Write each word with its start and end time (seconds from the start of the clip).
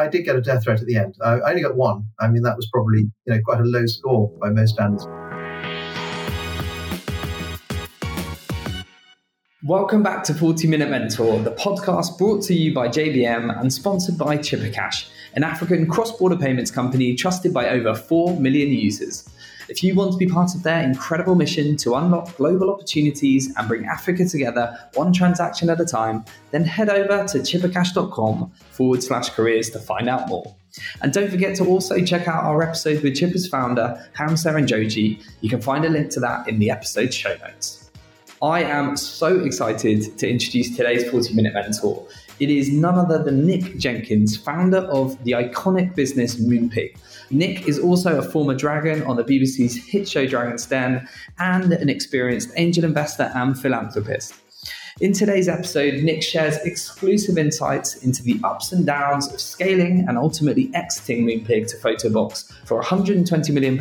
I 0.00 0.08
did 0.08 0.24
get 0.24 0.34
a 0.34 0.40
death 0.40 0.64
threat 0.64 0.80
at 0.80 0.86
the 0.86 0.96
end. 0.96 1.14
I 1.22 1.40
only 1.40 1.60
got 1.60 1.76
one. 1.76 2.06
I 2.18 2.28
mean, 2.28 2.42
that 2.44 2.56
was 2.56 2.66
probably 2.72 3.00
you 3.00 3.34
know 3.34 3.38
quite 3.44 3.60
a 3.60 3.64
low 3.64 3.84
score 3.84 4.32
by 4.40 4.48
most 4.48 4.72
standards. 4.72 5.06
Welcome 9.62 10.02
back 10.02 10.24
to 10.24 10.32
40 10.32 10.68
Minute 10.68 10.88
Mentor, 10.88 11.40
the 11.40 11.50
podcast 11.50 12.16
brought 12.16 12.42
to 12.44 12.54
you 12.54 12.72
by 12.72 12.88
JBM 12.88 13.60
and 13.60 13.70
sponsored 13.70 14.16
by 14.16 14.38
Chipper 14.38 14.70
Cash, 14.70 15.10
an 15.34 15.44
African 15.44 15.86
cross 15.86 16.16
border 16.16 16.36
payments 16.36 16.70
company 16.70 17.14
trusted 17.14 17.52
by 17.52 17.68
over 17.68 17.94
4 17.94 18.40
million 18.40 18.70
users. 18.70 19.28
If 19.70 19.84
you 19.84 19.94
want 19.94 20.10
to 20.10 20.18
be 20.18 20.26
part 20.26 20.56
of 20.56 20.64
their 20.64 20.82
incredible 20.82 21.36
mission 21.36 21.76
to 21.78 21.94
unlock 21.94 22.36
global 22.36 22.70
opportunities 22.70 23.54
and 23.56 23.68
bring 23.68 23.86
Africa 23.86 24.28
together 24.28 24.76
one 24.94 25.12
transaction 25.12 25.70
at 25.70 25.80
a 25.80 25.84
time, 25.84 26.24
then 26.50 26.64
head 26.64 26.88
over 26.88 27.24
to 27.28 27.38
chippercash.com 27.38 28.50
forward 28.72 29.02
slash 29.04 29.30
careers 29.30 29.70
to 29.70 29.78
find 29.78 30.08
out 30.08 30.28
more. 30.28 30.56
And 31.02 31.12
don't 31.12 31.30
forget 31.30 31.54
to 31.56 31.66
also 31.66 32.04
check 32.04 32.26
out 32.26 32.42
our 32.42 32.64
episode 32.64 33.04
with 33.04 33.14
Chipper's 33.14 33.46
founder, 33.46 34.04
Ham 34.14 34.30
Serunjogi. 34.30 35.24
You 35.40 35.48
can 35.48 35.60
find 35.60 35.84
a 35.84 35.88
link 35.88 36.10
to 36.10 36.20
that 36.20 36.48
in 36.48 36.58
the 36.58 36.70
episode 36.70 37.14
show 37.14 37.36
notes. 37.36 37.90
I 38.42 38.64
am 38.64 38.96
so 38.96 39.38
excited 39.40 40.18
to 40.18 40.28
introduce 40.28 40.74
today's 40.76 41.08
40 41.08 41.34
minute 41.34 41.54
mentor. 41.54 42.06
It 42.40 42.48
is 42.48 42.72
none 42.72 42.94
other 42.98 43.22
than 43.22 43.46
Nick 43.46 43.76
Jenkins, 43.76 44.34
founder 44.34 44.78
of 44.78 45.22
the 45.24 45.32
iconic 45.32 45.94
business 45.94 46.36
Moonpig. 46.36 46.96
Nick 47.30 47.68
is 47.68 47.78
also 47.78 48.18
a 48.18 48.22
former 48.22 48.54
dragon 48.54 49.02
on 49.02 49.16
the 49.16 49.24
BBC's 49.24 49.76
hit 49.76 50.08
show 50.08 50.26
Dragons' 50.26 50.64
Den 50.64 51.06
and 51.38 51.74
an 51.74 51.90
experienced 51.90 52.50
angel 52.56 52.84
investor 52.86 53.30
and 53.34 53.58
philanthropist. 53.60 54.34
In 55.02 55.12
today's 55.12 55.48
episode, 55.48 56.02
Nick 56.02 56.22
shares 56.22 56.56
exclusive 56.64 57.36
insights 57.36 57.96
into 58.04 58.22
the 58.22 58.40
ups 58.42 58.72
and 58.72 58.86
downs 58.86 59.30
of 59.30 59.38
scaling 59.38 60.06
and 60.08 60.16
ultimately 60.16 60.70
exiting 60.72 61.26
Moonpig 61.26 61.68
to 61.68 61.76
Photobox 61.76 62.50
for 62.66 62.82
£120 62.82 63.52
million 63.52 63.74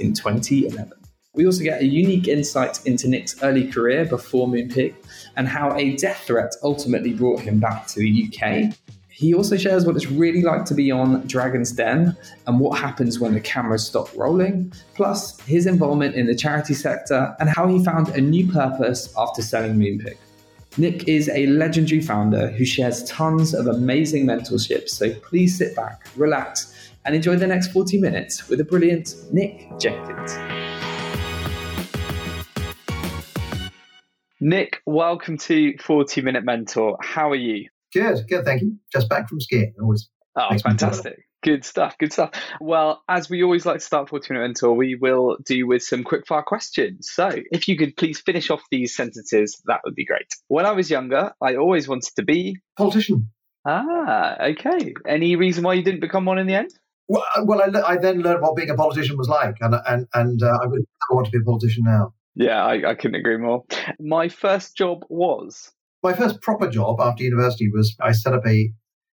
in 0.00 0.14
2011. 0.14 0.92
We 1.34 1.46
also 1.46 1.64
get 1.64 1.82
a 1.82 1.84
unique 1.84 2.28
insight 2.28 2.86
into 2.86 3.08
Nick's 3.08 3.42
early 3.42 3.66
career 3.66 4.04
before 4.04 4.46
Moonpig 4.46 4.94
and 5.36 5.48
how 5.48 5.74
a 5.76 5.96
death 5.96 6.24
threat 6.26 6.54
ultimately 6.62 7.12
brought 7.12 7.40
him 7.40 7.60
back 7.60 7.86
to 7.88 8.00
the 8.00 8.28
UK. 8.28 8.74
He 9.08 9.32
also 9.32 9.56
shares 9.56 9.86
what 9.86 9.94
it's 9.94 10.10
really 10.10 10.42
like 10.42 10.64
to 10.64 10.74
be 10.74 10.90
on 10.90 11.24
Dragons' 11.28 11.70
Den 11.70 12.16
and 12.48 12.58
what 12.58 12.78
happens 12.78 13.20
when 13.20 13.32
the 13.32 13.40
cameras 13.40 13.86
stop 13.86 14.08
rolling, 14.16 14.72
plus 14.94 15.38
his 15.42 15.66
involvement 15.66 16.16
in 16.16 16.26
the 16.26 16.34
charity 16.34 16.74
sector 16.74 17.36
and 17.38 17.48
how 17.48 17.68
he 17.68 17.82
found 17.84 18.08
a 18.08 18.20
new 18.20 18.50
purpose 18.50 19.14
after 19.16 19.40
selling 19.40 19.76
Moonpig. 19.76 20.16
Nick 20.76 21.06
is 21.06 21.28
a 21.28 21.46
legendary 21.46 22.00
founder 22.00 22.48
who 22.48 22.64
shares 22.64 23.04
tons 23.04 23.54
of 23.54 23.68
amazing 23.68 24.26
mentorship, 24.26 24.88
so 24.88 25.14
please 25.20 25.56
sit 25.56 25.76
back, 25.76 26.08
relax, 26.16 26.90
and 27.04 27.14
enjoy 27.14 27.36
the 27.36 27.46
next 27.46 27.68
40 27.68 28.00
minutes 28.00 28.48
with 28.48 28.58
the 28.58 28.64
brilliant 28.64 29.14
Nick 29.32 29.68
Jenkins. 29.78 30.32
Nick, 34.46 34.82
welcome 34.84 35.38
to 35.38 35.74
40 35.78 36.20
Minute 36.20 36.44
Mentor. 36.44 36.98
How 37.00 37.30
are 37.30 37.34
you? 37.34 37.70
Good, 37.94 38.28
good, 38.28 38.44
thank 38.44 38.60
you. 38.60 38.76
Just 38.92 39.08
back 39.08 39.26
from 39.26 39.40
skiing. 39.40 39.72
Always. 39.80 40.10
Oh, 40.36 40.50
fantastic. 40.58 41.16
Good 41.42 41.64
stuff, 41.64 41.96
good 41.96 42.12
stuff. 42.12 42.32
Well, 42.60 43.02
as 43.08 43.30
we 43.30 43.42
always 43.42 43.64
like 43.64 43.78
to 43.78 43.84
start 43.84 44.10
40 44.10 44.34
Minute 44.34 44.44
Mentor, 44.44 44.74
we 44.74 44.96
will 44.96 45.38
do 45.46 45.66
with 45.66 45.82
some 45.82 46.04
quickfire 46.04 46.44
questions. 46.44 47.08
So, 47.10 47.30
if 47.52 47.68
you 47.68 47.78
could 47.78 47.96
please 47.96 48.20
finish 48.20 48.50
off 48.50 48.60
these 48.70 48.94
sentences, 48.94 49.62
that 49.64 49.80
would 49.82 49.94
be 49.94 50.04
great. 50.04 50.26
When 50.48 50.66
I 50.66 50.72
was 50.72 50.90
younger, 50.90 51.32
I 51.40 51.56
always 51.56 51.88
wanted 51.88 52.14
to 52.16 52.22
be. 52.22 52.58
Politician. 52.76 53.30
Ah, 53.66 54.36
okay. 54.48 54.92
Any 55.08 55.36
reason 55.36 55.64
why 55.64 55.72
you 55.72 55.82
didn't 55.82 56.00
become 56.00 56.26
one 56.26 56.38
in 56.38 56.46
the 56.46 56.54
end? 56.56 56.70
Well, 57.08 57.24
well 57.44 57.62
I, 57.62 57.92
I 57.92 57.96
then 57.96 58.20
learned 58.20 58.42
what 58.42 58.56
being 58.56 58.68
a 58.68 58.74
politician 58.74 59.16
was 59.16 59.28
like, 59.28 59.56
and 59.62 59.74
and 59.86 60.06
and 60.12 60.42
uh, 60.42 60.58
I 60.62 60.66
would 60.66 60.84
want 61.10 61.24
to 61.24 61.32
be 61.32 61.38
a 61.38 61.44
politician 61.46 61.84
now. 61.84 62.12
Yeah, 62.36 62.64
I, 62.64 62.90
I 62.90 62.94
couldn't 62.94 63.20
agree 63.20 63.38
more. 63.38 63.64
My 64.00 64.28
first 64.28 64.76
job 64.76 65.04
was 65.08 65.72
my 66.04 66.12
first 66.12 66.40
proper 66.42 66.68
job 66.68 67.00
after 67.00 67.24
university 67.24 67.70
was 67.70 67.96
I 68.00 68.12
set 68.12 68.34
up 68.34 68.46
a 68.46 68.70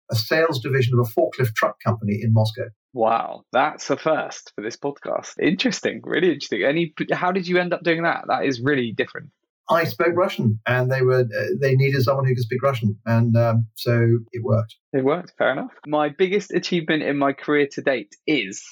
a 0.09 0.15
sales 0.15 0.61
division 0.61 0.97
of 0.97 1.05
a 1.05 1.19
forklift 1.19 1.53
truck 1.53 1.75
company 1.83 2.19
in 2.23 2.31
Moscow. 2.31 2.69
Wow, 2.93 3.43
that's 3.51 3.89
a 3.89 3.97
first 3.97 4.53
for 4.55 4.61
this 4.61 4.77
podcast. 4.77 5.33
Interesting, 5.41 5.99
really 6.03 6.29
interesting. 6.29 6.63
Any, 6.63 6.93
how 7.11 7.33
did 7.33 7.45
you 7.45 7.57
end 7.57 7.73
up 7.73 7.83
doing 7.83 8.03
that? 8.03 8.23
That 8.29 8.45
is 8.45 8.61
really 8.61 8.93
different. 8.95 9.31
I 9.69 9.83
spoke 9.83 10.15
Russian, 10.15 10.59
and 10.65 10.89
they 10.89 11.01
were 11.01 11.19
uh, 11.19 11.45
they 11.61 11.75
needed 11.75 12.01
someone 12.03 12.25
who 12.25 12.33
could 12.33 12.43
speak 12.43 12.63
Russian, 12.63 12.97
and 13.05 13.35
um, 13.35 13.67
so 13.75 14.19
it 14.31 14.41
worked. 14.41 14.77
It 14.93 15.03
worked. 15.03 15.33
Fair 15.37 15.51
enough. 15.51 15.71
My 15.85 16.07
biggest 16.07 16.53
achievement 16.53 17.03
in 17.03 17.17
my 17.17 17.33
career 17.33 17.67
to 17.73 17.81
date 17.81 18.15
is. 18.25 18.63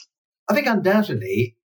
I 0.50 0.54
think 0.54 0.68
undoubtedly 0.68 1.58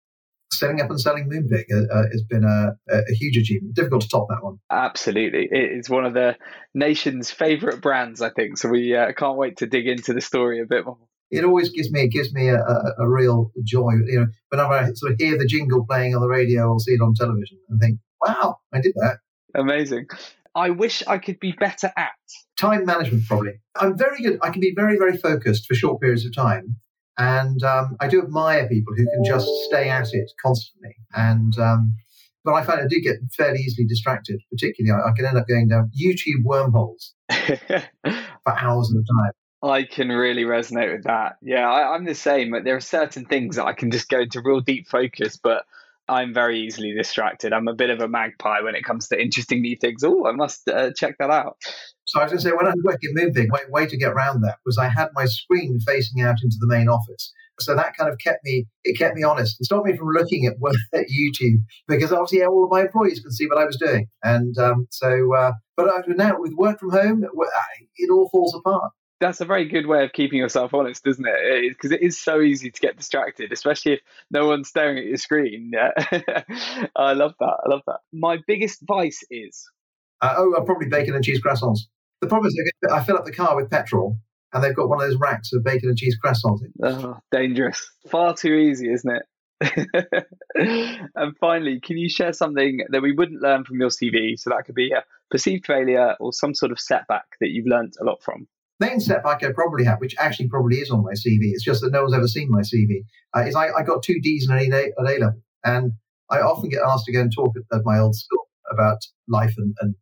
setting 0.52 0.82
up 0.82 0.90
and 0.90 1.00
selling 1.00 1.30
Moonpig 1.30 1.66
uh, 1.72 1.94
uh, 1.94 2.04
has 2.12 2.24
been 2.24 2.44
a, 2.44 2.76
a, 2.92 3.14
huge 3.14 3.38
achievement. 3.38 3.76
Difficult 3.76 4.02
to 4.04 4.10
top 4.10 4.28
that 4.30 4.44
one. 4.44 4.60
Absolutely. 4.70 5.48
It's 5.52 5.90
one 5.90 6.06
of 6.06 6.14
the 6.14 6.38
nation's 6.74 7.32
favourite 7.32 7.82
brands, 7.82 8.22
I 8.22 8.30
think. 8.30 8.58
So 8.58 8.70
we 8.70 8.96
uh, 8.96 9.12
can't 9.14 9.38
wait 9.38 9.58
to 9.58 9.68
dig 9.68 9.88
into 9.88 10.14
the 10.14 10.22
story 10.22 10.62
a 10.62 10.66
bit 10.66 10.86
more. 10.86 10.98
It 11.32 11.44
always 11.44 11.70
gives 11.70 11.92
me 11.92 12.02
it 12.02 12.08
gives 12.08 12.34
me 12.34 12.48
a, 12.48 12.58
a, 12.58 12.94
a, 13.00 13.08
real 13.08 13.52
joy. 13.64 13.92
You 14.08 14.22
know, 14.22 14.28
whenever 14.50 14.74
I 14.74 14.92
sort 14.94 15.12
of 15.12 15.20
hear 15.20 15.38
the 15.38 15.46
jingle 15.46 15.86
playing 15.86 16.16
on 16.16 16.22
the 16.22 16.28
radio 16.28 16.72
or 16.72 16.80
see 16.80 16.94
it 16.94 17.02
on 17.02 17.14
television 17.14 17.59
and 17.70 17.80
think, 17.80 18.00
wow, 18.20 18.58
I 18.74 18.82
did 18.82 18.94
that. 18.96 19.20
Amazing. 19.54 20.08
I 20.56 20.72
wish 20.72 21.04
I 21.06 21.20
could 21.20 21.40
be 21.40 21.52
better 21.52 21.92
at 21.96 22.14
time 22.59 22.84
management. 22.86 23.28
Probably, 23.28 23.59
I'm 23.76 23.96
very 23.96 24.24
good. 24.24 24.40
I 24.42 24.50
can 24.50 24.59
be 24.59 24.74
very 24.76 24.98
very 24.98 25.18
focused 25.18 25.68
for 25.68 25.76
short 25.76 26.02
periods 26.02 26.26
of 26.26 26.34
time 26.34 26.78
and 27.19 27.62
um, 27.63 27.97
I 28.00 28.07
do 28.07 28.22
admire 28.22 28.68
people 28.68 28.94
who 28.96 29.06
can 29.06 29.24
just 29.25 29.46
stay 29.68 29.90
at 29.90 30.07
it 30.13 30.31
constantly. 30.41 30.96
And 31.13 31.57
um, 31.59 31.94
but 32.46 32.53
I 32.53 32.63
find 32.63 32.80
I 32.80 32.88
do 32.88 33.00
get 33.02 33.18
fairly 33.35 33.59
easily 33.59 33.85
distracted. 33.85 34.40
Particularly, 34.50 35.00
I, 35.00 35.09
I 35.09 35.12
can 35.16 35.25
end 35.25 35.38
up 35.38 35.47
going 35.47 35.68
down 35.68 35.91
YouTube 36.02 36.44
wormholes 36.46 37.13
for 37.29 38.47
hours 38.47 38.94
at 38.96 39.02
a 39.02 39.06
time. 39.22 39.31
I 39.62 39.84
can 39.84 40.08
really 40.08 40.44
resonate 40.44 40.96
with 40.96 41.03
that. 41.03 41.34
Yeah, 41.41 41.69
I, 41.69 41.94
I'm 41.94 42.06
the 42.06 42.16
same. 42.16 42.52
But 42.52 42.63
there 42.63 42.78
are 42.78 42.81
certain 42.81 43.25
things 43.25 43.58
that 43.58 43.66
I 43.66 43.74
can 43.74 43.91
just 43.91 44.08
go 44.08 44.22
into 44.22 44.41
real 44.41 44.62
deep 44.62 44.88
focus, 44.88 45.38
but 45.38 45.66
I'm 46.09 46.34
very 46.34 46.59
easily 46.59 46.94
distracted. 46.94 47.53
I'm 47.53 47.68
a 47.68 47.75
bit 47.75 47.90
of 47.90 48.02
a 48.02 48.08
magpie 48.08 48.62
when 48.62 48.75
it 48.75 48.84
comes 48.84 49.08
to 49.09 49.22
interesting 49.22 49.62
new 49.62 49.78
things. 49.80 50.03
Oh, 50.03 50.25
I 50.25 50.31
must 50.31 50.68
uh, 50.68 50.92
check 50.96 51.16
that 51.20 51.30
out. 51.30 51.58
So 52.06 52.20
I 52.20 52.24
was 52.24 52.31
going 52.31 52.42
to 52.42 52.50
say, 52.50 52.52
when 52.52 52.66
I 52.66 52.72
was 52.72 52.84
working 52.84 53.14
Moonpig, 53.16 53.52
way, 53.52 53.59
way 53.70 53.86
to 53.86 53.97
get 53.97 54.09
around 54.09 54.42
that 54.42 54.58
was 54.66 54.78
I 54.78 54.90
had 54.90 55.09
my 55.14 55.25
screen 55.25 55.80
facing 55.86 56.24
out 56.24 56.38
into 56.44 56.58
the 56.59 56.68
main 56.68 56.90
office. 56.90 57.31
So 57.59 57.75
that 57.75 57.96
kind 57.96 58.09
of 58.09 58.18
kept 58.24 58.40
me, 58.44 58.66
it 58.84 58.97
kept 58.97 59.16
me 59.16 59.24
honest 59.24 59.59
and 59.59 59.66
stopped 59.66 59.86
me 59.86 59.96
from 59.96 60.08
looking 60.08 60.46
at, 60.46 60.53
at 60.94 61.06
YouTube 61.06 61.62
because 61.88 62.12
obviously 62.12 62.44
all 62.44 62.64
of 62.64 62.72
my 62.72 62.81
employees 62.81 63.20
could 63.20 63.34
see 63.34 63.46
what 63.47 63.59
I 63.59 63.66
was 63.66 63.78
doing. 63.78 64.08
And 64.24 64.58
um, 64.58 64.88
so, 64.90 65.36
uh, 65.36 65.52
but 65.78 65.88
now 66.08 66.40
with 66.40 66.53
work 66.58 66.80
from 66.80 66.91
home, 66.91 67.24
it 67.24 68.09
all 68.12 68.30
falls 68.30 68.56
apart 68.56 68.91
that's 69.19 69.41
a 69.41 69.46
very 69.46 69.68
good 69.68 69.85
way 69.85 70.03
of 70.03 70.13
keeping 70.13 70.40
yourself 70.40 70.74
honest, 70.74 71.06
isn't 71.06 71.25
it? 71.28 71.69
Because 71.69 71.91
it, 71.91 72.02
it 72.02 72.06
is 72.06 72.19
so 72.19 72.41
easy 72.41 72.72
to 72.72 72.80
get 72.80 72.97
distracted, 72.97 73.52
especially 73.52 73.94
if 73.94 74.00
no 74.31 74.47
one's 74.47 74.69
staring 74.69 74.97
at 74.97 75.06
your 75.06 75.18
screen. 75.18 75.72
I 76.96 77.13
love 77.13 77.34
that. 77.40 77.58
I 77.66 77.69
love 77.69 77.81
that. 77.88 78.00
My 78.13 78.38
biggest 78.47 78.79
vice 78.88 79.24
is. 79.29 79.69
Uh, 80.22 80.35
oh, 80.38 80.53
uh, 80.53 80.62
probably 80.62 80.88
bacon 80.88 81.16
and 81.16 81.24
cheese 81.24 81.41
croissants. 81.41 81.79
The 82.22 82.28
problem 82.28 82.47
is, 82.47 82.72
I 82.91 83.03
fill 83.03 83.18
up 83.18 83.25
the 83.25 83.31
car 83.31 83.56
with 83.56 83.69
petrol, 83.69 84.18
and 84.53 84.63
they've 84.63 84.75
got 84.75 84.90
one 84.90 85.02
of 85.02 85.09
those 85.09 85.19
racks 85.19 85.53
of 85.53 85.63
bacon 85.63 85.90
and 85.90 85.97
cheese 85.97 86.18
croissants. 86.24 86.59
Oh, 86.84 87.18
dangerous! 87.31 87.90
Far 88.09 88.35
too 88.35 88.53
easy, 88.53 88.91
isn't 88.91 89.12
it? 89.12 89.24
and 91.16 91.38
finally, 91.38 91.81
can 91.81 91.97
you 91.97 92.09
share 92.09 92.31
something 92.31 92.79
that 92.90 93.02
we 93.02 93.12
wouldn't 93.12 93.41
learn 93.41 93.66
from 93.66 93.79
your 93.79 93.90
CV? 93.90 94.40
So 94.40 94.50
that 94.50 94.66
could 94.66 94.75
be 94.75 94.91
a 94.91 95.03
perceived 95.31 95.66
failure 95.66 96.16
or 96.19 96.31
some 96.31 96.53
sort 96.53 96.72
of 96.72 96.79
setback 96.79 97.25
that 97.41 97.50
you've 97.50 97.68
learned 97.68 97.94
a 98.00 98.06
lot 98.06 98.22
from 98.24 98.47
main 98.79 99.00
setback 99.00 99.44
I 99.44 99.51
probably 99.51 99.84
have, 99.85 100.00
which 100.00 100.16
actually 100.17 100.47
probably 100.47 100.78
is 100.78 100.90
on 100.90 101.03
my 101.03 101.13
CV, 101.13 101.51
it's 101.51 101.63
just 101.63 101.81
that 101.81 101.91
no 101.91 102.01
one's 102.01 102.14
ever 102.14 102.28
seen 102.28 102.49
my 102.49 102.61
CV, 102.61 103.03
uh, 103.35 103.41
is 103.41 103.55
I, 103.55 103.70
I, 103.70 103.84
got 103.84 104.03
two 104.03 104.20
D's 104.22 104.47
and 104.47 104.59
an 104.59 104.73
A, 104.73 104.85
at 104.85 104.93
A 104.99 105.20
level. 105.20 105.41
And 105.64 105.91
I 106.29 106.40
often 106.40 106.70
get 106.70 106.81
asked 106.85 107.05
to 107.05 107.14
go 107.14 107.22
and 107.22 107.31
talk 107.34 107.53
at, 107.55 107.78
at 107.78 107.85
my 107.85 107.99
old 107.99 108.16
school 108.16 108.47
about 108.72 108.99
life 109.28 109.53
and, 109.58 109.76
and, 109.81 109.96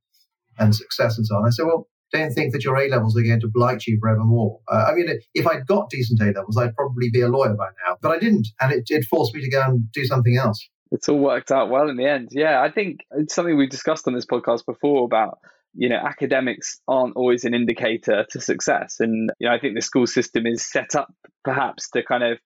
and 0.60 0.76
success 0.76 1.18
and 1.18 1.26
so 1.26 1.36
on. 1.36 1.48
I 1.48 1.50
say, 1.50 1.64
well, 1.64 1.88
don't 2.14 2.32
think 2.32 2.54
that 2.54 2.64
your 2.64 2.78
A 2.78 2.88
levels 2.88 3.18
are 3.18 3.24
going 3.24 3.42
to 3.42 3.50
blight 3.52 3.86
you 3.86 3.98
forevermore. 4.00 4.60
Uh, 4.72 4.86
I 4.90 4.94
mean, 4.94 5.08
if 5.34 5.46
I'd 5.46 5.68
got 5.68 5.90
decent 5.90 6.22
A 6.22 6.26
levels, 6.26 6.58
I'd 6.58 6.76
probably 6.76 7.10
be 7.10 7.22
a 7.22 7.28
lawyer 7.28 7.56
by 7.56 7.68
now, 7.86 7.98
but 8.02 8.12
I 8.12 8.20
didn't. 8.20 8.48
And 8.62 8.72
it, 8.72 8.86
it 8.90 9.06
forced 9.06 9.34
me 9.34 9.42
to 9.42 9.50
go 9.50 9.62
and 9.62 9.92
do 9.92 10.06
something 10.06 10.38
else. 10.38 10.66
It's 10.92 11.10
all 11.10 11.20
worked 11.20 11.52
out 11.52 11.70
well 11.70 11.90
in 11.90 11.98
the 11.98 12.06
end. 12.06 12.30
Yeah, 12.32 12.62
I 12.62 12.72
think 12.72 13.02
it's 13.12 13.36
something 13.36 13.58
we've 13.58 13.70
discussed 13.70 14.08
on 14.08 14.14
this 14.14 14.26
podcast 14.26 14.66
before 14.66 15.04
about 15.04 15.40
you 15.74 15.90
know 15.90 15.98
academics 15.98 16.80
aren't 16.88 17.16
always 17.16 17.44
an 17.46 17.54
indicator 17.54 18.26
to 18.30 18.40
success 18.40 18.98
and 19.00 19.32
you 19.40 19.48
know 19.48 19.54
i 19.54 19.60
think 19.60 19.76
the 19.76 19.82
school 19.82 20.08
system 20.08 20.46
is 20.46 20.68
set 20.70 20.96
up 20.96 21.14
perhaps 21.44 21.90
to 21.90 22.04
kind 22.04 22.24
of 22.24 22.38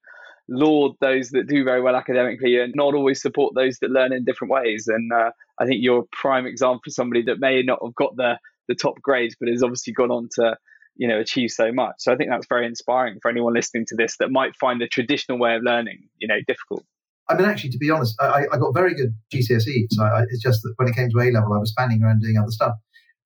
laud 0.49 0.95
those 0.99 1.29
that 1.29 1.47
do 1.47 1.63
very 1.63 1.81
well 1.81 1.95
academically 1.95 2.59
and 2.59 2.73
not 2.75 2.93
always 2.93 3.21
support 3.21 3.53
those 3.55 3.77
that 3.79 3.89
learn 3.89 4.11
in 4.11 4.25
different 4.25 4.51
ways 4.51 4.87
and 4.87 5.11
uh, 5.13 5.31
i 5.59 5.65
think 5.65 5.79
you're 5.81 5.99
a 5.99 6.15
prime 6.15 6.45
example 6.45 6.81
for 6.83 6.89
somebody 6.89 7.21
that 7.21 7.39
may 7.39 7.61
not 7.61 7.79
have 7.83 7.95
got 7.95 8.15
the 8.15 8.37
the 8.67 8.75
top 8.75 8.95
grades 9.01 9.35
but 9.39 9.49
has 9.49 9.63
obviously 9.63 9.93
gone 9.93 10.11
on 10.11 10.27
to 10.33 10.55
you 10.95 11.07
know 11.07 11.19
achieve 11.19 11.51
so 11.51 11.71
much. 11.71 11.95
So 11.99 12.11
I 12.11 12.15
think 12.15 12.29
that's 12.29 12.47
very 12.47 12.65
inspiring 12.65 13.19
for 13.21 13.29
anyone 13.29 13.53
listening 13.53 13.85
to 13.87 13.95
this 13.95 14.17
that 14.17 14.31
might 14.31 14.55
find 14.55 14.79
the 14.79 14.87
traditional 14.87 15.39
way 15.39 15.55
of 15.55 15.63
learning, 15.63 16.07
you 16.19 16.27
know, 16.27 16.37
difficult. 16.47 16.83
I 17.29 17.35
mean, 17.35 17.47
actually, 17.47 17.69
to 17.71 17.77
be 17.77 17.89
honest, 17.89 18.15
I, 18.21 18.45
I 18.51 18.57
got 18.57 18.73
very 18.73 18.93
good 18.93 19.15
GCSEs. 19.33 19.99
I, 19.99 20.23
it's 20.29 20.41
just 20.41 20.63
that 20.63 20.73
when 20.75 20.89
it 20.89 20.95
came 20.95 21.09
to 21.09 21.19
A 21.19 21.31
level, 21.31 21.53
I 21.53 21.57
was 21.57 21.69
spanning 21.69 22.03
around 22.03 22.21
doing 22.21 22.37
other 22.37 22.51
stuff. 22.51 22.73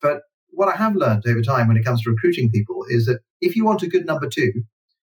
But 0.05 0.21
what 0.51 0.71
I 0.71 0.77
have 0.77 0.95
learned 0.95 1.23
over 1.27 1.41
time 1.41 1.67
when 1.67 1.77
it 1.77 1.83
comes 1.83 2.03
to 2.03 2.11
recruiting 2.11 2.51
people 2.51 2.85
is 2.89 3.07
that 3.07 3.21
if 3.41 3.55
you 3.55 3.65
want 3.65 3.81
a 3.81 3.87
good 3.87 4.05
number 4.05 4.29
two, 4.29 4.51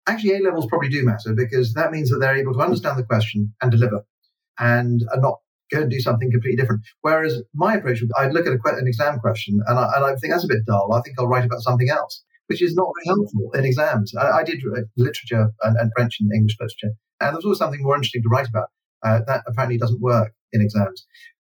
actually 0.07 0.37
A 0.37 0.39
levels 0.39 0.65
probably 0.65 0.89
do 0.89 1.05
matter 1.05 1.35
because 1.35 1.75
that 1.75 1.93
means 1.93 2.09
that 2.09 2.21
they're 2.21 2.43
able 2.43 2.55
to 2.55 2.61
understand 2.61 2.99
the 2.99 3.05
question 3.05 3.53
and 3.61 3.71
deliver 3.71 4.01
and, 4.59 5.05
and 5.13 5.21
not 5.21 5.41
go 5.71 5.83
and 5.83 5.91
do 5.91 6.01
something 6.01 6.31
completely 6.33 6.57
different. 6.57 6.81
Whereas 7.03 7.43
my 7.55 7.75
approach, 7.75 8.03
I'd 8.17 8.33
look 8.33 8.47
at 8.47 8.55
a, 8.55 8.77
an 8.79 8.87
exam 8.87 9.19
question 9.19 9.61
and 9.67 9.79
I, 9.79 9.93
and 9.97 10.05
I 10.07 10.15
think 10.17 10.33
that's 10.33 10.45
a 10.45 10.55
bit 10.55 10.65
dull. 10.67 10.95
I 10.95 11.03
think 11.03 11.17
I'll 11.19 11.29
write 11.29 11.45
about 11.45 11.61
something 11.61 11.91
else, 11.91 12.25
which 12.47 12.63
is 12.63 12.75
not 12.75 12.89
very 12.97 13.15
helpful 13.15 13.51
in 13.53 13.67
exams. 13.67 14.15
I, 14.17 14.39
I 14.39 14.43
did 14.43 14.63
literature 14.97 15.51
and, 15.65 15.77
and, 15.77 15.93
French 15.95 16.17
and 16.19 16.33
English 16.33 16.57
literature, 16.59 16.95
and 17.21 17.29
there 17.29 17.37
was 17.37 17.45
always 17.45 17.59
something 17.59 17.83
more 17.83 17.95
interesting 17.95 18.23
to 18.23 18.31
write 18.31 18.49
about. 18.49 18.69
Uh, 19.05 19.21
that 19.27 19.45
apparently 19.47 19.77
doesn't 19.77 20.01
work 20.01 20.33
in 20.55 20.63
exams. 20.63 21.07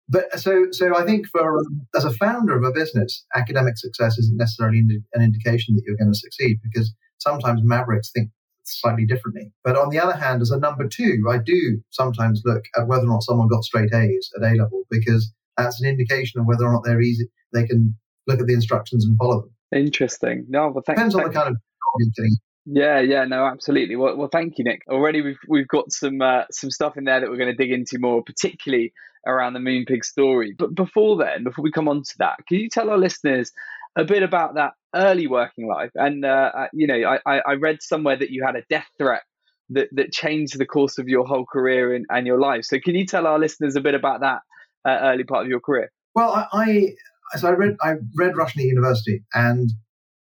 But 0.08 0.38
so, 0.38 0.66
so 0.70 0.96
I 0.96 1.04
think 1.04 1.26
for 1.26 1.58
um, 1.58 1.86
as 1.94 2.04
a 2.04 2.12
founder 2.12 2.56
of 2.56 2.64
a 2.64 2.72
business, 2.72 3.24
academic 3.34 3.76
success 3.76 4.18
isn't 4.18 4.38
necessarily 4.38 4.78
an 4.78 5.22
indication 5.22 5.74
that 5.74 5.82
you're 5.86 5.96
going 5.96 6.12
to 6.12 6.18
succeed 6.18 6.58
because 6.62 6.94
sometimes 7.18 7.60
mavericks 7.62 8.10
think 8.10 8.30
slightly 8.64 9.04
differently. 9.04 9.52
But 9.64 9.76
on 9.76 9.90
the 9.90 9.98
other 9.98 10.16
hand, 10.16 10.42
as 10.42 10.50
a 10.50 10.58
number 10.58 10.88
two, 10.88 11.24
I 11.28 11.38
do 11.38 11.80
sometimes 11.90 12.42
look 12.44 12.64
at 12.76 12.86
whether 12.86 13.04
or 13.04 13.08
not 13.08 13.22
someone 13.22 13.48
got 13.48 13.64
straight 13.64 13.92
A's 13.92 14.30
at 14.36 14.50
A 14.50 14.54
level 14.54 14.84
because 14.90 15.32
that's 15.56 15.80
an 15.82 15.88
indication 15.88 16.40
of 16.40 16.46
whether 16.46 16.66
or 16.66 16.72
not 16.72 16.84
they're 16.84 17.00
easy. 17.00 17.28
They 17.52 17.66
can 17.66 17.94
look 18.26 18.40
at 18.40 18.46
the 18.46 18.54
instructions 18.54 19.04
and 19.04 19.16
follow 19.18 19.42
them. 19.42 19.50
Interesting. 19.74 20.46
No, 20.48 20.70
but 20.70 20.86
thanks. 20.86 20.98
Depends 20.98 21.14
on 21.14 21.24
the 21.24 21.30
kind 21.30 21.48
of 21.48 21.56
you're 21.98 22.08
getting. 22.16 22.36
Yeah, 22.70 23.00
yeah, 23.00 23.24
no, 23.24 23.46
absolutely. 23.46 23.96
Well, 23.96 24.16
well, 24.16 24.28
thank 24.30 24.58
you, 24.58 24.64
Nick. 24.64 24.82
Already 24.90 25.22
we've 25.22 25.38
we've 25.48 25.68
got 25.68 25.90
some 25.90 26.20
uh, 26.20 26.42
some 26.50 26.70
stuff 26.70 26.98
in 26.98 27.04
there 27.04 27.20
that 27.20 27.30
we're 27.30 27.38
going 27.38 27.50
to 27.50 27.56
dig 27.56 27.72
into 27.72 27.98
more, 27.98 28.22
particularly 28.22 28.92
around 29.26 29.54
the 29.54 29.58
Moonpig 29.58 30.04
story. 30.04 30.54
But 30.56 30.74
before 30.74 31.16
then, 31.16 31.44
before 31.44 31.62
we 31.62 31.72
come 31.72 31.88
on 31.88 32.02
to 32.02 32.14
that, 32.18 32.36
can 32.46 32.58
you 32.58 32.68
tell 32.68 32.90
our 32.90 32.98
listeners 32.98 33.52
a 33.96 34.04
bit 34.04 34.22
about 34.22 34.56
that 34.56 34.72
early 34.94 35.26
working 35.26 35.66
life? 35.66 35.92
And 35.94 36.26
uh, 36.26 36.50
uh 36.54 36.66
you 36.74 36.86
know, 36.86 37.16
I, 37.24 37.38
I 37.38 37.54
read 37.54 37.78
somewhere 37.80 38.18
that 38.18 38.30
you 38.30 38.44
had 38.44 38.54
a 38.54 38.62
death 38.68 38.88
threat 38.98 39.22
that 39.70 39.88
that 39.92 40.12
changed 40.12 40.58
the 40.58 40.66
course 40.66 40.98
of 40.98 41.08
your 41.08 41.24
whole 41.26 41.46
career 41.46 41.94
and, 41.94 42.04
and 42.10 42.26
your 42.26 42.38
life. 42.38 42.64
So 42.64 42.78
can 42.84 42.94
you 42.94 43.06
tell 43.06 43.26
our 43.26 43.38
listeners 43.38 43.76
a 43.76 43.80
bit 43.80 43.94
about 43.94 44.20
that 44.20 44.40
uh, 44.86 44.98
early 45.04 45.24
part 45.24 45.42
of 45.42 45.48
your 45.48 45.60
career? 45.60 45.90
Well, 46.14 46.46
I, 46.52 46.92
I 47.32 47.38
so 47.38 47.48
I 47.48 47.52
read 47.52 47.76
I 47.80 47.94
read 48.14 48.36
Russian 48.36 48.60
at 48.60 48.66
university 48.66 49.24
and 49.32 49.70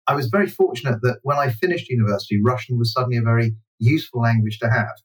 I 0.08 0.16
was 0.16 0.28
very 0.28 0.48
fortunate 0.48 1.00
that 1.02 1.20
when 1.24 1.38
I 1.38 1.50
finished 1.50 1.90
university, 1.90 2.40
Russian 2.44 2.78
was 2.78 2.94
suddenly 2.94 3.18
a 3.18 3.22
very 3.22 3.56
useful 3.80 4.22
language 4.22 4.60
to 4.60 4.70
have. 4.70 4.96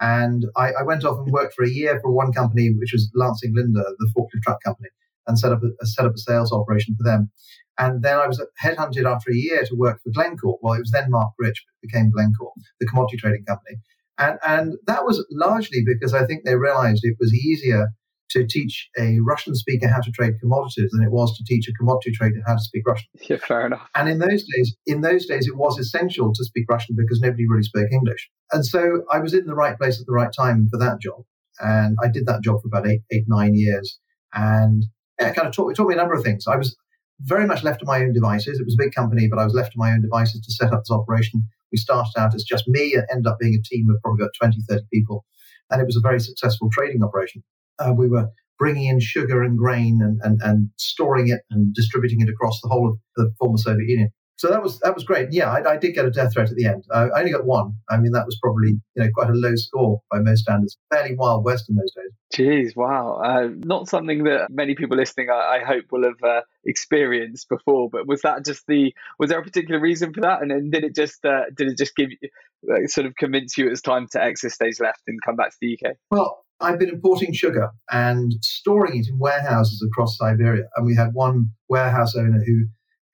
And 0.00 0.46
I, 0.56 0.72
I 0.72 0.82
went 0.82 1.04
off 1.04 1.18
and 1.18 1.32
worked 1.32 1.54
for 1.54 1.64
a 1.64 1.70
year 1.70 1.98
for 2.00 2.10
one 2.10 2.32
company, 2.32 2.70
which 2.78 2.92
was 2.92 3.10
Lansing 3.14 3.54
Linde, 3.54 3.74
the 3.74 4.12
forklift 4.16 4.42
truck 4.42 4.62
company, 4.62 4.88
and 5.26 5.38
set 5.38 5.52
up 5.52 5.60
a, 5.62 5.86
set 5.86 6.06
up 6.06 6.14
a 6.14 6.18
sales 6.18 6.52
operation 6.52 6.96
for 6.96 7.04
them. 7.04 7.30
And 7.78 8.02
then 8.02 8.18
I 8.18 8.26
was 8.26 8.44
headhunted 8.62 9.10
after 9.10 9.30
a 9.30 9.36
year 9.36 9.64
to 9.64 9.74
work 9.74 10.00
for 10.02 10.10
Glencore. 10.12 10.58
Well, 10.60 10.74
it 10.74 10.80
was 10.80 10.90
then 10.90 11.10
Marc 11.10 11.32
Rich, 11.38 11.64
but 11.64 11.72
it 11.82 11.90
became 11.90 12.10
Glencore, 12.10 12.52
the 12.80 12.86
commodity 12.86 13.16
trading 13.16 13.44
company. 13.46 13.76
And, 14.18 14.38
and 14.46 14.74
that 14.86 15.04
was 15.04 15.24
largely 15.30 15.82
because 15.84 16.12
I 16.12 16.26
think 16.26 16.44
they 16.44 16.54
realized 16.54 17.00
it 17.02 17.16
was 17.18 17.32
easier 17.32 17.88
to 18.32 18.46
teach 18.46 18.88
a 18.98 19.18
Russian 19.26 19.54
speaker 19.54 19.88
how 19.88 20.00
to 20.00 20.10
trade 20.10 20.34
commodities 20.40 20.90
than 20.92 21.02
it 21.02 21.10
was 21.10 21.36
to 21.36 21.44
teach 21.44 21.68
a 21.68 21.72
commodity 21.72 22.12
trader 22.12 22.42
how 22.46 22.54
to 22.54 22.60
speak 22.60 22.82
Russian. 22.86 23.08
Yeah, 23.28 23.36
fair 23.36 23.66
enough. 23.66 23.88
And 23.94 24.08
in 24.08 24.18
those 24.18 24.44
days, 24.44 24.76
in 24.86 25.00
those 25.00 25.26
days, 25.26 25.46
it 25.46 25.56
was 25.56 25.78
essential 25.78 26.32
to 26.32 26.44
speak 26.44 26.66
Russian 26.68 26.96
because 26.98 27.20
nobody 27.20 27.44
really 27.48 27.62
spoke 27.62 27.88
English. 27.92 28.28
And 28.52 28.66
so 28.66 29.02
I 29.10 29.20
was 29.20 29.32
in 29.32 29.46
the 29.46 29.54
right 29.54 29.78
place 29.78 30.00
at 30.00 30.06
the 30.06 30.12
right 30.12 30.32
time 30.36 30.68
for 30.70 30.78
that 30.78 31.00
job. 31.00 31.22
And 31.60 31.96
I 32.02 32.08
did 32.08 32.26
that 32.26 32.42
job 32.42 32.60
for 32.60 32.68
about 32.68 32.86
eight, 32.86 33.02
eight, 33.12 33.24
nine 33.28 33.54
years. 33.54 33.98
And 34.34 34.84
yeah, 35.20 35.28
it 35.28 35.36
kind 35.36 35.46
of 35.46 35.54
taught, 35.54 35.70
it 35.70 35.76
taught 35.76 35.88
me 35.88 35.94
a 35.94 35.98
number 35.98 36.14
of 36.14 36.24
things. 36.24 36.46
I 36.46 36.56
was 36.56 36.76
very 37.20 37.46
much 37.46 37.62
left 37.62 37.80
to 37.80 37.86
my 37.86 38.00
own 38.00 38.12
devices. 38.12 38.58
It 38.58 38.64
was 38.64 38.74
a 38.78 38.82
big 38.82 38.94
company, 38.94 39.28
but 39.28 39.38
I 39.38 39.44
was 39.44 39.54
left 39.54 39.72
to 39.72 39.78
my 39.78 39.92
own 39.92 40.02
devices 40.02 40.40
to 40.40 40.52
set 40.52 40.72
up 40.72 40.80
this 40.80 40.90
operation. 40.90 41.44
We 41.70 41.78
started 41.78 42.12
out 42.18 42.34
as 42.34 42.44
just 42.44 42.68
me 42.68 42.94
and 42.94 43.06
ended 43.10 43.26
up 43.26 43.38
being 43.38 43.54
a 43.54 43.62
team 43.62 43.88
of 43.88 44.00
probably 44.02 44.22
about 44.22 44.32
20, 44.38 44.58
30 44.68 44.82
people. 44.92 45.24
And 45.70 45.80
it 45.80 45.86
was 45.86 45.96
a 45.96 46.00
very 46.00 46.20
successful 46.20 46.68
trading 46.70 47.02
operation. 47.02 47.42
Uh, 47.78 47.92
we 47.96 48.08
were 48.08 48.28
bringing 48.58 48.86
in 48.86 49.00
sugar 49.00 49.42
and 49.42 49.58
grain 49.58 50.00
and, 50.02 50.20
and, 50.22 50.40
and 50.42 50.70
storing 50.76 51.28
it 51.28 51.40
and 51.50 51.74
distributing 51.74 52.20
it 52.20 52.28
across 52.28 52.60
the 52.60 52.68
whole 52.68 52.90
of 52.90 52.98
the 53.16 53.32
former 53.38 53.58
Soviet 53.58 53.88
Union. 53.88 54.08
So 54.42 54.48
that 54.48 54.60
was 54.60 54.80
that 54.80 54.92
was 54.94 55.04
great. 55.04 55.28
Yeah, 55.30 55.52
I, 55.52 55.74
I, 55.74 55.76
did 55.76 55.94
get 55.94 56.04
a 56.04 56.10
death 56.10 56.32
threat 56.32 56.50
at 56.50 56.56
the 56.56 56.66
end. 56.66 56.84
I 56.92 57.10
only 57.16 57.30
got 57.30 57.44
one. 57.44 57.74
I 57.88 57.96
mean, 57.96 58.10
that 58.10 58.26
was 58.26 58.36
probably 58.42 58.70
you 58.70 59.02
know 59.02 59.08
quite 59.14 59.30
a 59.30 59.34
low 59.34 59.54
score 59.54 60.00
by 60.10 60.18
most 60.18 60.40
standards. 60.40 60.76
Fairly 60.92 61.14
wild 61.14 61.44
west 61.44 61.68
in 61.68 61.76
those 61.76 61.92
days. 61.94 62.10
Jeez, 62.34 62.74
wow! 62.74 63.20
Uh, 63.24 63.50
not 63.58 63.88
something 63.88 64.24
that 64.24 64.48
many 64.50 64.74
people 64.74 64.96
listening, 64.96 65.30
I, 65.30 65.60
I 65.60 65.64
hope, 65.64 65.84
will 65.92 66.02
have 66.02 66.22
uh, 66.28 66.40
experienced 66.64 67.48
before. 67.50 67.88
But 67.88 68.08
was 68.08 68.22
that 68.22 68.44
just 68.44 68.66
the? 68.66 68.92
Was 69.20 69.30
there 69.30 69.38
a 69.38 69.44
particular 69.44 69.80
reason 69.80 70.12
for 70.12 70.22
that? 70.22 70.42
And 70.42 70.50
then 70.50 70.70
did 70.70 70.82
it 70.82 70.96
just 70.96 71.24
uh, 71.24 71.42
did 71.56 71.68
it 71.68 71.78
just 71.78 71.94
give 71.94 72.10
you 72.10 72.88
sort 72.88 73.06
of 73.06 73.14
convince 73.14 73.56
you 73.56 73.66
it 73.66 73.70
was 73.70 73.82
time 73.82 74.08
to 74.10 74.20
exit 74.20 74.50
stage 74.50 74.80
left 74.80 75.02
and 75.06 75.20
come 75.24 75.36
back 75.36 75.50
to 75.50 75.56
the 75.60 75.78
UK? 75.78 75.94
Well, 76.10 76.44
I've 76.62 76.78
been 76.78 76.88
importing 76.88 77.32
sugar 77.32 77.70
and 77.90 78.32
storing 78.42 78.98
it 79.00 79.08
in 79.08 79.18
warehouses 79.18 79.84
across 79.86 80.16
Siberia. 80.16 80.64
And 80.76 80.86
we 80.86 80.94
had 80.94 81.12
one 81.12 81.50
warehouse 81.68 82.14
owner 82.16 82.42
who 82.44 82.66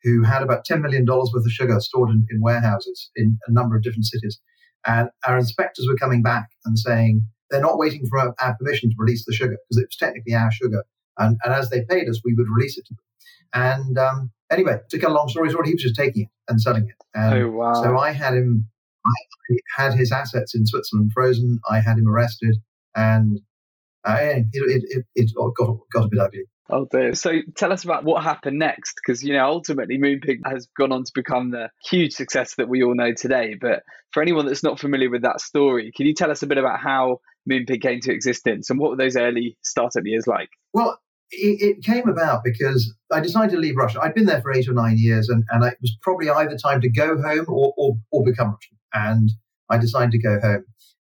who 0.05 0.23
had 0.23 0.43
about 0.43 0.65
$10 0.65 0.81
million 0.81 1.05
worth 1.07 1.35
of 1.35 1.51
sugar 1.51 1.81
stored 1.81 2.11
in, 2.11 2.25
in 2.31 2.41
warehouses 2.41 3.11
in 3.17 3.37
a 3.49 3.53
number 3.53 3.77
of 3.77 3.83
different 3.83 4.07
cities. 4.07 4.39
And 4.87 5.09
our 5.27 5.37
inspectors 5.37 5.87
were 5.89 5.97
coming 5.97 6.23
back 6.23 6.51
and 6.65 6.79
saying 6.79 7.27
they're 7.51 7.61
not 7.61 7.79
waiting 7.79 8.07
for 8.07 8.19
our, 8.19 8.35
our 8.41 8.57
permission 8.57 8.91
to 8.91 8.97
release 8.97 9.25
the 9.27 9.35
sugar 9.35 9.57
because 9.69 9.83
it 9.83 9.89
was 9.89 9.97
technically 9.97 10.35
our 10.35 10.53
sugar. 10.53 10.85
And, 11.19 11.37
and 11.43 11.53
as 11.53 11.71
they 11.71 11.85
paid 11.85 12.09
us, 12.09 12.21
we 12.25 12.35
would 12.35 12.47
release 12.49 12.79
it 12.79 12.87
to 12.87 12.95
them. 12.95 13.05
And 13.55 13.99
um, 13.99 14.31
anyway, 14.51 14.79
to 14.89 14.99
cut 14.99 15.11
a 15.11 15.15
long 15.15 15.29
story 15.29 15.51
short, 15.51 15.67
he 15.67 15.73
was 15.73 15.83
just 15.83 15.97
taking 15.97 16.23
it 16.23 16.29
and 16.49 16.61
selling 16.61 16.85
it. 16.85 16.95
And 17.15 17.43
oh, 17.43 17.51
wow. 17.51 17.83
So 17.83 17.99
I 17.99 18.13
had 18.13 18.35
him, 18.35 18.69
I 19.05 19.57
had 19.77 19.95
his 19.95 20.13
assets 20.13 20.55
in 20.55 20.65
Switzerland 20.65 21.11
frozen. 21.13 21.59
I 21.69 21.81
had 21.81 21.99
him 21.99 22.07
arrested 22.07 22.57
and 22.95 23.41
uh, 24.05 24.17
it, 24.21 24.47
it, 24.53 25.05
it, 25.15 25.33
got, 25.35 25.79
got 25.93 26.05
a 26.05 26.09
bit 26.09 26.21
ugly. 26.21 26.45
Oh 26.71 26.87
dear. 26.91 27.15
So 27.15 27.33
tell 27.57 27.73
us 27.73 27.85
about 27.85 28.05
what 28.05 28.23
happened 28.23 28.59
next, 28.59 28.95
because 28.97 29.23
you 29.23 29.33
know 29.33 29.47
ultimately 29.47 29.99
Moonpig 29.99 30.41
has 30.45 30.69
gone 30.77 30.93
on 30.93 31.05
to 31.05 31.13
become 31.15 31.51
the 31.51 31.71
huge 31.85 32.13
success 32.13 32.57
that 32.57 32.69
we 32.69 32.83
all 32.83 32.95
know 32.95 33.13
today. 33.15 33.55
But 33.59 33.83
for 34.13 34.23
anyone 34.23 34.47
that's 34.47 34.63
not 34.63 34.79
familiar 34.79 35.11
with 35.11 35.23
that 35.23 35.41
story, 35.41 35.93
can 35.97 36.07
you 36.07 36.15
tell 36.15 36.31
us 36.31 36.43
a 36.43 36.47
bit 36.47 36.59
about 36.59 36.79
how 36.81 37.21
Moonpig 37.51 37.81
came 37.81 38.01
to 38.01 38.13
existence 38.13 38.69
and 38.69 38.79
what 38.79 38.91
were 38.91 38.97
those 38.97 39.17
early 39.17 39.57
startup 39.63 40.05
years 40.05 40.27
like? 40.27 40.51
Well, 40.75 40.99
it, 41.31 41.77
it, 41.79 41.85
came 41.85 42.09
about 42.09 42.43
because 42.45 42.95
I 43.13 43.21
decided 43.21 43.53
to 43.53 43.59
leave 43.59 43.77
Russia. 43.77 44.01
I'd 44.03 44.15
been 44.15 44.27
there 44.27 44.41
for 44.41 44.53
eight 44.53 44.69
or 44.69 44.73
nine 44.73 44.97
years, 44.99 45.29
and, 45.29 45.45
and 45.51 45.65
it 45.65 45.77
was 45.81 45.97
probably 46.03 46.31
either 46.31 46.57
time 46.57 46.81
to 46.81 46.91
go 46.91 47.21
home 47.21 47.47
or, 47.49 47.75
or, 47.77 47.95
or 48.11 48.25
become 48.25 48.49
Russian. 48.49 48.79
And 48.93 49.31
I 49.71 49.79
decided 49.79 50.13
to 50.13 50.19
go 50.19 50.41
home. 50.41 50.65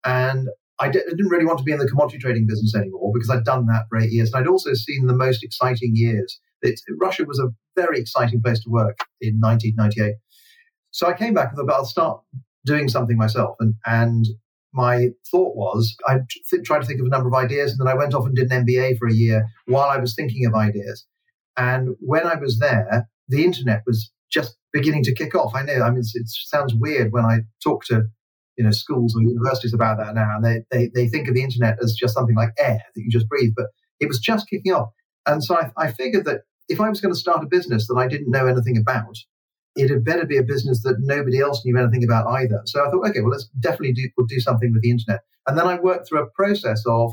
And 0.05 0.49
I 0.81 0.89
d- 0.89 1.03
I 1.07 1.11
didn't 1.11 1.29
really 1.29 1.45
want 1.45 1.59
to 1.59 1.65
be 1.65 1.73
in 1.73 1.79
the 1.79 1.89
commodity 1.89 2.19
trading 2.19 2.47
business 2.47 2.75
anymore 2.75 3.13
because 3.15 3.31
I'd 3.31 3.45
done 3.45 3.67
that 3.67 3.85
for 3.89 3.99
eight 3.99 4.11
years. 4.11 4.33
And 4.33 4.41
I'd 4.41 4.49
also 4.49 4.73
seen 4.75 5.07
the 5.07 5.15
most 5.15 5.45
exciting 5.45 5.93
years. 5.95 6.41
It, 6.63 6.81
Russia 7.01 7.25
was 7.25 7.39
a 7.39 7.51
very 7.77 8.01
exciting 8.01 8.43
place 8.43 8.63
to 8.65 8.71
work 8.71 8.99
in 9.21 9.39
1998. 9.41 10.15
So 10.91 11.07
I 11.07 11.13
came 11.13 11.35
back 11.35 11.51
and 11.51 11.57
thought, 11.57 11.75
I'll 11.75 11.85
start 11.85 12.21
doing 12.65 12.89
something 12.89 13.17
myself. 13.17 13.57
And, 13.61 13.75
and 13.87 14.27
my 14.73 15.09
thought 15.31 15.57
was, 15.57 15.95
I 16.07 16.19
th- 16.51 16.65
tried 16.65 16.81
to 16.81 16.87
think 16.87 17.01
of 17.01 17.07
a 17.07 17.11
number 17.11 17.29
of 17.29 17.35
ideas, 17.35 17.73
and 17.73 17.81
then 17.81 17.89
I 17.89 17.97
went 17.97 18.15
off 18.15 18.27
and 18.27 18.35
did 18.35 18.51
an 18.51 18.67
MBA 18.67 18.99
for 18.99 19.09
a 19.09 19.15
year 19.15 19.47
while 19.67 19.89
I 19.89 19.99
was 19.99 20.15
thinking 20.15 20.47
of 20.47 20.55
ideas. 20.55 21.07
And 21.57 21.91
when 22.01 22.27
I 22.27 22.37
was 22.37 22.59
there, 22.59 23.09
the 23.29 23.45
internet 23.45 23.83
was 23.87 24.11
just 24.31 24.57
beginning 24.73 25.03
to 25.05 25.15
kick 25.15 25.35
off. 25.35 25.55
I 25.55 25.63
know, 25.63 25.83
I 25.83 25.91
mean, 25.91 26.01
it 26.01 26.29
sounds 26.29 26.75
weird 26.75 27.13
when 27.13 27.25
I 27.25 27.41
talk 27.63 27.85
to 27.87 28.05
you 28.61 28.65
know 28.67 28.71
schools 28.71 29.17
or 29.17 29.23
universities 29.23 29.73
about 29.73 29.97
that 29.97 30.15
now, 30.15 30.37
and 30.37 30.45
they, 30.45 30.61
they, 30.71 30.91
they 30.95 31.09
think 31.09 31.29
of 31.29 31.35
the 31.35 31.43
internet 31.43 31.79
as 31.83 31.95
just 31.95 32.13
something 32.13 32.37
like 32.37 32.51
air 32.59 32.83
that 32.95 33.01
you 33.01 33.09
just 33.11 33.27
breathe, 33.27 33.53
but 33.57 33.69
it 34.01 34.07
was 34.07 34.19
just 34.19 34.51
kicking 34.51 34.73
off. 34.73 34.91
And 35.27 35.43
so 35.43 35.57
I, 35.57 35.71
I 35.79 35.93
figured 35.93 36.27
that 36.27 36.43
if 36.69 36.79
I 36.79 36.91
was 36.91 37.01
going 37.01 37.15
to 37.15 37.19
start 37.19 37.43
a 37.43 37.47
business 37.47 37.87
that 37.89 37.97
I 37.97 38.07
didn't 38.07 38.31
know 38.31 38.47
anything 38.47 38.77
about, 38.77 39.17
it 39.77 39.89
had 39.89 40.05
better 40.05 40.27
be 40.27 40.37
a 40.37 40.43
business 40.43 40.83
that 40.83 40.97
nobody 41.01 41.41
else 41.41 41.65
knew 41.65 41.79
anything 41.79 42.05
about 42.05 42.27
either. 42.27 42.61
So 42.67 42.85
I 42.85 42.91
thought, 42.91 43.09
okay, 43.09 43.21
well, 43.21 43.31
let's 43.31 43.49
definitely 43.61 43.95
do, 43.95 44.11
we'll 44.19 44.27
do 44.27 44.41
something 44.41 44.71
with 44.75 44.83
the 44.83 44.91
internet. 44.91 45.21
And 45.47 45.57
then 45.57 45.67
I 45.67 45.81
worked 45.81 46.09
through 46.09 46.23
a 46.23 46.31
process 46.31 46.83
of 46.87 47.13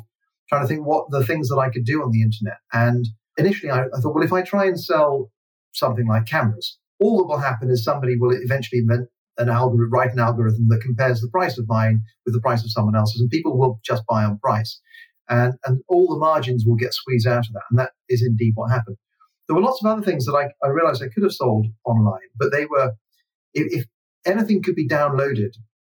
trying 0.50 0.63
to 0.63 0.68
think 0.68 0.86
what 0.86 1.06
the 1.12 1.25
things 1.25 1.48
that 1.48 1.58
I 1.58 1.70
could 1.70 1.86
do 1.86 2.04
on 2.04 2.12
the 2.12 2.22
internet. 2.22 2.58
And 2.74 3.08
initially, 3.38 3.72
I, 3.72 3.84
I 3.84 4.00
thought, 4.01 4.13
well, 4.13 4.24
if 4.24 4.34
I 4.34 4.42
try 4.42 4.66
and 4.66 4.80
sell 4.80 5.32
something 5.74 6.08
like 6.08 6.25
cameras, 6.25 6.77
all 7.00 7.20
that 7.20 7.27
will 7.27 7.39
happen 7.39 7.70
is 7.70 7.84
somebody 7.84 8.18
will 8.18 8.36
eventually 8.36 8.80
invent, 8.80 9.08
an 9.38 9.50
algorithm, 9.50 9.91
write 9.91 10.13
an 10.13 10.20
algorithm 10.20 10.67
that 10.70 10.82
compares 10.82 11.22
the 11.22 11.29
price 11.29 11.58
of 11.58 11.67
mine 11.67 12.01
with 12.25 12.34
the 12.34 12.41
price 12.41 12.63
of 12.63 12.72
someone 12.72 12.96
else's, 12.96 13.22
and 13.22 13.29
people 13.29 13.58
will 13.58 13.79
just 13.84 14.03
buy 14.08 14.24
on 14.24 14.39
price, 14.39 14.79
and 15.29 15.53
and 15.65 15.82
all 15.88 16.08
the 16.08 16.20
margins 16.20 16.65
will 16.65 16.75
get 16.75 16.94
squeezed 16.94 17.27
out 17.27 17.48
of 17.48 17.53
that, 17.53 17.63
and 17.70 17.79
that 17.79 17.91
is 18.10 18.24
indeed 18.24 18.53
what 18.56 18.72
happened. 18.72 18.98
There 19.48 19.56
were 19.56 19.62
lots 19.62 19.84
of 19.84 19.89
other 19.89 20.01
things 20.01 20.25
that 20.25 20.34
I, 20.34 20.50
I 20.65 20.70
realized 20.70 21.01
I 21.01 21.08
could 21.08 21.24
have 21.24 21.32
sold 21.32 21.67
online, 21.86 22.27
but 22.38 22.51
they 22.51 22.65
were 22.65 22.91
if, 23.53 23.82
if 23.82 23.86
anything 24.25 24.62
could 24.62 24.75
be 24.75 24.88
downloaded, 24.88 25.53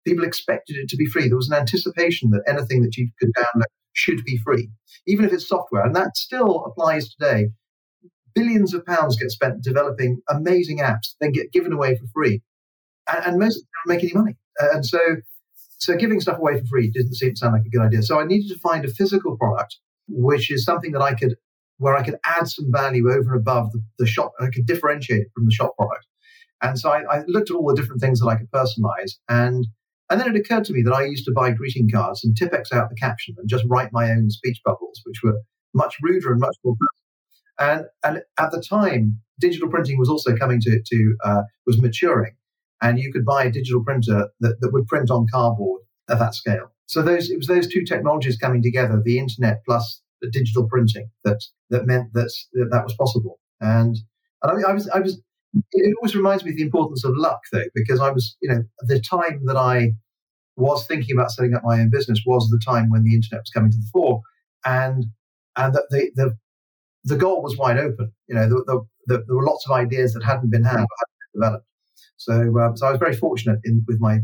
people 0.06 0.25
expected 0.25 0.76
it 0.76 0.88
to 0.88 0.97
be 0.97 1.06
free. 1.06 1.28
There 1.28 1.37
was 1.37 1.50
an 1.50 1.59
anticipation 1.59 2.30
that 2.30 2.42
anything 2.47 2.82
that 2.82 2.97
you 2.97 3.11
could 3.18 3.30
download 3.37 3.64
should 3.92 4.25
be 4.25 4.38
free, 4.44 4.70
even 5.06 5.25
if 5.25 5.32
it's 5.32 5.49
software. 5.49 5.85
And 5.85 5.94
that 5.97 6.16
still 6.16 6.64
applies 6.64 7.12
today. 7.12 7.50
Billions 8.35 8.73
of 8.75 8.87
pounds 8.87 9.16
get 9.16 9.30
spent 9.30 9.62
developing 9.62 10.20
amazing 10.28 10.78
apps, 10.78 11.14
then 11.20 11.32
get 11.32 11.52
given 11.52 11.73
away 11.73 11.97
for 11.97 12.06
free. 12.14 12.42
And, 13.12 13.26
and 13.26 13.38
most 13.38 13.55
don't 13.55 13.95
make 13.95 14.02
any 14.02 14.12
money. 14.14 14.37
And 14.59 14.85
so, 14.85 15.00
so 15.79 15.97
giving 15.97 16.21
stuff 16.21 16.38
away 16.38 16.59
for 16.61 16.67
free 16.67 16.90
didn't 16.90 17.14
seem 17.14 17.31
to 17.31 17.37
sound 17.37 17.55
like 17.55 17.64
a 17.64 17.71
good 17.71 17.83
idea. 17.83 18.02
So 18.02 18.21
I 18.21 18.25
needed 18.25 18.49
to 18.49 18.59
find 18.59 18.85
a 18.85 18.88
physical 18.88 19.37
product, 19.37 19.79
which 20.09 20.50
is 20.50 20.64
something 20.64 20.93
that 20.93 21.02
I 21.02 21.14
could, 21.14 21.37
where 21.79 21.97
I 21.97 22.02
could 22.02 22.17
add 22.25 22.49
some 22.49 22.71
value 22.71 23.11
over 23.11 23.33
and 23.33 23.40
above 23.40 23.73
the, 23.73 23.83
the 23.99 24.07
shop. 24.07 24.33
I 24.40 24.49
could 24.49 24.67
differentiate 24.67 25.23
it 25.23 25.29
from 25.35 25.47
the 25.47 25.52
shop 25.52 25.76
product. 25.76 26.07
And 26.62 26.79
so 26.79 26.90
I, 26.90 27.02
I 27.11 27.25
looked 27.26 27.50
at 27.50 27.57
all 27.57 27.67
the 27.69 27.75
different 27.75 28.02
things 28.02 28.21
that 28.21 28.26
I 28.26 28.37
could 28.37 28.50
personalize 28.50 29.12
and 29.29 29.67
and 30.11 30.21
then 30.21 30.35
it 30.35 30.38
occurred 30.38 30.64
to 30.64 30.73
me 30.73 30.83
that 30.83 30.93
I 30.93 31.05
used 31.05 31.25
to 31.26 31.33
buy 31.33 31.52
greeting 31.52 31.88
cards 31.88 32.25
and 32.25 32.37
Tipp-Ex 32.37 32.73
out 32.73 32.90
the 32.90 32.97
caption 32.97 33.37
and 33.38 33.49
just 33.49 33.64
write 33.69 33.93
my 33.93 34.11
own 34.11 34.29
speech 34.29 34.61
bubbles, 34.64 35.00
which 35.05 35.23
were 35.23 35.40
much 35.73 35.95
ruder 36.02 36.33
and 36.33 36.40
much 36.40 36.57
more. 36.64 36.75
And 37.61 37.85
and 38.02 38.23
at 38.38 38.50
the 38.50 38.61
time, 38.61 39.21
digital 39.38 39.69
printing 39.69 39.99
was 39.99 40.09
also 40.09 40.37
coming 40.37 40.61
to 40.62 40.83
to 40.85 41.17
uh, 41.25 41.43
was 41.64 41.81
maturing, 41.81 42.35
and 42.82 42.99
you 42.99 43.12
could 43.12 43.25
buy 43.25 43.44
a 43.44 43.50
digital 43.50 43.84
printer 43.84 44.28
that, 44.40 44.56
that 44.60 44.72
would 44.72 44.87
print 44.87 45.10
on 45.10 45.26
cardboard 45.32 45.82
at 46.08 46.18
that 46.18 46.34
scale. 46.34 46.72
So 46.87 47.02
those 47.02 47.30
it 47.30 47.37
was 47.37 47.46
those 47.46 47.68
two 47.68 47.84
technologies 47.84 48.37
coming 48.37 48.62
together, 48.62 49.00
the 49.04 49.18
internet 49.18 49.62
plus 49.66 50.02
the 50.20 50.30
digital 50.30 50.68
printing, 50.68 51.08
that 51.25 51.40
that 51.70 51.87
meant 51.87 52.12
that 52.14 52.32
that, 52.54 52.68
that 52.72 52.84
was 52.84 52.94
possible. 52.94 53.38
And 53.60 53.96
and 54.42 54.64
I, 54.66 54.70
I 54.70 54.72
was 54.72 54.88
I 54.88 55.00
was 55.00 55.20
it 55.72 55.94
always 55.99 56.14
reminds 56.14 56.44
me 56.44 56.50
of 56.50 56.56
the 56.56 56.62
importance 56.62 57.04
of 57.04 57.12
luck, 57.16 57.40
though, 57.52 57.64
because 57.75 58.00
I 58.00 58.10
was, 58.10 58.37
you 58.40 58.49
know, 58.49 58.62
the 58.80 59.00
time 59.00 59.42
that 59.46 59.56
I 59.56 59.92
was 60.56 60.87
thinking 60.87 61.16
about 61.16 61.32
setting 61.32 61.54
up 61.54 61.62
my 61.64 61.80
own 61.80 61.90
business 61.90 62.22
was 62.25 62.49
the 62.49 62.60
time 62.64 62.90
when 62.90 63.02
the 63.02 63.14
internet 63.14 63.42
was 63.42 63.50
coming 63.50 63.70
to 63.70 63.76
the 63.76 63.88
fore, 63.92 64.20
and 64.64 65.06
and 65.56 65.75
that 65.75 65.87
the 65.90 66.10
the 66.14 66.37
the 67.04 67.16
goal 67.16 67.42
was 67.42 67.56
wide 67.56 67.78
open. 67.78 68.12
You 68.28 68.34
know, 68.34 68.49
the, 68.49 68.64
the, 68.66 68.80
the, 69.06 69.25
there 69.26 69.37
were 69.37 69.46
lots 69.46 69.66
of 69.68 69.72
ideas 69.72 70.12
that 70.12 70.22
hadn't 70.22 70.50
been 70.50 70.64
had 70.64 70.72
hadn't 70.72 70.87
been 70.87 71.40
developed. 71.40 71.66
So, 72.16 72.33
uh, 72.59 72.75
so 72.75 72.87
I 72.87 72.90
was 72.90 72.99
very 72.99 73.16
fortunate 73.16 73.61
in 73.64 73.85
with 73.87 74.00
my 74.00 74.21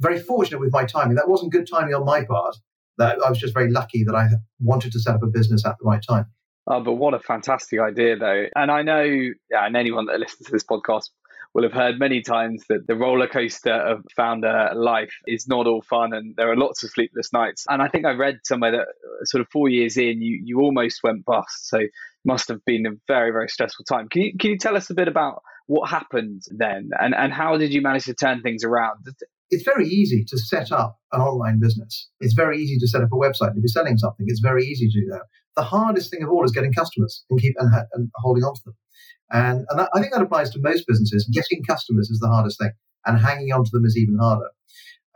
very 0.00 0.18
fortunate 0.18 0.58
with 0.58 0.72
my 0.72 0.84
timing. 0.84 1.14
That 1.16 1.28
wasn't 1.28 1.52
good 1.52 1.68
timing 1.70 1.94
on 1.94 2.04
my 2.04 2.24
part. 2.24 2.56
That 2.98 3.18
I 3.24 3.28
was 3.28 3.38
just 3.38 3.54
very 3.54 3.70
lucky 3.70 4.04
that 4.04 4.14
I 4.14 4.28
wanted 4.60 4.92
to 4.92 5.00
set 5.00 5.14
up 5.14 5.22
a 5.22 5.26
business 5.26 5.66
at 5.66 5.76
the 5.80 5.84
right 5.84 6.02
time. 6.08 6.26
Oh, 6.66 6.80
but 6.80 6.94
what 6.94 7.12
a 7.12 7.18
fantastic 7.18 7.80
idea, 7.80 8.16
though. 8.16 8.46
And 8.56 8.70
I 8.70 8.82
know, 8.82 9.02
yeah, 9.02 9.66
and 9.66 9.76
anyone 9.76 10.06
that 10.06 10.18
listens 10.18 10.46
to 10.46 10.52
this 10.52 10.64
podcast 10.64 11.10
will 11.52 11.62
have 11.62 11.72
heard 11.72 11.98
many 11.98 12.20
times 12.20 12.64
that 12.68 12.86
the 12.86 12.96
roller 12.96 13.28
coaster 13.28 13.72
of 13.72 14.04
founder 14.16 14.70
life 14.74 15.12
is 15.26 15.46
not 15.46 15.66
all 15.66 15.82
fun 15.82 16.12
and 16.12 16.34
there 16.36 16.50
are 16.50 16.56
lots 16.56 16.82
of 16.82 16.90
sleepless 16.90 17.32
nights. 17.32 17.64
And 17.68 17.80
I 17.80 17.88
think 17.88 18.06
I 18.06 18.12
read 18.12 18.40
somewhere 18.44 18.72
that 18.72 18.80
uh, 18.80 19.24
sort 19.24 19.40
of 19.40 19.48
four 19.52 19.68
years 19.68 19.96
in, 19.96 20.20
you, 20.20 20.40
you 20.42 20.60
almost 20.60 21.00
went 21.04 21.24
bust. 21.24 21.68
So 21.68 21.78
must 22.24 22.48
have 22.48 22.64
been 22.64 22.86
a 22.86 22.90
very, 23.06 23.30
very 23.30 23.48
stressful 23.48 23.84
time. 23.84 24.08
Can 24.08 24.22
you, 24.22 24.32
can 24.38 24.50
you 24.50 24.58
tell 24.58 24.76
us 24.76 24.90
a 24.90 24.94
bit 24.94 25.08
about 25.08 25.42
what 25.66 25.88
happened 25.88 26.42
then 26.56 26.90
and, 27.00 27.14
and 27.14 27.32
how 27.32 27.56
did 27.56 27.72
you 27.72 27.80
manage 27.80 28.04
to 28.04 28.14
turn 28.14 28.42
things 28.42 28.64
around? 28.64 29.06
It's 29.50 29.64
very 29.64 29.86
easy 29.86 30.24
to 30.28 30.38
set 30.38 30.72
up 30.72 30.98
an 31.12 31.20
online 31.20 31.60
business. 31.60 32.08
It's 32.20 32.34
very 32.34 32.58
easy 32.58 32.78
to 32.78 32.88
set 32.88 33.02
up 33.02 33.10
a 33.12 33.16
website 33.16 33.50
and 33.50 33.62
be 33.62 33.68
selling 33.68 33.98
something. 33.98 34.26
It's 34.28 34.40
very 34.40 34.64
easy 34.64 34.88
to 34.88 35.00
do 35.00 35.06
that. 35.10 35.22
The 35.56 35.62
hardest 35.62 36.10
thing 36.10 36.22
of 36.22 36.30
all 36.30 36.44
is 36.44 36.50
getting 36.52 36.72
customers 36.72 37.24
and 37.30 37.40
keep 37.40 37.54
and, 37.58 37.70
and 37.92 38.10
holding 38.16 38.42
on 38.42 38.54
to 38.54 38.60
them. 38.64 38.74
And, 39.30 39.66
and 39.68 39.80
that, 39.80 39.88
I 39.94 40.00
think 40.00 40.12
that 40.12 40.22
applies 40.22 40.50
to 40.50 40.60
most 40.60 40.86
businesses. 40.86 41.28
Getting 41.32 41.64
customers 41.64 42.10
is 42.10 42.18
the 42.20 42.28
hardest 42.28 42.58
thing, 42.58 42.72
and 43.06 43.18
hanging 43.18 43.52
on 43.52 43.64
to 43.64 43.70
them 43.72 43.84
is 43.84 43.96
even 43.96 44.18
harder. 44.20 44.50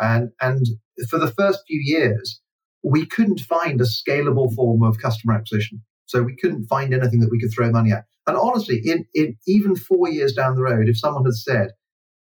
And 0.01 0.31
and 0.41 0.67
for 1.11 1.19
the 1.19 1.33
first 1.33 1.61
few 1.67 1.81
years, 1.83 2.41
we 2.83 3.07
couldn't 3.07 3.41
find 3.41 3.81
a 3.81 3.85
scalable 3.85 4.55
form 4.55 4.83
of 4.83 4.99
customer 4.99 5.35
acquisition. 5.35 5.83
So 6.09 6.23
we 6.23 6.37
couldn't 6.37 6.67
find 6.67 6.93
anything 6.93 7.21
that 7.21 7.31
we 7.31 7.39
could 7.39 7.53
throw 7.55 7.71
money 7.71 7.93
at. 7.93 8.05
And 8.27 8.37
honestly, 8.37 8.83
in, 8.85 9.07
in 9.15 9.37
even 9.47 9.77
four 9.77 10.09
years 10.09 10.33
down 10.33 10.57
the 10.57 10.63
road, 10.63 10.89
if 10.89 10.99
someone 10.99 11.25
had 11.25 11.35
said, 11.35 11.69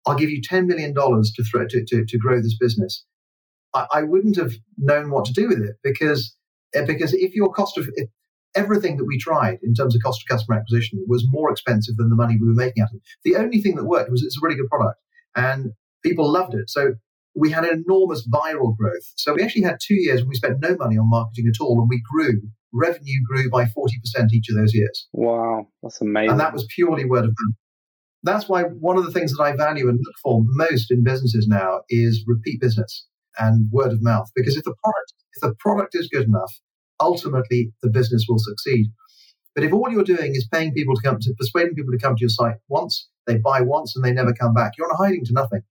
"I'll 0.06 0.16
give 0.16 0.30
you 0.30 0.42
ten 0.42 0.66
million 0.66 0.92
dollars 0.92 1.32
to 1.36 1.44
throw 1.44 1.66
to, 1.68 1.84
to, 1.84 2.04
to 2.04 2.18
grow 2.18 2.42
this 2.42 2.56
business," 2.58 3.04
I, 3.74 3.86
I 3.92 4.02
wouldn't 4.02 4.36
have 4.36 4.54
known 4.76 5.10
what 5.10 5.24
to 5.26 5.32
do 5.32 5.48
with 5.48 5.60
it 5.60 5.76
because 5.82 6.36
uh, 6.76 6.84
because 6.84 7.14
if 7.14 7.34
your 7.34 7.52
cost 7.52 7.78
of 7.78 7.88
everything 8.56 8.96
that 8.96 9.04
we 9.04 9.18
tried 9.18 9.58
in 9.62 9.74
terms 9.74 9.94
of 9.94 10.02
cost 10.02 10.22
of 10.22 10.34
customer 10.34 10.58
acquisition 10.58 11.04
was 11.06 11.26
more 11.30 11.50
expensive 11.50 11.96
than 11.96 12.08
the 12.08 12.16
money 12.16 12.36
we 12.40 12.48
were 12.48 12.54
making 12.54 12.82
out 12.82 12.88
of 12.90 12.96
it. 12.96 13.02
The 13.24 13.36
only 13.36 13.60
thing 13.60 13.76
that 13.76 13.84
worked 13.84 14.10
was 14.10 14.22
it's 14.22 14.38
a 14.38 14.40
really 14.42 14.56
good 14.56 14.68
product 14.68 14.98
and 15.36 15.72
people 16.02 16.30
loved 16.30 16.54
it. 16.54 16.70
So 16.70 16.94
we 17.34 17.50
had 17.50 17.64
an 17.64 17.84
enormous 17.86 18.26
viral 18.26 18.76
growth. 18.76 19.12
So 19.16 19.34
we 19.34 19.42
actually 19.42 19.64
had 19.64 19.78
two 19.80 19.94
years 19.94 20.20
when 20.20 20.30
we 20.30 20.36
spent 20.36 20.60
no 20.60 20.74
money 20.76 20.96
on 20.96 21.08
marketing 21.08 21.52
at 21.52 21.60
all 21.60 21.78
and 21.78 21.88
we 21.88 22.02
grew. 22.10 22.40
Revenue 22.72 23.20
grew 23.26 23.50
by 23.50 23.64
40% 23.64 23.68
each 24.32 24.48
of 24.50 24.56
those 24.56 24.74
years. 24.74 25.08
Wow, 25.12 25.68
that's 25.82 26.00
amazing. 26.00 26.30
And 26.30 26.40
that 26.40 26.52
was 26.52 26.66
purely 26.74 27.04
word 27.04 27.24
of 27.24 27.30
mouth. 27.30 27.56
That's 28.22 28.48
why 28.48 28.62
one 28.62 28.96
of 28.96 29.04
the 29.04 29.12
things 29.12 29.32
that 29.32 29.42
I 29.42 29.54
value 29.54 29.88
and 29.88 29.98
look 29.98 30.14
for 30.22 30.42
most 30.44 30.90
in 30.90 31.04
businesses 31.04 31.46
now 31.48 31.82
is 31.88 32.24
repeat 32.26 32.60
business 32.60 33.06
and 33.38 33.70
word 33.70 33.92
of 33.92 34.02
mouth. 34.02 34.28
Because 34.34 34.56
if 34.56 34.64
the 34.64 34.74
product 34.82 35.12
if 35.34 35.40
the 35.42 35.54
product 35.58 35.94
is 35.94 36.08
good 36.12 36.26
enough, 36.26 36.52
ultimately 37.00 37.72
the 37.82 37.90
business 37.90 38.24
will 38.28 38.38
succeed. 38.38 38.86
But 39.54 39.64
if 39.64 39.72
all 39.72 39.90
you're 39.90 40.04
doing 40.04 40.34
is 40.34 40.48
paying 40.52 40.72
people 40.72 40.94
to 40.94 41.02
come 41.02 41.18
to 41.20 41.34
persuading 41.38 41.74
people 41.74 41.92
to 41.92 41.98
come 41.98 42.16
to 42.16 42.20
your 42.20 42.28
site 42.28 42.56
once, 42.68 43.08
they 43.26 43.38
buy 43.38 43.60
once 43.62 43.94
and 43.94 44.04
they 44.04 44.12
never 44.12 44.32
come 44.32 44.54
back, 44.54 44.72
you're 44.76 44.90
on 44.90 44.96
hiding 44.98 45.24
to 45.24 45.32
nothing. 45.32 45.62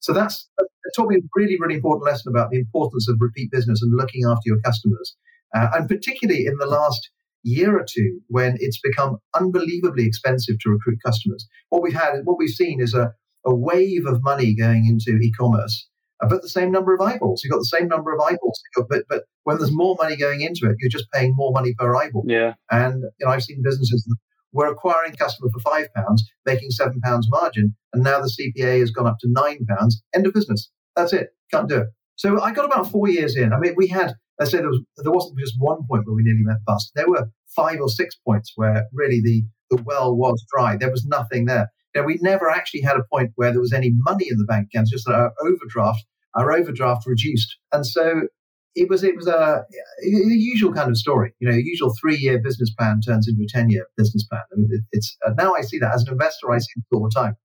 So 0.00 0.12
that's 0.12 0.48
it 0.58 0.92
taught 0.94 1.08
me 1.08 1.16
a 1.16 1.20
really, 1.34 1.56
really 1.58 1.76
important 1.76 2.04
lesson 2.04 2.30
about 2.30 2.50
the 2.50 2.58
importance 2.58 3.08
of 3.08 3.16
repeat 3.20 3.50
business 3.50 3.82
and 3.82 3.92
looking 3.96 4.24
after 4.24 4.42
your 4.44 4.60
customers. 4.60 5.16
Uh, 5.54 5.68
and 5.74 5.88
particularly 5.88 6.46
in 6.46 6.56
the 6.58 6.66
last 6.66 7.10
year 7.42 7.78
or 7.78 7.84
two 7.88 8.20
when 8.28 8.56
it's 8.58 8.80
become 8.80 9.18
unbelievably 9.34 10.06
expensive 10.06 10.56
to 10.60 10.70
recruit 10.70 10.98
customers. 11.04 11.46
What 11.68 11.82
we've 11.82 11.94
had, 11.94 12.20
what 12.24 12.38
we've 12.38 12.48
seen 12.48 12.80
is 12.80 12.94
a, 12.94 13.12
a 13.44 13.54
wave 13.54 14.06
of 14.06 14.22
money 14.22 14.54
going 14.54 14.86
into 14.86 15.18
e-commerce 15.18 15.88
but 16.28 16.42
the 16.42 16.48
same 16.48 16.70
number 16.70 16.94
of 16.94 17.00
eyeballs. 17.00 17.42
You've 17.42 17.52
got 17.52 17.58
the 17.58 17.64
same 17.64 17.88
number 17.88 18.12
of 18.12 18.20
eyeballs. 18.20 18.60
But 18.88 19.04
but 19.08 19.24
when 19.44 19.58
there's 19.58 19.72
more 19.72 19.96
money 19.98 20.16
going 20.16 20.40
into 20.42 20.66
it, 20.66 20.76
you're 20.78 20.90
just 20.90 21.10
paying 21.12 21.34
more 21.36 21.52
money 21.52 21.74
per 21.78 21.94
eyeball. 21.94 22.24
Yeah. 22.26 22.54
And 22.70 23.02
you 23.18 23.26
know, 23.26 23.32
I've 23.32 23.42
seen 23.42 23.62
businesses 23.62 24.04
that 24.04 24.16
were 24.52 24.66
acquiring 24.66 25.14
customer 25.14 25.50
for 25.52 25.60
five 25.60 25.92
pounds, 25.94 26.24
making 26.46 26.70
seven 26.70 27.00
pounds 27.00 27.28
margin, 27.30 27.74
and 27.92 28.02
now 28.02 28.20
the 28.20 28.30
CPA 28.30 28.80
has 28.80 28.90
gone 28.90 29.06
up 29.06 29.18
to 29.20 29.28
nine 29.30 29.66
pounds. 29.66 30.02
End 30.14 30.26
of 30.26 30.34
business. 30.34 30.70
That's 30.96 31.12
it. 31.12 31.30
Can't 31.52 31.68
do 31.68 31.78
it. 31.78 31.88
So 32.16 32.40
I 32.40 32.52
got 32.52 32.64
about 32.64 32.90
four 32.90 33.08
years 33.08 33.36
in. 33.36 33.52
I 33.52 33.58
mean, 33.58 33.74
we 33.76 33.88
had 33.88 34.14
let's 34.38 34.50
say 34.50 34.58
there 34.58 34.68
was 34.68 34.80
there 34.98 35.12
wasn't 35.12 35.38
just 35.38 35.54
one 35.58 35.78
point 35.88 36.06
where 36.06 36.14
we 36.14 36.22
nearly 36.22 36.44
went 36.46 36.64
bust. 36.64 36.92
There 36.94 37.08
were 37.08 37.28
five 37.54 37.80
or 37.80 37.88
six 37.88 38.16
points 38.16 38.52
where 38.56 38.86
really 38.92 39.20
the 39.20 39.44
the 39.70 39.82
well 39.82 40.14
was 40.14 40.44
dry. 40.54 40.76
There 40.76 40.90
was 40.90 41.04
nothing 41.06 41.46
there. 41.46 41.70
You 41.94 42.00
know, 42.00 42.06
we 42.06 42.18
never 42.20 42.50
actually 42.50 42.82
had 42.82 42.96
a 42.96 43.04
point 43.12 43.32
where 43.36 43.52
there 43.52 43.60
was 43.60 43.72
any 43.72 43.92
money 43.94 44.26
in 44.28 44.38
the 44.38 44.44
bank 44.44 44.68
account, 44.72 44.88
just 44.88 45.08
our 45.08 45.32
overdraft 45.42 46.04
our 46.34 46.52
overdraft 46.52 47.06
reduced. 47.06 47.56
And 47.72 47.86
so 47.86 48.22
it 48.74 48.90
was 48.90 49.04
it 49.04 49.16
was 49.16 49.26
a, 49.26 49.62
a 49.62 49.64
usual 50.02 50.72
kind 50.72 50.90
of 50.90 50.96
story. 50.96 51.34
You 51.38 51.48
know, 51.48 51.56
usual 51.56 51.94
three 52.00 52.16
year 52.16 52.40
business 52.40 52.72
plan 52.74 53.00
turns 53.00 53.28
into 53.28 53.42
a 53.42 53.48
ten 53.48 53.70
year 53.70 53.86
business 53.96 54.26
plan. 54.26 54.42
I 54.52 54.56
mean, 54.56 54.68
it, 54.70 54.82
it's 54.92 55.16
uh, 55.26 55.32
now 55.38 55.54
I 55.54 55.62
see 55.62 55.78
that 55.78 55.94
as 55.94 56.02
an 56.02 56.12
investor, 56.12 56.50
I 56.50 56.58
see 56.58 56.66
it 56.76 56.94
all 56.94 57.04
the 57.04 57.14
time. 57.14 57.36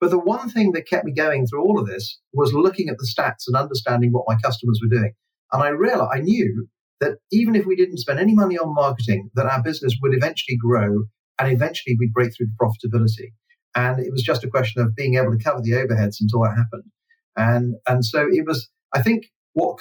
But 0.00 0.10
the 0.10 0.18
one 0.18 0.48
thing 0.48 0.72
that 0.72 0.88
kept 0.88 1.04
me 1.04 1.12
going 1.12 1.46
through 1.46 1.62
all 1.62 1.78
of 1.78 1.86
this 1.86 2.18
was 2.32 2.54
looking 2.54 2.88
at 2.88 2.96
the 2.96 3.06
stats 3.06 3.44
and 3.46 3.56
understanding 3.56 4.12
what 4.12 4.24
my 4.26 4.36
customers 4.42 4.80
were 4.82 4.96
doing. 4.96 5.12
And 5.52 5.62
I 5.62 5.68
realized 5.68 6.10
I 6.14 6.20
knew 6.20 6.68
that 7.00 7.18
even 7.32 7.54
if 7.54 7.66
we 7.66 7.76
didn't 7.76 7.98
spend 7.98 8.20
any 8.20 8.34
money 8.34 8.58
on 8.58 8.74
marketing, 8.74 9.30
that 9.34 9.46
our 9.46 9.62
business 9.62 9.96
would 10.02 10.14
eventually 10.14 10.56
grow 10.56 11.04
and 11.38 11.52
eventually 11.52 11.96
we'd 11.98 12.12
break 12.12 12.32
through 12.36 12.46
to 12.46 12.52
profitability. 12.60 13.32
And 13.74 14.00
it 14.00 14.12
was 14.12 14.22
just 14.22 14.44
a 14.44 14.50
question 14.50 14.82
of 14.82 14.94
being 14.94 15.14
able 15.14 15.36
to 15.36 15.42
cover 15.42 15.60
the 15.62 15.72
overheads 15.72 16.16
until 16.20 16.42
that 16.42 16.56
happened. 16.56 16.90
And, 17.36 17.74
and 17.88 18.04
so 18.04 18.26
it 18.30 18.46
was, 18.46 18.68
I 18.94 19.02
think 19.02 19.26
what 19.54 19.78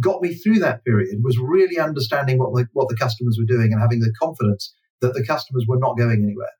got 0.00 0.22
me 0.22 0.34
through 0.34 0.60
that 0.60 0.84
period 0.84 1.18
was 1.22 1.38
really 1.38 1.78
understanding 1.78 2.38
what 2.38 2.54
the, 2.54 2.66
what 2.72 2.88
the 2.88 2.96
customers 2.96 3.38
were 3.38 3.56
doing 3.56 3.72
and 3.72 3.80
having 3.80 4.00
the 4.00 4.12
confidence 4.20 4.74
that 5.00 5.14
the 5.14 5.24
customers 5.26 5.64
were 5.66 5.78
not 5.78 5.98
going 5.98 6.22
anywhere. 6.22 6.52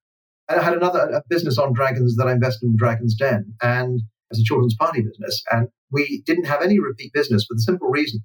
And 0.49 0.61
I 0.61 0.65
had 0.65 0.75
another 0.75 1.23
business 1.29 1.59
on 1.59 1.73
Dragons 1.73 2.17
that 2.17 2.27
I 2.27 2.33
invested 2.33 2.67
in 2.67 2.77
Dragons' 2.77 3.15
Den 3.15 3.55
and 3.63 4.01
as 4.33 4.41
a 4.41 4.45
children's 4.45 4.75
party 4.75 5.03
business. 5.03 5.43
And 5.53 5.69
we 5.91 6.23
didn't 6.27 6.45
have 6.45 6.63
any 6.63 6.81
repeat 6.81 7.13
business 7.13 7.45
for 7.45 7.55
the 7.55 7.61
simple 7.61 7.89
reason 7.89 8.21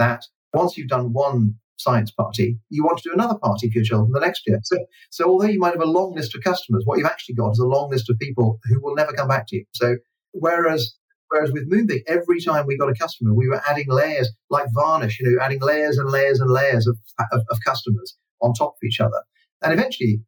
that 0.00 0.24
once 0.52 0.76
you've 0.76 0.88
done 0.88 1.12
one 1.12 1.54
science 1.78 2.10
party, 2.10 2.58
you 2.68 2.84
want 2.84 2.98
to 2.98 3.08
do 3.08 3.14
another 3.14 3.38
party 3.38 3.70
for 3.70 3.78
your 3.78 3.84
children 3.84 4.12
the 4.12 4.20
next 4.20 4.42
year. 4.46 4.58
So, 4.64 4.76
so 5.10 5.24
although 5.26 5.46
you 5.46 5.58
might 5.58 5.72
have 5.72 5.82
a 5.82 5.86
long 5.98 6.14
list 6.14 6.34
of 6.34 6.42
customers, 6.42 6.82
what 6.84 6.98
you've 6.98 7.06
actually 7.06 7.36
got 7.36 7.52
is 7.52 7.58
a 7.58 7.66
long 7.66 7.90
list 7.90 8.10
of 8.10 8.18
people 8.18 8.58
who 8.64 8.80
will 8.82 8.94
never 8.94 9.12
come 9.12 9.28
back 9.28 9.46
to 9.48 9.56
you. 9.56 9.64
So 9.72 9.96
whereas 10.32 10.94
Whereas 11.30 11.52
with 11.52 11.70
Moonpig, 11.70 12.02
every 12.08 12.40
time 12.40 12.66
we 12.66 12.76
got 12.76 12.90
a 12.90 12.94
customer, 12.94 13.32
we 13.32 13.48
were 13.48 13.62
adding 13.68 13.86
layers 13.88 14.28
like 14.50 14.66
varnish, 14.74 15.20
you 15.20 15.30
know, 15.30 15.40
adding 15.40 15.60
layers 15.60 15.96
and 15.96 16.10
layers 16.10 16.40
and 16.40 16.50
layers 16.50 16.88
of, 16.88 16.98
of, 17.30 17.42
of 17.48 17.58
customers 17.64 18.16
on 18.42 18.52
top 18.52 18.70
of 18.70 18.86
each 18.86 19.00
other. 19.00 19.22
And 19.62 19.72
eventually, 19.72 20.22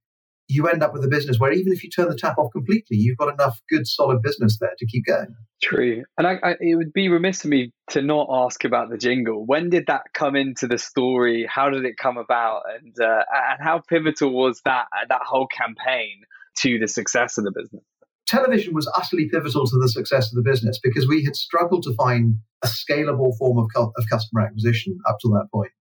you 0.53 0.69
end 0.69 0.83
up 0.83 0.93
with 0.93 1.05
a 1.05 1.09
business 1.09 1.39
where 1.39 1.53
even 1.53 1.73
if 1.73 1.83
you 1.83 1.91
turn 1.91 2.09
the 2.09 2.17
tap 2.17 2.39
off 2.39 2.53
completely, 2.53 2.97
you've 2.97 3.17
got 3.17 3.33
enough 3.33 3.61
good, 3.69 3.87
solid 3.87 4.23
business 4.23 4.59
there 4.61 4.75
to 4.79 4.87
keep 4.87 5.07
going. 5.07 5.35
True. 5.63 6.03
And 6.19 6.27
I, 6.27 6.39
I, 6.43 6.51
it 6.61 6.77
would 6.77 6.93
be 6.93 7.09
remiss 7.09 7.45
of 7.45 7.51
me 7.51 7.73
to 7.91 8.03
not 8.03 8.29
ask 8.31 8.65
about 8.65 8.91
the 8.91 8.99
jingle. 8.99 9.45
When 9.47 9.71
did 9.71 9.85
that 9.87 10.03
come 10.13 10.37
into 10.37 10.67
the 10.67 10.79
story? 10.79 11.47
How 11.49 11.71
did 11.71 11.85
it 11.85 11.97
come 11.97 12.17
about? 12.17 12.63
And, 12.75 12.95
uh, 13.01 13.25
and 13.33 13.61
how 13.61 13.81
pivotal 13.89 14.33
was 14.33 14.61
that, 14.65 14.87
that 15.09 15.23
whole 15.23 15.47
campaign 15.47 16.23
to 16.59 16.79
the 16.79 16.89
success 16.89 17.39
of 17.39 17.45
the 17.45 17.53
business? 17.53 17.85
Television 18.27 18.75
was 18.75 18.91
utterly 18.97 19.29
pivotal 19.29 19.67
to 19.67 19.79
the 19.79 19.89
success 19.89 20.33
of 20.33 20.37
the 20.37 20.49
business 20.49 20.79
because 20.83 21.09
we 21.09 21.25
had 21.25 21.37
struggled 21.37 21.83
to 21.85 21.95
find 21.95 22.37
a 22.63 22.69
scalable 22.69 23.37
form 23.37 23.59
of, 23.59 23.69
of 23.77 24.05
customer 24.11 24.43
acquisition 24.43 24.99
up 25.09 25.19
to 25.21 25.29
that 25.29 25.49
point. 25.53 25.73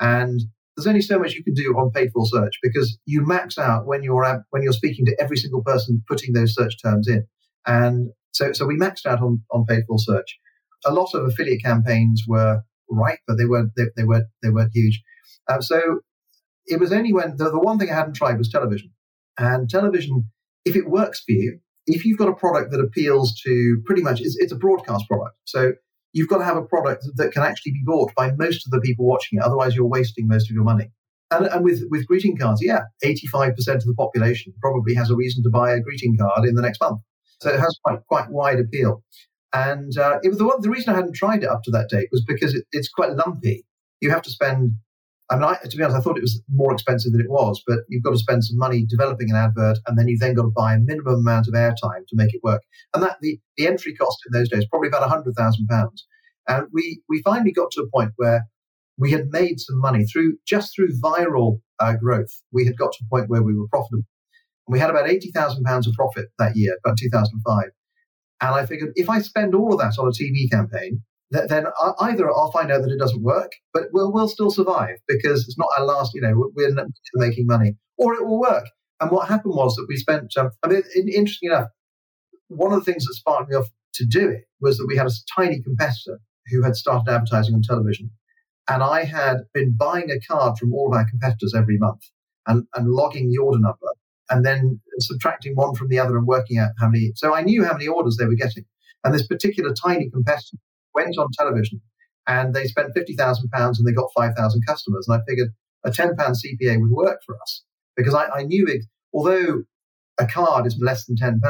And 0.00 0.40
there's 0.80 0.90
only 0.90 1.02
so 1.02 1.18
much 1.18 1.34
you 1.34 1.44
can 1.44 1.52
do 1.52 1.74
on 1.76 1.90
paid 1.90 2.10
for 2.12 2.24
search 2.26 2.58
because 2.62 2.98
you 3.04 3.24
max 3.26 3.58
out 3.58 3.86
when 3.86 4.02
you're 4.02 4.44
when 4.50 4.62
you're 4.62 4.72
speaking 4.72 5.04
to 5.06 5.16
every 5.20 5.36
single 5.36 5.62
person 5.62 6.02
putting 6.08 6.32
those 6.32 6.54
search 6.54 6.74
terms 6.82 7.06
in. 7.06 7.26
And 7.66 8.10
so 8.32 8.52
so 8.52 8.66
we 8.66 8.78
maxed 8.78 9.06
out 9.06 9.20
on, 9.20 9.42
on 9.52 9.66
paid 9.66 9.84
for 9.86 9.98
search. 9.98 10.38
A 10.86 10.92
lot 10.92 11.14
of 11.14 11.26
affiliate 11.26 11.62
campaigns 11.62 12.24
were 12.26 12.62
right, 12.90 13.18
but 13.28 13.36
they 13.36 13.44
weren't 13.44 13.72
they, 13.76 13.84
they 13.96 14.04
weren't 14.04 14.26
they 14.42 14.48
weren't 14.48 14.70
huge. 14.72 15.02
Uh, 15.48 15.60
so 15.60 16.00
it 16.66 16.80
was 16.80 16.92
only 16.92 17.12
when 17.12 17.36
the, 17.36 17.50
the 17.50 17.60
one 17.60 17.78
thing 17.78 17.90
I 17.90 17.96
hadn't 17.96 18.14
tried 18.14 18.38
was 18.38 18.48
television. 18.48 18.90
And 19.36 19.68
television, 19.68 20.24
if 20.64 20.76
it 20.76 20.88
works 20.88 21.20
for 21.20 21.32
you, 21.32 21.58
if 21.86 22.04
you've 22.04 22.18
got 22.18 22.28
a 22.28 22.34
product 22.34 22.70
that 22.70 22.80
appeals 22.80 23.38
to 23.44 23.82
pretty 23.84 24.02
much 24.02 24.20
it's, 24.20 24.36
it's 24.38 24.52
a 24.52 24.56
broadcast 24.56 25.06
product. 25.08 25.36
So 25.44 25.72
you've 26.12 26.28
got 26.28 26.38
to 26.38 26.44
have 26.44 26.56
a 26.56 26.62
product 26.62 27.06
that 27.16 27.32
can 27.32 27.42
actually 27.42 27.72
be 27.72 27.82
bought 27.84 28.12
by 28.14 28.32
most 28.32 28.66
of 28.66 28.70
the 28.70 28.80
people 28.80 29.06
watching 29.06 29.38
it. 29.38 29.44
Otherwise, 29.44 29.74
you're 29.74 29.86
wasting 29.86 30.26
most 30.26 30.50
of 30.50 30.54
your 30.54 30.64
money. 30.64 30.90
And, 31.30 31.46
and 31.46 31.64
with, 31.64 31.82
with 31.90 32.06
greeting 32.06 32.36
cards, 32.36 32.60
yeah, 32.62 32.82
85% 33.04 33.56
of 33.56 33.84
the 33.84 33.94
population 33.96 34.52
probably 34.60 34.94
has 34.94 35.10
a 35.10 35.16
reason 35.16 35.42
to 35.44 35.50
buy 35.50 35.72
a 35.72 35.80
greeting 35.80 36.16
card 36.18 36.44
in 36.44 36.54
the 36.54 36.62
next 36.62 36.80
month. 36.80 37.00
So 37.40 37.50
it 37.50 37.60
has 37.60 37.78
quite, 37.84 38.00
quite 38.08 38.30
wide 38.30 38.58
appeal. 38.58 39.02
And 39.52 39.96
uh, 39.96 40.18
it 40.22 40.28
was 40.28 40.38
the, 40.38 40.46
one, 40.46 40.60
the 40.60 40.70
reason 40.70 40.92
I 40.92 40.96
hadn't 40.96 41.14
tried 41.14 41.42
it 41.42 41.48
up 41.48 41.62
to 41.64 41.70
that 41.72 41.88
date 41.88 42.08
was 42.10 42.24
because 42.26 42.54
it, 42.54 42.64
it's 42.72 42.88
quite 42.88 43.12
lumpy. 43.12 43.64
You 44.00 44.10
have 44.10 44.22
to 44.22 44.30
spend 44.30 44.72
I 45.30 45.36
mean, 45.36 45.44
I, 45.44 45.56
to 45.62 45.76
be 45.76 45.82
honest, 45.84 45.96
I 45.96 46.00
thought 46.00 46.18
it 46.18 46.22
was 46.22 46.42
more 46.52 46.72
expensive 46.72 47.12
than 47.12 47.20
it 47.20 47.30
was, 47.30 47.62
but 47.64 47.80
you've 47.88 48.02
got 48.02 48.10
to 48.10 48.18
spend 48.18 48.44
some 48.44 48.58
money 48.58 48.84
developing 48.84 49.30
an 49.30 49.36
advert, 49.36 49.78
and 49.86 49.96
then 49.96 50.08
you've 50.08 50.18
then 50.18 50.34
got 50.34 50.42
to 50.42 50.52
buy 50.54 50.74
a 50.74 50.78
minimum 50.78 51.20
amount 51.20 51.46
of 51.46 51.54
airtime 51.54 52.04
to 52.08 52.16
make 52.16 52.34
it 52.34 52.40
work. 52.42 52.62
And 52.94 53.02
that 53.02 53.18
the, 53.20 53.38
the 53.56 53.68
entry 53.68 53.94
cost 53.94 54.18
in 54.26 54.36
those 54.36 54.48
days 54.48 54.66
probably 54.68 54.88
about 54.88 55.08
hundred 55.08 55.34
thousand 55.36 55.68
pounds. 55.68 56.04
And 56.48 56.66
we 56.72 57.02
we 57.08 57.22
finally 57.22 57.52
got 57.52 57.70
to 57.72 57.82
a 57.82 57.90
point 57.90 58.12
where 58.16 58.46
we 58.98 59.12
had 59.12 59.28
made 59.30 59.60
some 59.60 59.80
money 59.80 60.04
through 60.04 60.36
just 60.46 60.74
through 60.74 60.98
viral 61.00 61.60
uh, 61.78 61.94
growth. 61.94 62.42
We 62.52 62.66
had 62.66 62.76
got 62.76 62.92
to 62.92 63.04
a 63.04 63.08
point 63.08 63.30
where 63.30 63.42
we 63.42 63.54
were 63.54 63.68
profitable, 63.68 64.04
and 64.66 64.72
we 64.72 64.80
had 64.80 64.90
about 64.90 65.08
eighty 65.08 65.30
thousand 65.30 65.62
pounds 65.62 65.86
of 65.86 65.94
profit 65.94 66.26
that 66.40 66.56
year, 66.56 66.76
about 66.84 66.98
two 66.98 67.08
thousand 67.08 67.40
five. 67.46 67.70
And 68.40 68.54
I 68.54 68.66
figured 68.66 68.92
if 68.96 69.08
I 69.08 69.20
spend 69.20 69.54
all 69.54 69.72
of 69.72 69.78
that 69.78 69.98
on 69.98 70.08
a 70.08 70.10
TV 70.10 70.50
campaign, 70.50 71.02
then 71.30 71.66
either 72.00 72.28
I'll 72.28 72.50
find 72.50 72.72
out 72.72 72.82
that 72.82 72.90
it 72.90 72.98
doesn't 72.98 73.22
work, 73.22 73.52
but 73.72 73.84
we'll, 73.92 74.12
we'll 74.12 74.28
still 74.28 74.50
survive 74.50 74.96
because 75.06 75.44
it's 75.44 75.58
not 75.58 75.68
our 75.78 75.84
last, 75.84 76.12
you 76.14 76.20
know, 76.20 76.50
we're 76.56 76.74
making 77.14 77.46
money, 77.46 77.76
or 77.98 78.14
it 78.14 78.26
will 78.26 78.40
work. 78.40 78.66
And 79.00 79.10
what 79.10 79.28
happened 79.28 79.54
was 79.54 79.76
that 79.76 79.86
we 79.88 79.96
spent, 79.96 80.32
um, 80.36 80.50
I 80.62 80.68
mean, 80.68 80.82
interesting 80.94 81.50
enough, 81.50 81.68
one 82.48 82.72
of 82.72 82.84
the 82.84 82.92
things 82.92 83.06
that 83.06 83.14
sparked 83.14 83.48
me 83.48 83.56
off 83.56 83.68
to 83.94 84.04
do 84.04 84.28
it 84.28 84.44
was 84.60 84.76
that 84.78 84.86
we 84.86 84.96
had 84.96 85.06
a 85.06 85.12
tiny 85.34 85.62
competitor 85.62 86.20
who 86.46 86.62
had 86.62 86.76
started 86.76 87.10
advertising 87.10 87.54
on 87.54 87.62
television. 87.62 88.10
And 88.68 88.82
I 88.82 89.04
had 89.04 89.38
been 89.54 89.74
buying 89.76 90.10
a 90.10 90.20
card 90.20 90.58
from 90.58 90.72
all 90.74 90.88
of 90.88 90.96
our 90.96 91.08
competitors 91.08 91.54
every 91.56 91.78
month 91.78 92.02
and, 92.46 92.66
and 92.74 92.88
logging 92.88 93.30
the 93.30 93.38
order 93.38 93.58
number 93.58 93.86
and 94.28 94.44
then 94.44 94.80
subtracting 95.00 95.54
one 95.54 95.74
from 95.74 95.88
the 95.88 95.98
other 95.98 96.16
and 96.16 96.26
working 96.26 96.58
out 96.58 96.70
how 96.78 96.88
many. 96.88 97.12
So 97.16 97.34
I 97.34 97.42
knew 97.42 97.64
how 97.64 97.72
many 97.72 97.88
orders 97.88 98.16
they 98.16 98.26
were 98.26 98.34
getting. 98.34 98.64
And 99.02 99.14
this 99.14 99.26
particular 99.26 99.72
tiny 99.72 100.10
competitor 100.10 100.58
went 100.94 101.16
on 101.18 101.28
television 101.36 101.80
and 102.26 102.54
they 102.54 102.66
spent 102.66 102.94
£50,000 102.94 103.38
and 103.52 103.86
they 103.86 103.92
got 103.92 104.10
5,000 104.16 104.62
customers. 104.66 105.06
And 105.08 105.20
I 105.20 105.24
figured 105.28 105.48
a 105.84 105.90
£10 105.90 106.16
CPA 106.16 106.80
would 106.80 106.90
work 106.90 107.18
for 107.24 107.36
us 107.40 107.64
because 107.96 108.14
I, 108.14 108.28
I 108.28 108.42
knew 108.42 108.66
it, 108.66 108.84
although 109.12 109.62
a 110.18 110.26
card 110.26 110.66
is 110.66 110.78
less 110.80 111.06
than 111.06 111.16
£10, 111.16 111.40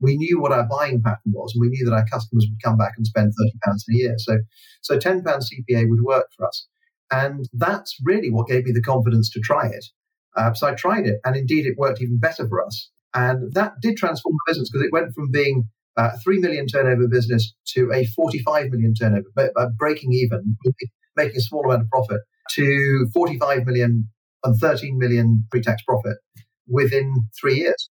we 0.00 0.16
knew 0.16 0.40
what 0.40 0.52
our 0.52 0.66
buying 0.68 1.02
pattern 1.02 1.32
was 1.32 1.52
and 1.54 1.62
we 1.62 1.68
knew 1.68 1.84
that 1.86 1.94
our 1.94 2.06
customers 2.06 2.46
would 2.48 2.62
come 2.62 2.76
back 2.76 2.92
and 2.96 3.06
spend 3.06 3.32
£30 3.66 3.74
in 3.88 3.94
a 3.94 3.98
year. 3.98 4.14
So, 4.18 4.38
so 4.82 4.98
£10 4.98 5.22
CPA 5.24 5.88
would 5.88 6.02
work 6.02 6.26
for 6.36 6.46
us. 6.46 6.66
And 7.10 7.48
that's 7.52 7.96
really 8.04 8.30
what 8.30 8.48
gave 8.48 8.64
me 8.64 8.72
the 8.72 8.82
confidence 8.82 9.30
to 9.30 9.40
try 9.40 9.66
it. 9.66 9.84
Uh, 10.36 10.52
so 10.52 10.66
I 10.66 10.74
tried 10.74 11.06
it, 11.06 11.20
and 11.24 11.36
indeed 11.36 11.64
it 11.64 11.78
worked 11.78 12.02
even 12.02 12.18
better 12.18 12.48
for 12.48 12.64
us. 12.64 12.90
And 13.14 13.52
that 13.54 13.74
did 13.80 13.96
transform 13.96 14.34
the 14.34 14.50
business 14.50 14.68
because 14.70 14.84
it 14.84 14.92
went 14.92 15.14
from 15.14 15.30
being 15.30 15.68
uh, 15.96 16.10
3 16.22 16.38
million 16.40 16.66
turnover 16.66 17.08
business 17.08 17.54
to 17.74 17.90
a 17.92 18.04
45 18.06 18.70
million 18.70 18.94
turnover, 18.94 19.26
but, 19.34 19.52
uh, 19.56 19.68
breaking 19.78 20.12
even, 20.12 20.56
making 21.16 21.36
a 21.36 21.40
small 21.40 21.64
amount 21.64 21.82
of 21.82 21.88
profit, 21.90 22.20
to 22.50 23.08
45 23.12 23.64
million 23.64 24.08
and 24.44 24.60
13 24.60 24.98
million 24.98 25.46
pre 25.50 25.62
tax 25.62 25.82
profit 25.82 26.16
within 26.66 27.12
three 27.40 27.56
years. 27.56 27.88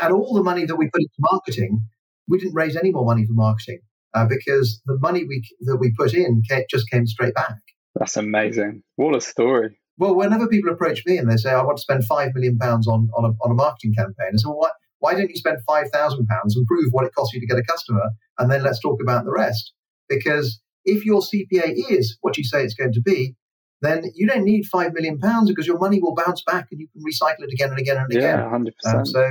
And 0.00 0.12
all 0.12 0.34
the 0.34 0.42
money 0.42 0.66
that 0.66 0.76
we 0.76 0.90
put 0.90 1.02
into 1.02 1.14
marketing, 1.18 1.82
we 2.28 2.38
didn't 2.38 2.54
raise 2.54 2.76
any 2.76 2.90
more 2.90 3.04
money 3.04 3.24
for 3.26 3.32
marketing 3.32 3.80
uh, 4.14 4.26
because 4.26 4.80
the 4.86 4.98
money 4.98 5.24
we 5.24 5.42
that 5.60 5.76
we 5.76 5.92
put 5.96 6.14
in 6.14 6.42
just 6.70 6.90
came 6.90 7.06
straight 7.06 7.34
back. 7.34 7.56
That's 7.94 8.16
amazing. 8.16 8.82
What 8.96 9.14
a 9.14 9.20
story. 9.20 9.78
Well, 9.96 10.16
whenever 10.16 10.48
people 10.48 10.72
approach 10.72 11.02
me 11.06 11.18
and 11.18 11.30
they 11.30 11.36
say, 11.36 11.50
I 11.50 11.62
want 11.62 11.76
to 11.76 11.82
spend 11.82 12.04
five 12.04 12.34
million 12.34 12.58
pounds 12.58 12.88
on, 12.88 13.08
on, 13.16 13.24
a, 13.24 13.28
on 13.44 13.52
a 13.52 13.54
marketing 13.54 13.94
campaign, 13.96 14.32
I 14.34 14.36
say, 14.36 14.46
well, 14.46 14.58
what, 14.58 14.72
why 14.98 15.14
don't 15.14 15.30
you 15.30 15.36
spend 15.36 15.58
£5,000 15.68 15.90
and 16.18 16.66
prove 16.66 16.88
what 16.90 17.04
it 17.04 17.14
costs 17.14 17.34
you 17.34 17.40
to 17.40 17.46
get 17.46 17.58
a 17.58 17.64
customer? 17.64 18.10
And 18.38 18.50
then 18.50 18.62
let's 18.62 18.80
talk 18.80 19.00
about 19.02 19.24
the 19.24 19.32
rest. 19.32 19.72
Because 20.08 20.60
if 20.84 21.04
your 21.04 21.20
CPA 21.20 21.74
is 21.90 22.18
what 22.20 22.36
you 22.36 22.44
say 22.44 22.64
it's 22.64 22.74
going 22.74 22.92
to 22.92 23.02
be, 23.02 23.34
then 23.82 24.04
you 24.14 24.26
don't 24.26 24.44
need 24.44 24.64
£5 24.72 24.94
million 24.94 25.18
because 25.46 25.66
your 25.66 25.78
money 25.78 26.00
will 26.00 26.14
bounce 26.14 26.42
back 26.42 26.68
and 26.70 26.80
you 26.80 26.88
can 26.88 27.02
recycle 27.02 27.44
it 27.44 27.52
again 27.52 27.70
and 27.70 27.78
again 27.78 27.98
and 27.98 28.10
again. 28.10 28.38
Yeah, 28.38 28.90
100%. 28.90 28.94
Um, 28.94 29.04
so 29.04 29.28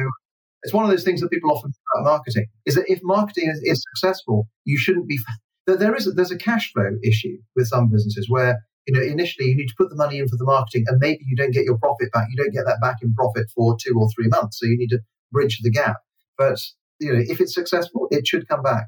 it's 0.63 0.73
one 0.73 0.85
of 0.85 0.91
those 0.91 1.03
things 1.03 1.21
that 1.21 1.29
people 1.29 1.51
often 1.51 1.73
about 1.95 2.05
marketing 2.05 2.45
is 2.65 2.75
that 2.75 2.85
if 2.87 2.99
marketing 3.03 3.49
is, 3.49 3.59
is 3.63 3.83
successful, 3.95 4.47
you 4.65 4.77
shouldn't 4.77 5.07
be. 5.07 5.19
There 5.67 5.95
is 5.95 6.07
a, 6.07 6.11
there's 6.11 6.31
a 6.31 6.37
cash 6.37 6.71
flow 6.73 6.91
issue 7.03 7.37
with 7.55 7.67
some 7.67 7.89
businesses 7.89 8.29
where 8.29 8.59
you 8.87 8.93
know 8.93 9.01
initially 9.01 9.47
you 9.49 9.55
need 9.55 9.67
to 9.67 9.75
put 9.77 9.89
the 9.89 9.95
money 9.95 10.19
in 10.19 10.27
for 10.27 10.35
the 10.37 10.45
marketing 10.45 10.83
and 10.87 10.99
maybe 10.99 11.19
you 11.25 11.35
don't 11.35 11.51
get 11.51 11.63
your 11.63 11.77
profit 11.77 12.11
back. 12.11 12.27
You 12.29 12.41
don't 12.41 12.53
get 12.53 12.65
that 12.65 12.79
back 12.81 12.97
in 13.01 13.13
profit 13.13 13.47
for 13.55 13.77
two 13.81 13.93
or 13.97 14.09
three 14.09 14.27
months, 14.27 14.59
so 14.59 14.65
you 14.65 14.77
need 14.77 14.89
to 14.89 14.99
bridge 15.33 15.59
the 15.61 15.71
gap. 15.71 15.97
But 16.37 16.59
you 16.99 17.13
know, 17.13 17.21
if 17.21 17.41
it's 17.41 17.53
successful, 17.53 18.07
it 18.11 18.25
should 18.25 18.47
come 18.47 18.63
back 18.63 18.87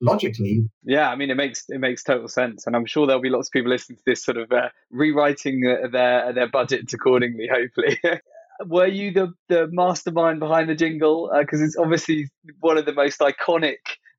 logically. 0.00 0.68
Yeah, 0.84 1.10
I 1.10 1.16
mean, 1.16 1.30
it 1.30 1.36
makes 1.36 1.64
it 1.68 1.78
makes 1.78 2.02
total 2.02 2.28
sense, 2.28 2.66
and 2.66 2.76
I'm 2.76 2.86
sure 2.86 3.06
there'll 3.06 3.22
be 3.22 3.30
lots 3.30 3.48
of 3.48 3.52
people 3.52 3.70
listening 3.70 3.96
to 3.96 4.02
this, 4.06 4.24
sort 4.24 4.36
of 4.36 4.52
uh, 4.52 4.68
rewriting 4.90 5.62
their 5.92 6.32
their 6.32 6.48
budgets 6.48 6.94
accordingly. 6.94 7.48
Hopefully. 7.50 7.98
Were 8.64 8.86
you 8.86 9.12
the, 9.12 9.34
the 9.50 9.68
mastermind 9.70 10.40
behind 10.40 10.70
the 10.70 10.74
jingle? 10.74 11.30
Because 11.38 11.60
uh, 11.60 11.64
it's 11.64 11.76
obviously 11.76 12.30
one 12.60 12.78
of 12.78 12.86
the 12.86 12.94
most 12.94 13.20
iconic 13.20 13.76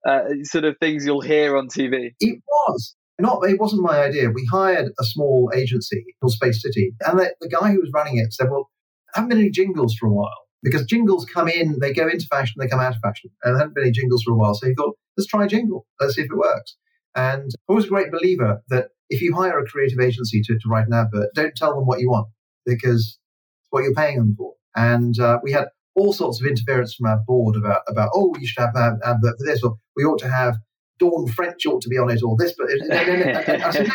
uh, 0.07 0.25
sort 0.43 0.63
of 0.63 0.77
things 0.77 1.07
you'll 1.07 1.21
hear 1.21 1.57
on 1.57 1.69
TV. 1.69 2.11
It 2.19 2.39
was 2.45 2.95
not. 3.19 3.39
It 3.49 3.59
wasn't 3.59 3.81
my 3.81 3.99
idea. 4.03 4.29
We 4.29 4.47
hired 4.51 4.91
a 4.99 5.03
small 5.03 5.51
agency 5.55 6.05
called 6.21 6.33
Space 6.33 6.61
City, 6.61 6.93
and 7.05 7.19
the, 7.19 7.33
the 7.41 7.49
guy 7.49 7.71
who 7.71 7.79
was 7.79 7.89
running 7.93 8.17
it 8.17 8.33
said, 8.33 8.47
"Well, 8.49 8.69
I 9.15 9.19
haven't 9.19 9.29
been 9.29 9.39
any 9.39 9.49
jingles 9.49 9.95
for 9.95 10.07
a 10.07 10.13
while." 10.13 10.46
Because 10.63 10.85
jingles 10.85 11.25
come 11.25 11.47
in, 11.47 11.77
they 11.79 11.93
go 11.93 12.07
into 12.07 12.27
fashion, 12.27 12.55
they 12.59 12.67
come 12.67 12.79
out 12.79 12.95
of 12.95 13.01
fashion. 13.01 13.29
And 13.43 13.53
there 13.53 13.59
hadn't 13.59 13.75
been 13.75 13.85
any 13.85 13.91
jingles 13.91 14.23
for 14.23 14.31
a 14.31 14.35
while. 14.35 14.55
So 14.55 14.67
he 14.67 14.73
thought, 14.73 14.97
let's 15.15 15.27
try 15.27 15.47
jingle. 15.47 15.85
Let's 15.99 16.15
see 16.15 16.21
if 16.21 16.31
it 16.31 16.37
works. 16.37 16.75
And 17.15 17.51
I 17.69 17.73
was 17.73 17.85
a 17.85 17.89
great 17.89 18.11
believer 18.11 18.61
that 18.69 18.89
if 19.09 19.21
you 19.21 19.35
hire 19.35 19.59
a 19.59 19.65
creative 19.65 19.99
agency 19.99 20.41
to, 20.43 20.53
to 20.53 20.69
write 20.69 20.87
an 20.87 20.93
advert, 20.93 21.29
don't 21.33 21.55
tell 21.55 21.75
them 21.75 21.85
what 21.85 21.99
you 21.99 22.09
want 22.09 22.27
because 22.65 23.17
it's 23.61 23.67
what 23.69 23.83
you're 23.83 23.93
paying 23.93 24.17
them 24.17 24.35
for. 24.37 24.53
And 24.75 25.19
uh, 25.19 25.39
we 25.41 25.51
had 25.51 25.67
all 25.95 26.13
sorts 26.13 26.39
of 26.39 26.47
interference 26.47 26.93
from 26.93 27.07
our 27.07 27.19
board 27.25 27.55
about, 27.55 27.81
about 27.87 28.11
oh, 28.13 28.35
you 28.39 28.45
should 28.47 28.61
have 28.61 28.75
an 28.75 28.99
advert 29.03 29.37
for 29.39 29.45
this, 29.45 29.63
or 29.63 29.77
we 29.95 30.03
ought 30.03 30.19
to 30.19 30.29
have 30.29 30.57
Dawn 30.99 31.27
French 31.27 31.65
ought 31.65 31.81
to 31.81 31.89
be 31.89 31.97
on 31.97 32.09
it, 32.09 32.21
or 32.23 32.35
this. 32.37 32.53
But 32.57 32.67
I 32.91 33.71
said, 33.71 33.91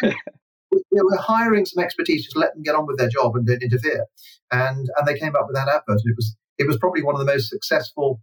we're 0.71 1.17
hiring 1.19 1.65
some 1.65 1.83
expertise 1.83 2.29
to 2.31 2.39
let 2.39 2.55
them 2.55 2.63
get 2.63 2.75
on 2.75 2.87
with 2.87 2.99
their 2.99 3.09
job 3.09 3.37
and 3.37 3.47
don't 3.47 3.63
interfere. 3.63 4.07
And 4.51 4.89
and 4.97 5.07
they 5.07 5.19
came 5.19 5.37
up 5.37 5.47
with 5.47 5.57
that 5.57 5.69
advert. 5.69 6.01
and 6.03 6.13
It 6.13 6.17
was 6.17 6.37
it 6.59 6.67
was 6.67 6.79
probably 6.79 7.03
one 7.03 7.15
of 7.15 7.19
the 7.19 7.33
most 7.33 7.49
successful 7.49 8.21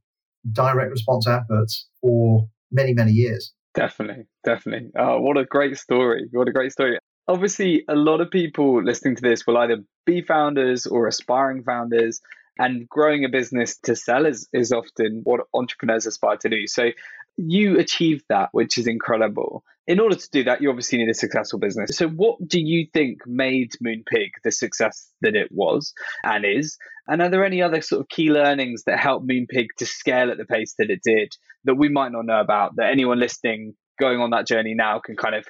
direct 0.51 0.91
response 0.91 1.27
adverts 1.27 1.87
for 2.01 2.47
many, 2.71 2.93
many 2.93 3.11
years. 3.11 3.53
Definitely, 3.73 4.25
definitely. 4.43 4.91
Oh, 4.97 5.19
what 5.21 5.37
a 5.37 5.45
great 5.45 5.77
story. 5.77 6.27
What 6.31 6.47
a 6.47 6.51
great 6.51 6.71
story. 6.71 6.97
Obviously, 7.27 7.83
a 7.87 7.95
lot 7.95 8.21
of 8.21 8.31
people 8.31 8.83
listening 8.83 9.15
to 9.15 9.21
this 9.21 9.45
will 9.45 9.57
either 9.57 9.83
be 10.05 10.21
founders 10.21 10.87
or 10.87 11.07
aspiring 11.07 11.63
founders, 11.63 12.21
and 12.57 12.89
growing 12.89 13.23
a 13.23 13.29
business 13.29 13.77
to 13.83 13.95
sell 13.95 14.25
is, 14.25 14.49
is 14.51 14.71
often 14.71 15.21
what 15.23 15.41
entrepreneurs 15.53 16.07
aspire 16.07 16.37
to 16.37 16.49
do. 16.49 16.67
So, 16.67 16.89
you 17.37 17.79
achieved 17.79 18.25
that, 18.29 18.49
which 18.51 18.77
is 18.77 18.87
incredible. 18.87 19.63
In 19.89 19.99
order 19.99 20.15
to 20.15 20.29
do 20.31 20.43
that, 20.43 20.61
you 20.61 20.69
obviously 20.69 20.99
need 20.99 21.09
a 21.09 21.15
successful 21.15 21.57
business. 21.57 21.97
So, 21.97 22.07
what 22.07 22.37
do 22.47 22.61
you 22.61 22.85
think 22.93 23.25
made 23.25 23.71
Moonpig 23.83 24.29
the 24.43 24.51
success 24.51 25.11
that 25.21 25.35
it 25.35 25.49
was 25.51 25.93
and 26.23 26.45
is? 26.45 26.77
And 27.07 27.23
are 27.23 27.29
there 27.29 27.43
any 27.43 27.63
other 27.63 27.81
sort 27.81 28.01
of 28.01 28.07
key 28.07 28.29
learnings 28.29 28.83
that 28.85 28.99
helped 28.99 29.27
Moonpig 29.27 29.65
to 29.79 29.87
scale 29.87 30.29
at 30.29 30.37
the 30.37 30.45
pace 30.45 30.75
that 30.77 30.91
it 30.91 30.99
did 31.03 31.33
that 31.63 31.73
we 31.73 31.89
might 31.89 32.11
not 32.11 32.27
know 32.27 32.39
about 32.39 32.75
that 32.75 32.91
anyone 32.91 33.19
listening 33.19 33.73
going 33.99 34.19
on 34.19 34.29
that 34.29 34.45
journey 34.45 34.75
now 34.75 35.01
can 35.03 35.15
kind 35.15 35.33
of 35.33 35.43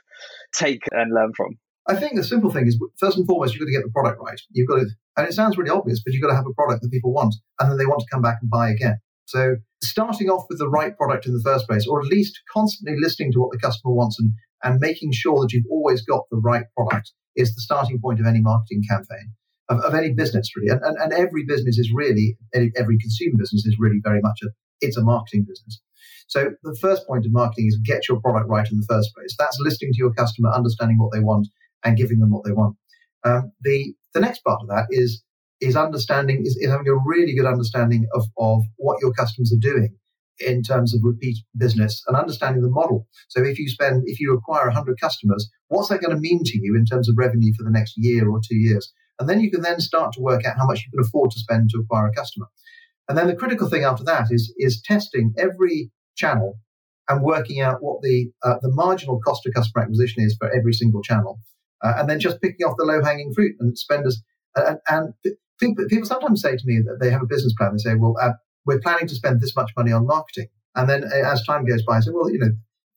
take 0.56 0.84
and 0.92 1.14
learn 1.14 1.34
from? 1.36 1.58
I 1.86 1.96
think 1.96 2.16
the 2.16 2.24
simple 2.24 2.50
thing 2.50 2.66
is 2.66 2.80
first 2.98 3.18
and 3.18 3.28
foremost, 3.28 3.54
you've 3.54 3.60
got 3.60 3.66
to 3.66 3.72
get 3.74 3.84
the 3.84 3.92
product 3.92 4.22
right. 4.26 4.40
You've 4.52 4.70
got 4.70 4.78
to, 4.78 4.88
and 5.18 5.28
it 5.28 5.34
sounds 5.34 5.58
really 5.58 5.70
obvious, 5.70 6.02
but 6.02 6.14
you've 6.14 6.24
got 6.24 6.30
to 6.30 6.36
have 6.36 6.46
a 6.46 6.54
product 6.54 6.82
that 6.82 6.92
people 6.92 7.12
want 7.12 7.36
and 7.60 7.70
then 7.70 7.78
they 7.78 7.86
want 7.86 8.00
to 8.00 8.08
come 8.10 8.22
back 8.22 8.38
and 8.42 8.50
buy 8.50 8.70
again. 8.70 9.00
So 9.30 9.58
starting 9.84 10.28
off 10.30 10.46
with 10.50 10.58
the 10.58 10.68
right 10.70 10.98
product 10.98 11.28
in 11.28 11.34
the 11.34 11.44
first 11.46 11.68
place, 11.68 11.86
or 11.88 12.02
at 12.02 12.08
least 12.08 12.40
constantly 12.52 12.98
listening 13.00 13.32
to 13.34 13.40
what 13.40 13.52
the 13.52 13.60
customer 13.60 13.94
wants 13.94 14.20
and, 14.20 14.34
and 14.64 14.80
making 14.80 15.12
sure 15.12 15.40
that 15.42 15.54
you've 15.54 15.70
always 15.70 16.02
got 16.02 16.24
the 16.32 16.38
right 16.38 16.66
product 16.76 17.12
is 17.36 17.54
the 17.54 17.62
starting 17.62 18.00
point 18.02 18.20
of 18.20 18.26
any 18.26 18.42
marketing 18.42 18.82
campaign, 18.90 19.34
of, 19.70 19.80
of 19.82 19.94
any 19.94 20.14
business 20.14 20.50
really. 20.56 20.70
And, 20.70 20.82
and, 20.84 20.98
and 20.98 21.14
every 21.14 21.46
business 21.48 21.78
is 21.78 21.92
really, 21.94 22.38
every 22.56 22.98
consumer 22.98 23.38
business 23.38 23.68
is 23.68 23.78
really 23.80 24.00
very 24.04 24.20
much 24.20 24.40
a, 24.44 24.48
it's 24.82 24.98
a 24.98 25.04
marketing 25.04 25.46
business. 25.48 25.80
So 26.28 26.52
the 26.64 26.78
first 26.82 27.06
point 27.06 27.26
of 27.28 27.32
marketing 27.32 27.68
is 27.68 27.80
get 27.86 28.10
your 28.10 28.20
product 28.22 28.50
right 28.50 28.70
in 28.72 28.78
the 28.78 28.88
first 28.90 29.14
place. 29.16 29.36
That's 29.38 29.60
listening 29.60 29.94
to 29.94 30.00
your 30.00 30.14
customer, 30.14 30.50
understanding 30.50 30.98
what 30.98 31.12
they 31.14 31.20
want 31.20 31.48
and 31.86 31.98
giving 31.98 32.20
them 32.20 32.32
what 32.32 32.46
they 32.46 32.52
want. 32.52 32.78
Um, 33.24 33.52
the, 33.62 33.94
the 34.16 34.22
next 34.22 34.44
part 34.44 34.62
of 34.62 34.70
that 34.70 34.88
is 34.90 35.24
is 35.62 35.76
understanding 35.76 36.44
is, 36.46 36.58
is 36.60 36.70
having 36.70 36.88
a 36.88 36.96
really 37.06 37.36
good 37.36 37.46
understanding 37.46 38.08
of, 38.14 38.26
of 38.38 38.64
what 38.78 38.98
your 39.02 39.12
customers 39.14 39.54
are 39.54 39.60
doing 39.60 39.96
in 40.40 40.64
terms 40.64 40.94
of 40.94 41.02
repeat 41.04 41.38
business 41.58 42.02
and 42.08 42.16
understanding 42.16 42.62
the 42.62 42.70
model. 42.70 43.08
So 43.28 43.44
if 43.44 43.60
you 43.60 43.68
spend, 43.68 44.04
if 44.06 44.20
you 44.20 44.34
acquire 44.34 44.66
100 44.66 45.00
customers, 45.00 45.50
what's 45.68 45.90
that 45.90 46.02
going 46.02 46.16
to 46.16 46.22
mean 46.22 46.44
to 46.46 46.58
you 46.58 46.76
in 46.78 46.86
terms 46.86 47.10
of 47.10 47.16
revenue 47.18 47.54
for 47.58 47.64
the 47.64 47.72
next 47.72 47.96
year 47.98 48.30
or 48.30 48.40
two 48.40 48.56
years? 48.56 48.92
And 49.20 49.28
then 49.28 49.42
you 49.42 49.52
can 49.52 49.62
then 49.62 49.82
start 49.82 50.14
to 50.14 50.22
work 50.22 50.46
out 50.46 50.58
how 50.58 50.66
much 50.66 50.86
you 50.86 50.92
can 50.92 51.06
afford 51.06 51.32
to 51.32 51.40
spend 51.40 51.70
to 51.72 51.80
acquire 51.80 52.08
a 52.08 52.14
customer. 52.14 52.48
And 53.10 53.18
then 53.18 53.28
the 53.28 53.36
critical 53.36 53.68
thing 53.68 53.84
after 53.84 54.04
that 54.06 54.28
is, 54.32 54.54
is 54.58 54.82
testing 54.82 55.34
every 55.38 55.92
channel 56.16 56.58
and 57.10 57.24
working 57.24 57.60
out 57.60 57.82
what 57.82 58.02
the, 58.02 58.32
uh, 58.44 58.56
the 58.62 58.72
marginal 58.72 59.20
cost 59.26 59.46
of 59.46 59.54
customer 59.54 59.84
acquisition 59.84 60.24
is 60.24 60.38
for 60.40 60.50
every 60.56 60.74
single 60.74 61.02
channel. 61.02 61.40
Uh, 61.84 61.94
and 61.98 62.10
then 62.10 62.20
just 62.20 62.42
picking 62.42 62.66
off 62.66 62.76
the 62.78 62.86
low 62.86 63.04
hanging 63.04 63.34
fruit 63.34 63.56
and 63.60 63.78
spend 63.78 64.06
as, 64.06 64.22
uh, 64.56 64.76
and 64.88 65.14
people, 65.60 65.86
people 65.88 66.08
sometimes 66.08 66.42
say 66.42 66.56
to 66.56 66.64
me 66.66 66.82
that 66.86 66.98
they 67.00 67.12
have 67.12 67.22
a 67.22 67.28
business 67.28 67.54
plan. 67.58 67.74
They 67.74 67.80
say, 67.80 67.96
well, 67.96 68.16
uh, 68.22 68.34
we're 68.66 68.80
planning 68.80 69.08
to 69.08 69.16
spend 69.16 69.42
this 69.42 69.56
much 69.56 69.72
money 69.78 69.92
on 69.92 70.06
marketing. 70.06 70.48
And 70.76 70.90
then 70.90 71.04
uh, 71.04 71.32
as 71.32 71.46
time 71.46 71.66
goes 71.66 71.84
by, 71.84 71.98
I 71.98 72.00
say, 72.02 72.12
well, 72.14 72.30
you 72.32 72.40
know, 72.40 72.52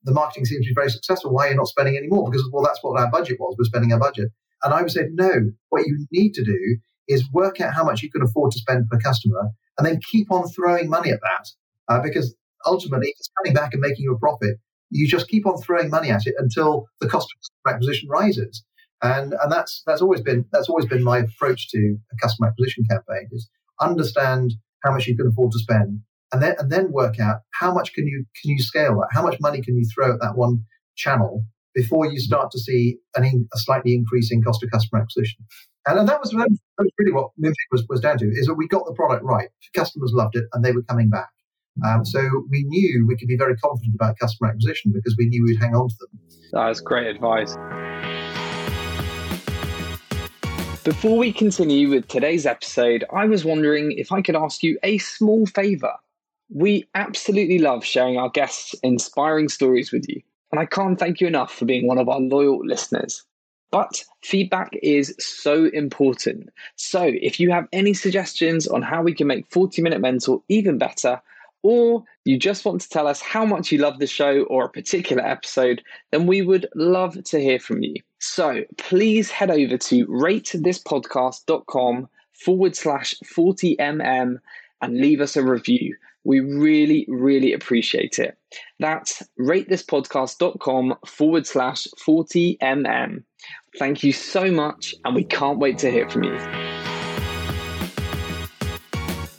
the 0.04 0.12
marketing 0.12 0.44
seems 0.44 0.66
to 0.66 0.70
be 0.70 0.74
very 0.74 0.90
successful. 0.90 1.32
Why 1.32 1.46
are 1.46 1.50
you 1.50 1.56
not 1.56 1.68
spending 1.68 1.96
any 1.96 2.08
more? 2.08 2.28
Because, 2.30 2.48
well, 2.52 2.64
that's 2.64 2.78
what 2.82 3.00
our 3.00 3.10
budget 3.10 3.38
was. 3.38 3.54
We're 3.58 3.64
spending 3.64 3.92
our 3.92 4.00
budget. 4.00 4.30
And 4.62 4.74
I 4.74 4.82
would 4.82 4.90
say, 4.90 5.08
no, 5.12 5.30
what 5.70 5.86
you 5.86 6.06
need 6.10 6.34
to 6.34 6.44
do 6.44 6.76
is 7.08 7.28
work 7.32 7.60
out 7.60 7.74
how 7.74 7.84
much 7.84 8.02
you 8.02 8.10
can 8.10 8.22
afford 8.22 8.52
to 8.52 8.58
spend 8.58 8.88
per 8.88 8.98
customer 8.98 9.50
and 9.78 9.86
then 9.86 10.00
keep 10.10 10.30
on 10.30 10.48
throwing 10.48 10.88
money 10.88 11.10
at 11.10 11.20
that. 11.20 11.48
Uh, 11.88 12.00
because 12.00 12.34
ultimately, 12.66 13.08
it's 13.08 13.30
coming 13.38 13.54
back 13.54 13.72
and 13.72 13.80
making 13.80 14.04
you 14.04 14.14
a 14.14 14.18
profit, 14.18 14.58
you 14.90 15.08
just 15.08 15.28
keep 15.28 15.46
on 15.46 15.60
throwing 15.62 15.90
money 15.90 16.10
at 16.10 16.26
it 16.26 16.34
until 16.38 16.86
the 17.00 17.08
cost 17.08 17.26
of 17.66 17.72
acquisition 17.72 18.08
rises. 18.08 18.62
And, 19.02 19.34
and 19.42 19.50
that's, 19.50 19.82
that's 19.86 20.00
always 20.00 20.20
been, 20.20 20.44
that's 20.52 20.68
always 20.68 20.86
been 20.86 21.02
my 21.02 21.18
approach 21.18 21.68
to 21.70 21.96
a 22.12 22.16
customer 22.22 22.48
acquisition 22.48 22.84
campaign 22.88 23.28
is 23.32 23.48
understand 23.80 24.52
how 24.84 24.92
much 24.92 25.06
you 25.06 25.16
can 25.16 25.26
afford 25.26 25.50
to 25.52 25.58
spend 25.58 26.00
and 26.32 26.42
then, 26.42 26.54
and 26.58 26.70
then 26.70 26.92
work 26.92 27.18
out 27.20 27.40
how 27.52 27.72
much 27.74 27.92
can 27.92 28.06
you, 28.06 28.24
can 28.40 28.52
you 28.52 28.58
scale 28.60 28.94
that? 29.00 29.08
How 29.10 29.22
much 29.22 29.40
money 29.40 29.60
can 29.60 29.76
you 29.76 29.84
throw 29.92 30.12
at 30.12 30.20
that 30.20 30.36
one 30.36 30.64
channel 30.96 31.44
before 31.74 32.06
you 32.06 32.20
start 32.20 32.50
to 32.52 32.60
see 32.60 32.98
an 33.16 33.24
a 33.24 33.58
slightly 33.58 33.94
increasing 33.94 34.42
cost 34.42 34.62
of 34.62 34.70
customer 34.70 35.02
acquisition? 35.02 35.44
And, 35.84 36.08
that, 36.08 36.20
was, 36.20 36.30
that 36.30 36.48
was 36.78 36.90
really 36.98 37.12
what 37.12 37.30
Moonpig 37.42 37.54
was, 37.72 37.84
was 37.88 38.00
down 38.00 38.18
to, 38.18 38.26
is 38.26 38.46
that 38.46 38.54
we 38.54 38.68
got 38.68 38.84
the 38.86 38.94
product 38.94 39.24
right. 39.24 39.48
Customers 39.74 40.12
loved 40.14 40.36
it 40.36 40.44
and 40.52 40.64
they 40.64 40.70
were 40.70 40.84
coming 40.84 41.10
back. 41.10 41.30
Um, 41.84 42.04
so 42.04 42.20
we 42.50 42.64
knew 42.64 43.04
we 43.08 43.16
could 43.16 43.28
be 43.28 43.36
very 43.36 43.56
confident 43.56 43.94
about 43.94 44.16
customer 44.18 44.50
acquisition 44.50 44.92
because 44.94 45.16
we 45.18 45.26
knew 45.26 45.44
we'd 45.44 45.60
hang 45.60 45.74
on 45.74 45.88
to 45.88 45.94
them. 46.00 46.20
That 46.52 46.68
was 46.68 46.80
great 46.80 47.08
advice. 47.08 47.56
Before 50.84 51.16
we 51.16 51.32
continue 51.32 51.90
with 51.90 52.08
today's 52.08 52.44
episode, 52.44 53.04
I 53.12 53.26
was 53.26 53.44
wondering 53.44 53.92
if 53.92 54.10
I 54.10 54.20
could 54.20 54.34
ask 54.34 54.64
you 54.64 54.80
a 54.82 54.98
small 54.98 55.46
favor. 55.46 55.92
We 56.52 56.88
absolutely 56.96 57.60
love 57.60 57.84
sharing 57.84 58.16
our 58.16 58.28
guests' 58.30 58.74
inspiring 58.82 59.48
stories 59.48 59.92
with 59.92 60.08
you, 60.08 60.20
and 60.50 60.60
I 60.60 60.66
can't 60.66 60.98
thank 60.98 61.20
you 61.20 61.28
enough 61.28 61.54
for 61.54 61.66
being 61.66 61.86
one 61.86 61.98
of 61.98 62.08
our 62.08 62.18
loyal 62.18 62.66
listeners. 62.66 63.24
But 63.70 64.04
feedback 64.24 64.72
is 64.82 65.14
so 65.20 65.66
important. 65.66 66.50
So 66.74 67.04
if 67.04 67.38
you 67.38 67.52
have 67.52 67.68
any 67.72 67.94
suggestions 67.94 68.66
on 68.66 68.82
how 68.82 69.02
we 69.02 69.14
can 69.14 69.28
make 69.28 69.46
40 69.52 69.82
Minute 69.82 70.00
Mentor 70.00 70.42
even 70.48 70.78
better, 70.78 71.22
or 71.62 72.02
you 72.24 72.40
just 72.40 72.64
want 72.64 72.80
to 72.80 72.88
tell 72.88 73.06
us 73.06 73.20
how 73.20 73.46
much 73.46 73.70
you 73.70 73.78
love 73.78 74.00
the 74.00 74.08
show 74.08 74.42
or 74.50 74.64
a 74.64 74.68
particular 74.68 75.24
episode, 75.24 75.80
then 76.10 76.26
we 76.26 76.42
would 76.42 76.66
love 76.74 77.22
to 77.22 77.38
hear 77.38 77.60
from 77.60 77.84
you. 77.84 77.94
So 78.24 78.62
please 78.78 79.32
head 79.32 79.50
over 79.50 79.76
to 79.76 80.06
ratethispodcast.com 80.06 82.08
forward 82.32 82.76
slash 82.76 83.16
40mm 83.24 84.38
and 84.80 84.96
leave 84.96 85.20
us 85.20 85.36
a 85.36 85.42
review. 85.42 85.96
We 86.22 86.38
really, 86.38 87.04
really 87.08 87.52
appreciate 87.52 88.20
it. 88.20 88.38
That's 88.78 89.24
ratethispodcast.com 89.40 90.98
forward 91.04 91.48
slash 91.48 91.88
40mm. 92.06 93.24
Thank 93.76 94.04
you 94.04 94.12
so 94.12 94.52
much, 94.52 94.94
and 95.04 95.16
we 95.16 95.24
can't 95.24 95.58
wait 95.58 95.78
to 95.78 95.90
hear 95.90 96.08
from 96.08 96.22
you. 96.22 96.36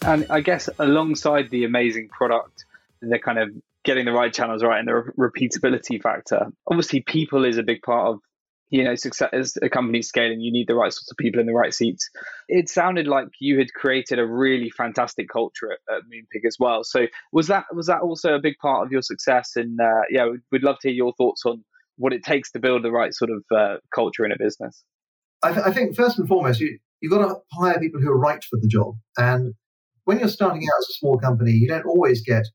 And 0.06 0.26
I 0.30 0.41
guess 0.41 0.67
alongside 0.78 1.52
the 1.52 1.63
amazing 1.63 2.10
product, 2.10 2.65
the 3.02 3.17
kind 3.17 3.39
of 3.39 3.50
getting 3.86 4.04
the 4.04 4.12
right 4.12 4.34
channels 4.34 4.62
right 4.62 4.80
and 4.80 4.89
the 4.89 5.13
repeatability 5.17 6.02
factor, 6.02 6.48
obviously 6.67 7.00
people 7.00 7.46
is 7.46 7.58
a 7.58 7.63
big 7.63 7.82
part 7.82 8.08
of 8.08 8.19
you 8.74 8.84
know 8.84 8.96
success 8.96 9.30
as 9.34 9.56
a 9.62 9.70
company 9.70 10.02
scaling 10.02 10.42
you 10.42 10.52
need 10.52 10.68
the 10.68 10.74
right 10.74 10.92
sorts 10.92 11.12
of 11.12 11.18
people 11.18 11.40
in 11.40 11.46
the 11.46 11.54
right 11.54 11.74
seats. 11.74 12.10
It 12.48 12.70
sounded 12.70 13.08
like 13.08 13.28
you 13.40 13.60
had 13.60 13.72
created 13.72 14.18
a 14.18 14.26
really 14.26 14.72
fantastic 14.72 15.30
culture 15.30 15.72
at, 15.72 15.96
at 15.96 16.02
moonpig 16.04 16.48
as 16.48 16.58
well. 16.60 16.84
So 16.84 17.06
was 17.32 17.48
that 17.48 17.66
was 17.72 17.86
that 17.86 18.02
also 18.02 18.34
a 18.34 18.40
big 18.42 18.56
part 18.60 18.84
of 18.84 18.92
your 18.92 19.04
success? 19.04 19.52
And 19.56 19.80
uh, 19.80 20.02
yeah 20.10 20.28
we'd 20.52 20.64
love 20.64 20.78
to 20.82 20.88
hear 20.88 20.96
your 20.96 21.14
thoughts 21.14 21.44
on 21.46 21.64
what 21.98 22.14
it 22.14 22.24
takes 22.24 22.52
to 22.54 22.60
build 22.60 22.84
the 22.84 22.92
right 22.92 23.14
sort 23.14 23.30
of 23.30 23.44
uh, 23.56 23.78
culture 23.94 24.26
in 24.26 24.32
a 24.32 24.38
business. 24.40 24.84
I, 25.44 25.54
th- 25.54 25.66
I 25.68 25.72
think 25.72 25.96
first 25.96 26.18
and 26.18 26.28
foremost 26.28 26.60
you, 26.60 26.80
you've 27.00 27.12
got 27.12 27.28
to 27.28 27.36
hire 27.52 27.80
people 27.80 28.02
who 28.02 28.10
are 28.10 28.18
right 28.18 28.44
for 28.44 28.58
the 28.60 28.68
job. 28.68 28.96
And 29.18 29.54
when 30.06 30.18
you're 30.18 30.30
starting 30.30 30.64
out 30.64 30.80
as 30.80 30.88
a 30.90 30.94
small 30.94 31.20
company, 31.20 31.52
you 31.52 31.68
don't 31.68 31.86
always 31.86 32.24
get 32.24 32.46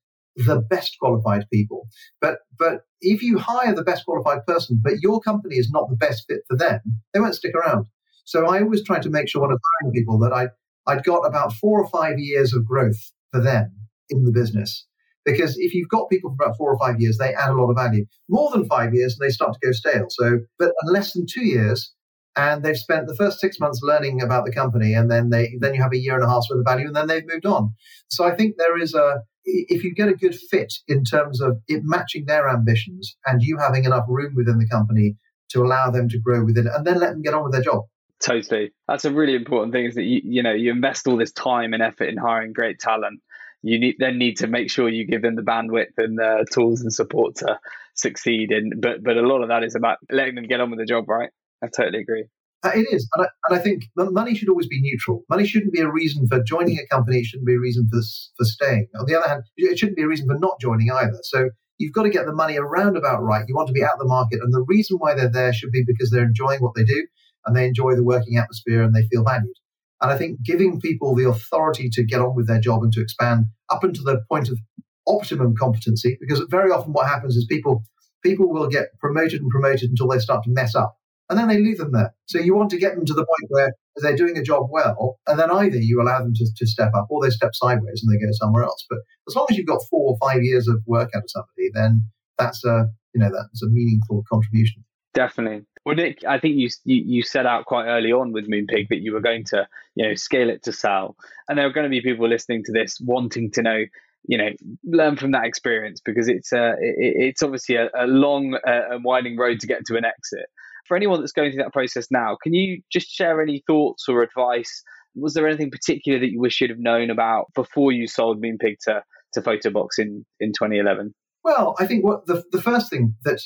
the 0.46 0.61
best 0.61 0.96
qualified 1.01 1.44
people. 1.53 1.88
But 2.20 2.38
but 2.59 2.83
if 3.01 3.22
you 3.22 3.38
hire 3.38 3.74
the 3.74 3.85
best 3.85 4.05
qualified 4.05 4.46
person, 4.46 4.81
but 4.83 5.01
your 5.01 5.20
company 5.20 5.57
is 5.57 5.70
not 5.70 5.88
the 5.88 5.96
best 5.96 6.24
fit 6.29 6.40
for 6.48 6.57
them, 6.57 6.81
they 7.12 7.20
won't 7.20 7.35
stick 7.35 7.55
around. 7.55 7.87
So 8.24 8.46
I 8.46 8.61
always 8.61 8.85
try 8.85 9.01
to 9.01 9.11
make 9.11 9.29
sure 9.29 9.42
when 9.42 9.51
I'm 9.51 9.59
hiring 9.81 9.92
people 9.92 10.18
that 10.20 10.33
I 10.33 10.48
I'd 10.87 11.05
got 11.05 11.20
about 11.20 11.53
four 11.53 11.83
or 11.83 11.88
five 11.88 12.18
years 12.18 12.55
of 12.55 12.66
growth 12.66 13.12
for 13.33 13.40
them 13.40 13.72
in 14.11 14.24
the 14.24 14.33
business. 14.33 14.87
Because 15.24 15.59
if 15.59 15.74
you've 15.74 15.90
got 15.90 16.09
people 16.09 16.31
for 16.31 16.44
about 16.44 16.57
four 16.57 16.72
or 16.72 16.79
five 16.79 17.01
years, 17.01 17.18
they 17.18 17.35
add 17.35 17.51
a 17.51 17.55
lot 17.55 17.68
of 17.68 17.77
value. 17.77 18.07
More 18.31 18.51
than 18.51 18.64
five 18.64 18.94
years, 18.94 19.18
they 19.20 19.29
start 19.29 19.53
to 19.53 19.66
go 19.66 19.72
stale. 19.72 20.07
So, 20.09 20.38
but 20.59 20.72
less 20.87 21.12
than 21.12 21.27
two 21.31 21.44
years, 21.44 21.92
and 22.38 22.62
they've 22.62 22.79
spent 22.79 23.09
the 23.09 23.16
first 23.16 23.40
six 23.40 23.59
months 23.59 23.81
learning 23.83 24.22
about 24.22 24.46
the 24.46 24.53
company 24.53 24.94
and 24.94 25.11
then 25.11 25.31
they 25.31 25.57
then 25.61 25.74
you 25.74 25.83
have 25.83 25.92
a 25.92 25.98
year 25.98 26.14
and 26.14 26.24
a 26.24 26.29
half 26.29 26.44
worth 26.48 26.61
of 26.61 26.64
value 26.64 26.87
and 26.87 26.94
then 26.94 27.09
they've 27.09 27.27
moved 27.27 27.46
on 27.46 27.74
so 28.09 28.24
i 28.24 28.35
think 28.35 28.55
there 28.57 28.79
is 28.79 28.94
a 28.94 29.22
if 29.68 29.84
you 29.84 29.94
get 29.94 30.08
a 30.08 30.14
good 30.14 30.34
fit 30.50 30.72
in 30.88 31.04
terms 31.04 31.40
of 31.40 31.58
it 31.68 31.82
matching 31.84 32.26
their 32.26 32.48
ambitions 32.48 33.16
and 33.26 33.42
you 33.42 33.58
having 33.58 33.84
enough 33.84 34.04
room 34.08 34.34
within 34.37 34.58
the 34.58 34.68
company 34.68 35.16
to 35.50 35.62
allow 35.62 35.90
them 35.90 36.08
to 36.08 36.18
grow 36.18 36.44
within 36.44 36.66
it 36.66 36.72
and 36.74 36.87
then 36.87 36.98
let 36.98 37.11
them 37.11 37.22
get 37.22 37.34
on 37.34 37.44
with 37.44 37.52
their 37.52 37.62
job. 37.62 37.84
Totally. 38.20 38.72
That's 38.87 39.04
a 39.04 39.12
really 39.12 39.34
important 39.34 39.72
thing 39.72 39.87
is 39.87 39.94
that 39.94 40.02
you 40.02 40.20
you 40.24 40.42
know 40.42 40.52
you 40.52 40.72
invest 40.72 41.06
all 41.06 41.16
this 41.16 41.32
time 41.32 41.72
and 41.72 41.82
effort 41.82 42.08
in 42.08 42.16
hiring 42.16 42.52
great 42.52 42.78
talent. 42.78 43.20
You 43.62 43.78
need 43.78 43.96
then 43.98 44.18
need 44.18 44.38
to 44.38 44.46
make 44.46 44.70
sure 44.70 44.88
you 44.88 45.06
give 45.06 45.22
them 45.22 45.37
the 45.37 45.42
bandwidth 45.42 45.96
and 45.98 46.18
the 46.18 46.46
tools 46.52 46.80
and 46.80 46.92
support 46.92 47.37
to 47.37 47.58
succeed 47.94 48.50
and 48.50 48.80
but 48.80 49.02
but 49.02 49.16
a 49.16 49.22
lot 49.22 49.42
of 49.42 49.48
that 49.48 49.62
is 49.62 49.74
about 49.74 49.98
letting 50.11 50.34
them 50.34 50.46
get 50.46 50.61
on 50.61 50.70
with 50.70 50.78
the 50.78 50.87
job 50.87 51.08
right? 51.08 51.30
I 51.62 51.68
totally 51.68 52.00
agree. 52.00 52.26
Uh, 52.64 52.72
it 52.74 52.86
is, 52.90 53.08
and 53.14 53.24
I, 53.24 53.28
and 53.48 53.58
I, 53.58 53.62
think 53.62 53.84
money 53.94 54.34
should 54.34 54.48
always 54.48 54.66
be 54.66 54.80
neutral. 54.80 55.22
Money 55.30 55.46
shouldn't 55.46 55.72
be 55.72 55.80
a 55.80 55.90
reason 55.90 56.26
for 56.26 56.42
joining 56.42 56.76
a 56.78 56.86
company. 56.92 57.18
It 57.18 57.26
shouldn't 57.26 57.46
be 57.46 57.54
a 57.54 57.60
reason 57.60 57.88
for 57.90 58.00
for 58.36 58.44
staying. 58.44 58.88
On 58.98 59.06
the 59.06 59.16
other 59.16 59.28
hand, 59.28 59.44
it 59.56 59.78
shouldn't 59.78 59.96
be 59.96 60.02
a 60.02 60.08
reason 60.08 60.26
for 60.26 60.36
not 60.38 60.60
joining 60.60 60.90
either. 60.90 61.20
So 61.22 61.50
you've 61.78 61.92
got 61.92 62.02
to 62.02 62.10
get 62.10 62.26
the 62.26 62.32
money 62.32 62.58
around 62.58 62.96
about 62.96 63.22
right. 63.22 63.44
You 63.46 63.54
want 63.54 63.68
to 63.68 63.72
be 63.72 63.84
out 63.84 63.98
the 64.00 64.06
market, 64.06 64.40
and 64.42 64.52
the 64.52 64.64
reason 64.66 64.96
why 64.98 65.14
they're 65.14 65.30
there 65.30 65.52
should 65.52 65.70
be 65.70 65.84
because 65.86 66.10
they're 66.10 66.24
enjoying 66.24 66.60
what 66.60 66.74
they 66.74 66.84
do 66.84 67.06
and 67.46 67.56
they 67.56 67.66
enjoy 67.66 67.94
the 67.94 68.02
working 68.02 68.36
atmosphere 68.36 68.82
and 68.82 68.92
they 68.92 69.06
feel 69.06 69.22
valued. 69.22 69.54
And 70.00 70.10
I 70.10 70.18
think 70.18 70.42
giving 70.44 70.80
people 70.80 71.14
the 71.14 71.28
authority 71.28 71.88
to 71.92 72.04
get 72.04 72.20
on 72.20 72.34
with 72.34 72.48
their 72.48 72.60
job 72.60 72.82
and 72.82 72.92
to 72.92 73.00
expand 73.00 73.46
up 73.70 73.84
into 73.84 74.02
the 74.02 74.20
point 74.28 74.48
of 74.48 74.58
optimum 75.06 75.54
competency, 75.56 76.18
because 76.20 76.44
very 76.50 76.70
often 76.70 76.92
what 76.92 77.08
happens 77.08 77.36
is 77.36 77.46
people 77.46 77.84
people 78.22 78.48
will 78.48 78.68
get 78.68 78.88
promoted 78.98 79.40
and 79.40 79.50
promoted 79.50 79.90
until 79.90 80.08
they 80.08 80.18
start 80.18 80.42
to 80.44 80.50
mess 80.50 80.74
up. 80.74 80.96
And 81.30 81.38
then 81.38 81.48
they 81.48 81.58
leave 81.58 81.78
them 81.78 81.92
there. 81.92 82.14
So 82.26 82.38
you 82.38 82.54
want 82.54 82.70
to 82.70 82.78
get 82.78 82.94
them 82.94 83.04
to 83.04 83.12
the 83.12 83.24
point 83.24 83.50
where 83.50 83.72
they're 83.96 84.16
doing 84.16 84.38
a 84.38 84.42
job 84.42 84.68
well, 84.70 85.18
and 85.26 85.38
then 85.38 85.50
either 85.50 85.76
you 85.76 86.00
allow 86.00 86.20
them 86.20 86.32
to, 86.34 86.46
to 86.56 86.66
step 86.66 86.92
up 86.94 87.08
or 87.10 87.22
they 87.22 87.30
step 87.30 87.54
sideways 87.54 88.02
and 88.02 88.12
they 88.12 88.24
go 88.24 88.30
somewhere 88.32 88.62
else. 88.62 88.84
But 88.88 89.00
as 89.28 89.34
long 89.34 89.46
as 89.50 89.56
you've 89.56 89.66
got 89.66 89.82
four 89.90 90.12
or 90.12 90.28
five 90.28 90.42
years 90.42 90.68
of 90.68 90.82
work 90.86 91.10
out 91.14 91.24
of 91.24 91.30
somebody, 91.30 91.70
then 91.74 92.04
that's 92.38 92.64
a 92.64 92.86
you 93.14 93.20
know 93.20 93.30
that's 93.30 93.62
a 93.62 93.68
meaningful 93.68 94.24
contribution. 94.30 94.84
Definitely. 95.14 95.66
Well, 95.84 95.96
Nick, 95.96 96.24
I 96.26 96.38
think 96.38 96.56
you, 96.56 96.68
you 96.84 97.02
you 97.06 97.22
set 97.22 97.46
out 97.46 97.64
quite 97.64 97.86
early 97.86 98.12
on 98.12 98.32
with 98.32 98.48
Moonpig 98.48 98.88
that 98.90 99.00
you 99.00 99.12
were 99.12 99.20
going 99.20 99.44
to 99.46 99.66
you 99.94 100.06
know 100.06 100.14
scale 100.14 100.50
it 100.50 100.62
to 100.64 100.72
sell, 100.72 101.16
and 101.48 101.58
there 101.58 101.66
are 101.66 101.72
going 101.72 101.84
to 101.84 101.90
be 101.90 102.00
people 102.00 102.28
listening 102.28 102.62
to 102.64 102.72
this 102.72 102.98
wanting 103.00 103.50
to 103.52 103.62
know 103.62 103.84
you 104.26 104.38
know 104.38 104.50
learn 104.84 105.16
from 105.16 105.32
that 105.32 105.46
experience 105.46 106.00
because 106.04 106.28
it's 106.28 106.52
a 106.52 106.72
it, 106.80 107.14
it's 107.16 107.42
obviously 107.42 107.76
a, 107.76 107.88
a 107.98 108.06
long 108.06 108.54
uh, 108.66 108.94
and 108.94 109.04
winding 109.04 109.36
road 109.36 109.60
to 109.60 109.66
get 109.66 109.86
to 109.86 109.96
an 109.96 110.04
exit. 110.04 110.46
For 110.88 110.96
anyone 110.96 111.20
that's 111.20 111.33
going 111.33 111.53
through 111.53 111.62
that 111.62 111.72
process 111.72 112.09
now, 112.11 112.37
can 112.42 112.55
you 112.55 112.81
just 112.90 113.09
share 113.09 113.42
any 113.42 113.62
thoughts 113.66 114.07
or 114.09 114.22
advice? 114.22 114.83
Was 115.14 115.35
there 115.35 115.46
anything 115.46 115.70
particular 115.70 116.18
that 116.18 116.31
you 116.31 116.40
wish 116.40 116.61
you'd 116.61 116.70
have 116.70 116.79
known 116.79 117.11
about 117.11 117.46
before 117.55 117.92
you 117.92 118.07
sold 118.07 118.42
Moonpig 118.42 118.77
to 118.85 119.03
to 119.35 119.40
Photobox 119.42 119.98
in 119.98 120.24
in 120.40 120.53
2011? 120.53 121.14
Well, 121.44 121.77
I 121.79 121.87
think 121.87 122.05
what 122.05 122.27
the 122.27 122.42
the 122.53 122.62
first 122.62 122.90
thing 122.90 123.14
that 123.24 123.40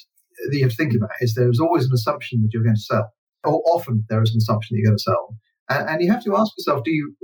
that 0.50 0.56
you 0.56 0.62
have 0.62 0.70
to 0.70 0.76
think 0.76 0.94
about 0.94 1.10
is 1.20 1.34
there's 1.34 1.60
always 1.60 1.86
an 1.86 1.92
assumption 1.92 2.42
that 2.42 2.50
you're 2.52 2.62
going 2.62 2.76
to 2.76 2.80
sell, 2.80 3.12
or 3.44 3.62
often 3.66 4.04
there 4.08 4.22
is 4.22 4.30
an 4.30 4.38
assumption 4.38 4.74
that 4.74 4.80
you're 4.80 4.90
going 4.90 4.98
to 4.98 5.02
sell, 5.02 5.36
and, 5.68 5.88
and 5.88 6.02
you 6.02 6.10
have 6.10 6.24
to 6.24 6.36
ask 6.36 6.52
yourself: 6.56 6.84
Do 6.84 6.90
you 6.90 7.16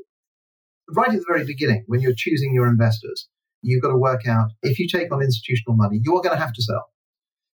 right 0.91 1.09
at 1.09 1.15
the 1.15 1.25
very 1.29 1.45
beginning 1.45 1.85
when 1.87 2.01
you're 2.01 2.15
choosing 2.17 2.53
your 2.55 2.67
investors? 2.67 3.29
You've 3.63 3.83
got 3.83 3.91
to 3.91 3.99
work 3.99 4.27
out 4.27 4.51
if 4.63 4.79
you 4.79 4.87
take 4.89 5.13
on 5.13 5.23
institutional 5.23 5.77
money, 5.77 6.01
you're 6.03 6.23
going 6.23 6.37
to 6.37 6.41
have 6.41 6.53
to 6.53 6.63
sell. 6.63 6.91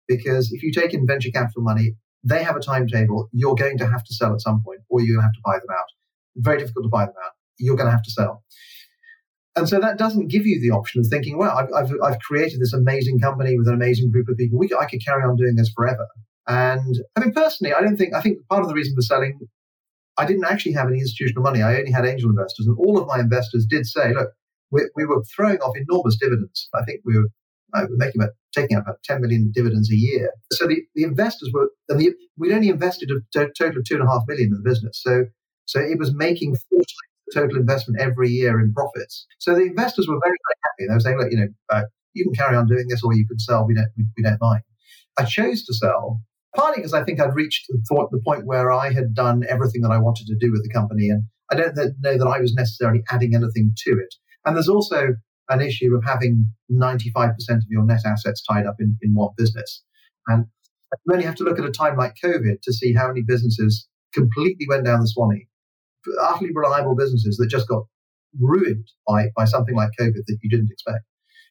Because 0.07 0.51
if 0.51 0.61
you 0.61 0.71
take 0.73 0.93
in 0.93 1.07
venture 1.07 1.31
capital 1.31 1.63
money, 1.63 1.95
they 2.23 2.43
have 2.43 2.55
a 2.55 2.59
timetable. 2.59 3.29
You're 3.31 3.55
going 3.55 3.77
to 3.79 3.87
have 3.87 4.03
to 4.03 4.13
sell 4.13 4.33
at 4.33 4.41
some 4.41 4.61
point, 4.65 4.81
or 4.89 4.99
to 4.99 5.19
have 5.21 5.33
to 5.33 5.41
buy 5.43 5.55
them 5.59 5.69
out. 5.71 5.85
Very 6.37 6.59
difficult 6.59 6.85
to 6.85 6.89
buy 6.89 7.05
them 7.05 7.15
out. 7.23 7.31
You're 7.59 7.75
going 7.75 7.87
to 7.87 7.91
have 7.91 8.03
to 8.03 8.11
sell. 8.11 8.43
And 9.55 9.69
so 9.69 9.79
that 9.79 9.99
doesn't 9.99 10.29
give 10.29 10.47
you 10.47 10.59
the 10.59 10.75
option 10.75 11.01
of 11.01 11.07
thinking, 11.07 11.37
well, 11.37 11.55
I've, 11.55 11.71
I've, 11.75 11.91
I've 12.03 12.19
created 12.19 12.59
this 12.59 12.73
amazing 12.73 13.19
company 13.19 13.55
with 13.55 13.67
an 13.67 13.75
amazing 13.75 14.09
group 14.09 14.27
of 14.27 14.35
people. 14.35 14.57
We, 14.57 14.73
I 14.73 14.85
could 14.85 15.05
carry 15.05 15.23
on 15.23 15.35
doing 15.35 15.55
this 15.55 15.71
forever. 15.75 16.07
And 16.47 16.95
I 17.15 17.19
mean, 17.19 17.33
personally, 17.33 17.73
I 17.73 17.81
don't 17.81 17.95
think, 17.95 18.15
I 18.15 18.21
think 18.21 18.39
part 18.49 18.63
of 18.63 18.67
the 18.67 18.73
reason 18.73 18.95
for 18.95 19.03
selling, 19.03 19.39
I 20.17 20.25
didn't 20.25 20.45
actually 20.45 20.73
have 20.73 20.87
any 20.87 20.99
institutional 20.99 21.43
money. 21.43 21.61
I 21.61 21.77
only 21.77 21.91
had 21.91 22.05
angel 22.05 22.31
investors. 22.31 22.65
And 22.65 22.75
all 22.79 22.97
of 22.97 23.07
my 23.07 23.19
investors 23.19 23.67
did 23.69 23.85
say, 23.85 24.13
look, 24.13 24.29
we, 24.71 24.81
we 24.95 25.05
were 25.05 25.23
throwing 25.35 25.59
off 25.59 25.77
enormous 25.77 26.17
dividends. 26.17 26.67
I 26.73 26.83
think 26.83 27.01
we 27.05 27.15
were, 27.15 27.29
we 27.75 27.81
were 27.81 27.97
making 27.97 28.21
about, 28.21 28.33
taking 28.53 28.77
out 28.77 28.83
about 28.83 29.03
10 29.03 29.21
million 29.21 29.51
dividends 29.53 29.91
a 29.91 29.95
year. 29.95 30.31
So 30.53 30.67
the, 30.67 30.81
the 30.95 31.03
investors 31.03 31.49
were, 31.53 31.69
and 31.89 31.99
the, 31.99 32.13
we'd 32.37 32.53
only 32.53 32.69
invested 32.69 33.09
a 33.11 33.19
total 33.57 33.79
of 33.79 33.85
two 33.85 33.95
and 33.95 34.03
a 34.03 34.11
half 34.11 34.23
million 34.27 34.47
in 34.47 34.61
the 34.63 34.69
business. 34.69 35.01
So, 35.01 35.25
so 35.65 35.79
it 35.79 35.99
was 35.99 36.13
making 36.13 36.55
four 36.55 36.79
times 36.79 36.87
the 37.27 37.41
total 37.41 37.57
investment 37.57 38.01
every 38.01 38.29
year 38.29 38.59
in 38.59 38.73
profits. 38.73 39.25
So 39.39 39.55
the 39.55 39.61
investors 39.61 40.07
were 40.07 40.19
very, 40.23 40.37
very 40.37 40.59
happy. 40.63 40.87
They 40.87 40.93
were 40.93 40.99
saying, 40.99 41.17
look, 41.17 41.31
you 41.31 41.37
know, 41.37 41.47
uh, 41.69 41.83
you 42.13 42.25
can 42.25 42.33
carry 42.33 42.55
on 42.55 42.67
doing 42.67 42.85
this 42.89 43.03
or 43.03 43.13
you 43.13 43.27
can 43.27 43.39
sell. 43.39 43.65
We 43.65 43.73
don't, 43.73 43.89
we, 43.97 44.05
we 44.17 44.23
don't 44.23 44.41
mind. 44.41 44.61
I 45.17 45.25
chose 45.25 45.63
to 45.65 45.73
sell 45.73 46.21
partly 46.55 46.81
because 46.81 46.93
I 46.93 47.03
think 47.03 47.19
I'd 47.19 47.35
reached 47.35 47.65
the 47.67 48.21
point 48.25 48.45
where 48.45 48.71
I 48.71 48.91
had 48.91 49.13
done 49.13 49.43
everything 49.49 49.81
that 49.81 49.91
I 49.91 49.97
wanted 49.97 50.27
to 50.27 50.35
do 50.39 50.51
with 50.51 50.63
the 50.63 50.69
company. 50.69 51.09
And 51.09 51.23
I 51.51 51.55
don't 51.55 51.75
know 51.75 52.17
that 52.17 52.27
I 52.27 52.39
was 52.39 52.53
necessarily 52.53 53.03
adding 53.09 53.35
anything 53.35 53.73
to 53.85 53.91
it. 53.91 54.15
And 54.45 54.55
there's 54.55 54.69
also 54.69 55.15
an 55.49 55.61
issue 55.61 55.95
of 55.95 56.03
having 56.03 56.47
95% 56.71 57.33
of 57.49 57.63
your 57.69 57.85
net 57.85 58.01
assets 58.05 58.43
tied 58.43 58.65
up 58.65 58.75
in, 58.79 58.97
in 59.01 59.13
one 59.13 59.31
business. 59.37 59.83
And 60.27 60.45
you 61.05 61.13
only 61.13 61.25
have 61.25 61.35
to 61.35 61.43
look 61.43 61.59
at 61.59 61.65
a 61.65 61.71
time 61.71 61.97
like 61.97 62.15
COVID 62.23 62.61
to 62.61 62.73
see 62.73 62.93
how 62.93 63.07
many 63.07 63.21
businesses 63.21 63.87
completely 64.13 64.65
went 64.69 64.85
down 64.85 65.01
the 65.01 65.07
Swanee, 65.07 65.47
utterly 66.21 66.51
reliable 66.53 66.95
businesses 66.95 67.37
that 67.37 67.47
just 67.47 67.67
got 67.67 67.83
ruined 68.39 68.87
by, 69.07 69.27
by 69.35 69.45
something 69.45 69.75
like 69.75 69.89
COVID 69.99 70.25
that 70.27 70.37
you 70.41 70.49
didn't 70.49 70.71
expect. 70.71 71.03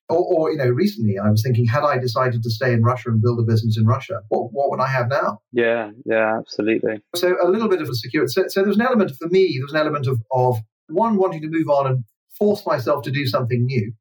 Or, 0.09 0.18
or, 0.18 0.50
you 0.50 0.59
know, 0.59 0.68
recently 0.68 1.18
I 1.18 1.31
was 1.31 1.42
thinking, 1.42 1.64
had 1.66 1.85
I 1.85 1.98
decided 1.98 2.42
to 2.42 2.50
stay 2.50 2.72
in 2.72 2.83
Russia 2.83 3.11
and 3.11 3.22
build 3.22 3.38
a 3.40 3.44
business 3.44 3.78
in 3.78 3.87
Russia, 3.87 4.20
what, 4.28 4.52
what 4.52 4.70
would 4.70 4.81
I 4.81 4.88
have 4.88 5.09
now? 5.09 5.40
Yeah, 5.52 5.90
yeah, 6.05 6.38
absolutely. 6.38 7.00
So 7.14 7.37
a 7.42 7.48
little 7.48 7.68
bit 7.68 7.81
of 7.81 7.88
a 7.88 7.94
security. 7.94 8.31
So, 8.33 8.44
so 8.48 8.62
there's 8.62 8.76
an 8.76 8.83
element 8.83 9.12
for 9.18 9.28
me. 9.28 9.59
There's 9.59 9.72
an 9.72 9.78
element 9.78 10.07
of, 10.07 10.20
of 10.33 10.59
one 10.88 11.16
wanting 11.16 11.42
to 11.42 11.48
move 11.48 11.68
on 11.68 11.87
and 11.87 12.05
force 12.42 12.66
myself 12.66 13.05
to 13.05 13.12
do 13.12 13.24
something 13.24 13.64
new. 13.66 13.92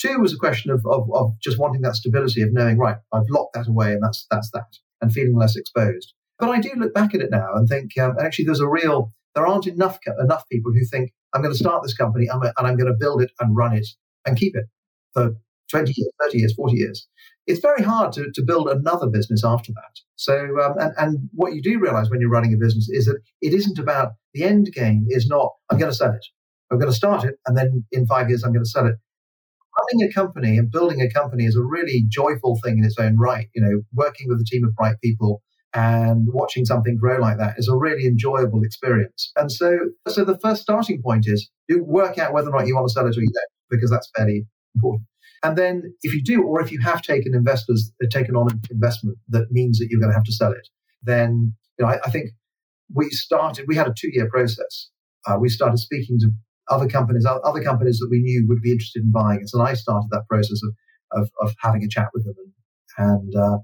Two 0.00 0.20
was 0.20 0.32
a 0.32 0.38
question 0.38 0.70
of, 0.70 0.86
of, 0.86 1.08
of 1.12 1.32
just 1.42 1.58
wanting 1.58 1.80
that 1.82 1.96
stability 1.96 2.42
of 2.42 2.52
knowing, 2.52 2.78
right, 2.78 2.96
I've 3.12 3.28
locked 3.28 3.54
that 3.54 3.66
away 3.66 3.92
and 3.92 4.00
that's, 4.00 4.24
that's 4.30 4.52
that, 4.52 4.68
and 5.00 5.12
feeling 5.12 5.36
less 5.36 5.56
exposed. 5.56 6.14
But 6.38 6.50
I 6.50 6.60
do 6.60 6.70
look 6.76 6.94
back 6.94 7.12
at 7.12 7.20
it 7.20 7.32
now 7.32 7.48
and 7.54 7.68
think, 7.68 7.98
um, 7.98 8.14
actually, 8.20 8.44
there's 8.44 8.60
a 8.60 8.68
real, 8.68 9.12
there 9.34 9.48
aren't 9.48 9.66
enough, 9.66 9.98
enough 10.20 10.44
people 10.48 10.70
who 10.72 10.84
think, 10.84 11.10
I'm 11.34 11.42
going 11.42 11.52
to 11.52 11.58
start 11.58 11.82
this 11.82 11.96
company 11.96 12.28
and 12.28 12.40
I'm 12.56 12.76
going 12.76 12.86
to 12.86 12.96
build 12.96 13.20
it 13.20 13.32
and 13.40 13.56
run 13.56 13.74
it 13.74 13.88
and 14.24 14.38
keep 14.38 14.54
it 14.54 14.66
for 15.12 15.34
20 15.72 15.92
years, 15.96 16.12
30 16.22 16.38
years, 16.38 16.54
40 16.54 16.76
years. 16.76 17.08
It's 17.48 17.60
very 17.60 17.82
hard 17.82 18.12
to, 18.12 18.30
to 18.32 18.42
build 18.44 18.68
another 18.68 19.08
business 19.08 19.42
after 19.44 19.72
that. 19.72 20.00
So, 20.14 20.60
um, 20.62 20.74
and, 20.78 20.92
and 20.98 21.28
what 21.34 21.54
you 21.54 21.62
do 21.62 21.80
realize 21.80 22.10
when 22.10 22.20
you're 22.20 22.30
running 22.30 22.54
a 22.54 22.56
business 22.56 22.88
is 22.88 23.06
that 23.06 23.18
it 23.42 23.52
isn't 23.52 23.80
about 23.80 24.12
the 24.34 24.44
end 24.44 24.70
game 24.72 25.06
is 25.08 25.26
not, 25.26 25.54
I'm 25.68 25.78
going 25.78 25.90
to 25.90 25.96
sell 25.96 26.12
it. 26.12 26.24
I'm 26.70 26.78
going 26.78 26.90
to 26.90 26.96
start 26.96 27.24
it, 27.24 27.36
and 27.46 27.56
then 27.56 27.84
in 27.92 28.06
five 28.06 28.28
years, 28.28 28.42
I'm 28.44 28.52
going 28.52 28.64
to 28.64 28.70
sell 28.70 28.86
it. 28.86 28.96
Running 29.92 30.08
a 30.08 30.12
company 30.12 30.58
and 30.58 30.70
building 30.70 31.00
a 31.00 31.10
company 31.10 31.44
is 31.44 31.56
a 31.56 31.62
really 31.62 32.04
joyful 32.08 32.58
thing 32.64 32.78
in 32.78 32.84
its 32.84 32.96
own 32.98 33.16
right. 33.16 33.48
You 33.54 33.62
know, 33.62 33.82
working 33.92 34.26
with 34.28 34.40
a 34.40 34.44
team 34.44 34.64
of 34.64 34.74
bright 34.74 34.96
people 35.02 35.40
and 35.74 36.26
watching 36.32 36.64
something 36.64 36.96
grow 36.96 37.18
like 37.20 37.38
that 37.38 37.58
is 37.58 37.68
a 37.68 37.76
really 37.76 38.06
enjoyable 38.06 38.62
experience. 38.62 39.30
And 39.36 39.52
so, 39.52 39.78
so 40.08 40.24
the 40.24 40.38
first 40.38 40.62
starting 40.62 41.02
point 41.02 41.24
is 41.26 41.50
you 41.68 41.84
work 41.84 42.18
out 42.18 42.32
whether 42.32 42.48
or 42.48 42.58
not 42.58 42.66
you 42.66 42.74
want 42.74 42.88
to 42.88 42.92
sell 42.92 43.06
it 43.06 43.16
or 43.16 43.20
you 43.20 43.28
don't, 43.28 43.52
because 43.70 43.90
that's 43.90 44.10
fairly 44.16 44.46
important. 44.74 45.06
And 45.42 45.56
then 45.56 45.82
if 46.02 46.14
you 46.14 46.22
do, 46.22 46.42
or 46.42 46.60
if 46.60 46.72
you 46.72 46.80
have 46.80 47.02
taken 47.02 47.34
investors, 47.34 47.92
taken 48.10 48.34
on 48.34 48.50
an 48.50 48.60
investment 48.70 49.18
that 49.28 49.52
means 49.52 49.78
that 49.78 49.88
you're 49.90 50.00
going 50.00 50.10
to 50.10 50.16
have 50.16 50.24
to 50.24 50.32
sell 50.32 50.52
it, 50.52 50.68
then 51.02 51.54
you 51.78 51.84
know, 51.84 51.92
I, 51.92 51.98
I 52.04 52.10
think 52.10 52.30
we 52.92 53.10
started, 53.10 53.66
we 53.68 53.76
had 53.76 53.86
a 53.86 53.94
two 53.96 54.10
year 54.10 54.28
process. 54.28 54.88
Uh, 55.26 55.36
we 55.38 55.48
started 55.48 55.78
speaking 55.78 56.18
to 56.20 56.30
other 56.70 56.88
companies, 56.88 57.26
other 57.26 57.62
companies 57.62 57.98
that 57.98 58.08
we 58.10 58.20
knew 58.20 58.46
would 58.48 58.62
be 58.62 58.72
interested 58.72 59.02
in 59.02 59.12
buying 59.12 59.42
us. 59.42 59.54
And 59.54 59.62
I 59.62 59.74
started 59.74 60.08
that 60.10 60.26
process 60.28 60.60
of, 60.62 61.22
of, 61.22 61.30
of 61.40 61.54
having 61.60 61.82
a 61.82 61.88
chat 61.88 62.08
with 62.12 62.24
them 62.24 62.34
and, 62.98 63.10
and, 63.10 63.36
uh, 63.36 63.58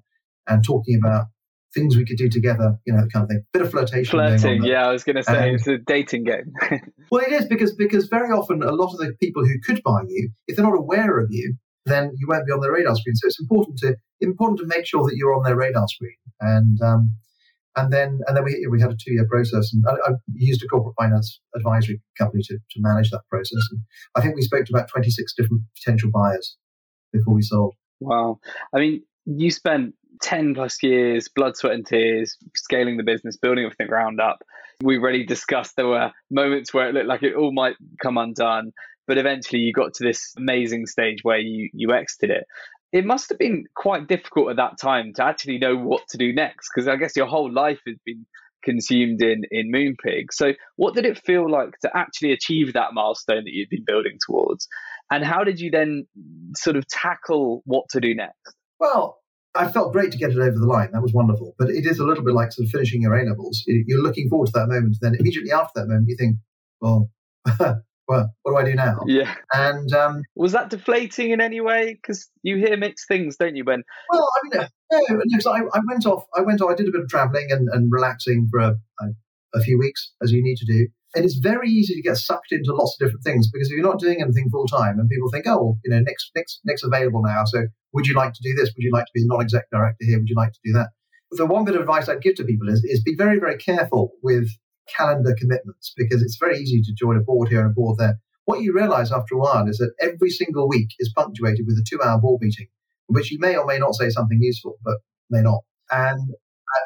and 0.47 0.65
talking 0.65 0.99
about 1.03 1.27
things 1.75 1.97
we 1.97 2.05
could 2.05 2.17
do 2.17 2.29
together, 2.29 2.79
you 2.87 2.93
know, 2.93 3.01
that 3.01 3.13
kind 3.13 3.25
of 3.25 3.29
thing. 3.29 3.43
Bit 3.53 3.63
of 3.63 3.71
flirtation. 3.71 4.11
Flirting, 4.11 4.65
yeah, 4.65 4.87
I 4.87 4.93
was 4.93 5.05
going 5.05 5.17
to 5.17 5.23
say 5.23 5.51
um, 5.51 5.55
it's 5.57 5.67
a 5.67 5.79
dating 5.79 6.25
game. 6.25 6.53
well, 7.11 7.23
it 7.23 7.33
is 7.33 7.47
because 7.47 7.75
because 7.75 8.07
very 8.07 8.31
often 8.31 8.63
a 8.63 8.73
lot 8.73 8.93
of 8.93 8.99
the 8.99 9.13
people 9.21 9.45
who 9.45 9.55
could 9.67 9.83
buy 9.83 10.03
you, 10.09 10.31
if 10.47 10.57
they're 10.57 10.65
not 10.65 10.79
aware 10.79 11.19
of 11.19 11.29
you, 11.31 11.57
then 11.85 12.13
you 12.17 12.27
won't 12.29 12.47
be 12.47 12.53
on 12.53 12.61
their 12.61 12.73
radar 12.73 12.95
screen. 12.97 13.17
So 13.17 13.27
it's 13.27 13.41
important 13.41 13.79
to 13.79 13.97
important 14.21 14.61
to 14.61 14.67
make 14.67 14.87
sure 14.87 15.03
that 15.05 15.17
you're 15.17 15.35
on 15.35 15.43
their 15.43 15.57
radar 15.57 15.87
screen. 15.89 16.17
And 16.41 16.81
um, 16.81 17.15
and 17.77 17.93
then 17.93 18.21
and 18.27 18.37
then 18.37 18.45
we 18.45 18.67
we 18.71 18.81
had 18.81 18.91
a 18.91 18.97
two 18.97 19.13
year 19.13 19.27
process, 19.29 19.73
and 19.73 19.85
I, 19.89 20.11
I, 20.11 20.15
used 20.35 20.63
a 20.63 20.67
corporate 20.67 20.95
finance 20.97 21.41
advisory 21.57 22.01
company 22.19 22.43
to, 22.45 22.55
to 22.55 22.81
manage 22.81 23.11
that 23.11 23.23
process. 23.31 23.63
And 23.71 23.81
I 24.15 24.21
think 24.21 24.37
we 24.37 24.43
spoke 24.43 24.65
to 24.67 24.73
about 24.73 24.89
twenty 24.89 25.11
six 25.11 25.35
different 25.37 25.63
potential 25.83 26.11
buyers 26.13 26.57
before 27.13 27.35
we 27.35 27.43
sold. 27.43 27.75
Wow, 28.01 28.39
I 28.75 28.79
mean, 28.79 29.03
you 29.25 29.51
spent 29.51 29.95
ten 30.23 30.55
plus 30.55 30.83
years, 30.83 31.29
blood, 31.29 31.57
sweat, 31.57 31.75
and 31.75 31.87
tears, 31.87 32.37
scaling 32.55 32.97
the 32.97 33.03
business, 33.03 33.37
building 33.37 33.65
it 33.65 33.69
from 33.71 33.87
the 33.87 33.89
ground 33.89 34.21
up. 34.21 34.43
We 34.83 34.99
already 34.99 35.25
discussed 35.25 35.77
there 35.77 35.87
were 35.87 36.13
moments 36.31 36.75
where 36.75 36.89
it 36.89 36.95
looked 36.95 37.07
like 37.07 37.23
it 37.23 37.35
all 37.35 37.53
might 37.53 37.77
come 38.03 38.19
undone, 38.19 38.73
but 39.07 39.19
eventually 39.19 39.61
you 39.61 39.73
got 39.73 39.95
to 39.95 40.05
this 40.05 40.33
amazing 40.37 40.87
stage 40.87 41.19
where 41.23 41.39
you 41.39 41.71
you 41.73 41.93
exited 41.93 42.31
it 42.31 42.45
it 42.95 43.05
must 43.05 43.29
have 43.29 43.39
been 43.41 43.65
quite 43.75 44.07
difficult 44.07 44.51
at 44.51 44.57
that 44.57 44.79
time 44.81 45.13
to 45.17 45.25
actually 45.25 45.59
know 45.59 45.77
what 45.77 46.03
to 46.11 46.17
do 46.17 46.33
next 46.33 46.71
because 46.73 46.87
I 46.87 46.95
guess 46.95 47.17
your 47.17 47.27
whole 47.27 47.53
life 47.53 47.81
has 47.89 47.97
been 48.07 48.25
consumed 48.63 49.21
in 49.21 49.43
in 49.51 49.73
Moonpig. 49.73 50.27
So, 50.31 50.53
what 50.77 50.95
did 50.95 51.05
it 51.05 51.19
feel 51.19 51.51
like 51.51 51.77
to 51.81 51.91
actually 51.93 52.33
achieve 52.33 52.73
that 52.75 52.95
milestone 52.95 53.45
that 53.45 53.51
you'd 53.53 53.69
been 53.69 53.85
building 53.85 54.19
towards? 54.25 54.69
And 55.11 55.25
how 55.25 55.43
did 55.43 55.59
you 55.59 55.73
then 55.73 56.07
sort 56.57 56.77
of 56.77 56.87
tackle 56.87 57.63
what 57.67 57.87
to 57.91 58.01
do 58.01 58.15
next? 58.15 58.55
Well, 58.79 59.19
I 59.57 59.71
felt 59.73 59.93
great 59.93 60.13
to 60.13 60.19
get 60.19 60.31
it 60.31 60.39
over 60.39 60.57
the 60.57 60.67
line. 60.67 60.91
That 60.93 61.03
was 61.03 61.13
wonderful. 61.13 61.55
But 61.59 61.71
it 61.71 61.87
is 61.87 61.99
a 61.99 62.05
little 62.05 62.25
bit 62.25 62.33
like 62.33 62.53
sort 62.53 62.67
of 62.67 62.71
finishing 62.71 63.03
your 63.03 63.15
A 63.15 63.29
levels. 63.29 63.65
You're 63.67 64.03
looking 64.03 64.29
forward 64.29 64.47
to 64.47 64.53
that 64.55 64.69
moment. 64.69 64.99
Then 65.01 65.17
immediately 65.19 65.51
after 65.51 65.81
that 65.81 65.89
moment, 65.89 66.07
you 66.09 66.17
think, 66.17 66.37
well, 66.81 67.11
well, 68.09 68.35
what 68.43 68.53
do 68.53 68.57
I 68.59 68.71
do 68.71 68.75
now? 68.75 68.99
Yeah. 69.07 69.35
And 69.53 69.93
um, 69.93 70.23
was 70.35 70.53
that 70.53 70.71
deflating 70.71 71.31
in 71.31 71.41
any 71.41 71.61
way? 71.61 71.95
Because 71.95 72.29
you 72.43 72.57
hear 72.57 72.77
mixed 72.77 73.09
things, 73.09 73.37
don't 73.37 73.57
you? 73.57 73.65
When 73.65 73.83
well, 74.11 74.29
I 74.29 74.59
mean, 74.59 74.69
no, 74.93 75.21
because 75.33 75.47
I, 75.47 75.61
I 75.77 75.81
went 75.89 76.07
off. 76.07 76.25
I 76.37 76.43
went 76.43 76.61
off. 76.61 76.71
I 76.71 76.75
did 76.75 76.89
a 76.89 76.93
bit 76.93 77.03
of 77.03 77.09
traveling 77.09 77.49
and, 77.51 77.69
and 77.73 77.91
relaxing 77.91 78.49
for 78.51 78.61
a, 78.61 78.77
a, 79.01 79.07
a, 79.55 79.61
few 79.61 79.79
weeks, 79.79 80.13
as 80.23 80.33
you 80.33 80.43
need 80.43 80.57
to 80.57 80.67
do. 80.67 80.89
And 81.15 81.25
it's 81.25 81.37
very 81.37 81.71
easy 81.71 81.95
to 81.95 82.03
get 82.03 82.17
sucked 82.17 82.51
into 82.51 82.75
lots 82.75 82.97
of 82.97 83.07
different 83.07 83.25
things 83.25 83.49
because 83.51 83.69
if 83.69 83.77
you're 83.77 83.87
not 83.87 84.01
doing 84.01 84.21
anything 84.21 84.49
full 84.51 84.67
time 84.67 84.99
and 84.99 85.09
people 85.09 85.31
think, 85.31 85.47
oh, 85.47 85.57
well, 85.57 85.79
you 85.85 85.91
know, 85.91 86.01
Nick's, 86.01 86.31
Nick's, 86.35 86.61
Nick's 86.65 86.83
available 86.83 87.23
now. 87.23 87.45
So 87.45 87.67
would 87.93 88.07
you 88.07 88.15
like 88.15 88.33
to 88.33 88.43
do 88.43 88.53
this? 88.55 88.73
Would 88.75 88.83
you 88.83 88.91
like 88.93 89.05
to 89.05 89.13
be 89.15 89.23
a 89.23 89.27
non-exec 89.27 89.71
director 89.71 90.05
here? 90.05 90.19
Would 90.19 90.29
you 90.29 90.35
like 90.35 90.53
to 90.53 90.59
do 90.65 90.73
that? 90.73 90.89
The 91.31 91.47
one 91.47 91.65
bit 91.65 91.77
of 91.77 91.83
advice 91.83 92.09
I'd 92.09 92.21
give 92.21 92.35
to 92.37 92.45
people 92.45 92.69
is, 92.69 92.83
is 92.85 93.03
be 93.03 93.15
very, 93.17 93.39
very 93.39 93.57
careful 93.57 94.11
with 94.23 94.49
calendar 94.89 95.35
commitments 95.39 95.93
because 95.97 96.23
it's 96.23 96.37
very 96.39 96.59
easy 96.59 96.83
to 96.83 96.95
join 96.95 97.17
a 97.17 97.21
board 97.21 97.49
here 97.49 97.61
and 97.61 97.71
a 97.71 97.75
board 97.75 97.99
there. 97.99 98.19
What 98.45 98.63
you 98.63 98.75
realize 98.75 99.11
after 99.11 99.35
a 99.35 99.39
while 99.39 99.67
is 99.69 99.79
that 99.79 99.95
every 100.01 100.31
single 100.31 100.69
week 100.69 100.89
is 100.99 101.13
punctuated 101.17 101.65
with 101.67 101.77
a 101.77 101.87
two 101.89 102.03
hour 102.03 102.21
board 102.21 102.43
meeting, 102.43 102.67
in 103.09 103.15
which 103.15 103.31
you 103.31 103.39
may 103.39 103.57
or 103.57 103.65
may 103.65 103.79
not 103.79 103.95
say 103.95 104.11
something 104.11 104.39
useful, 104.41 104.77
but 104.85 104.99
may 105.31 105.41
not. 105.41 105.61
And 105.91 106.35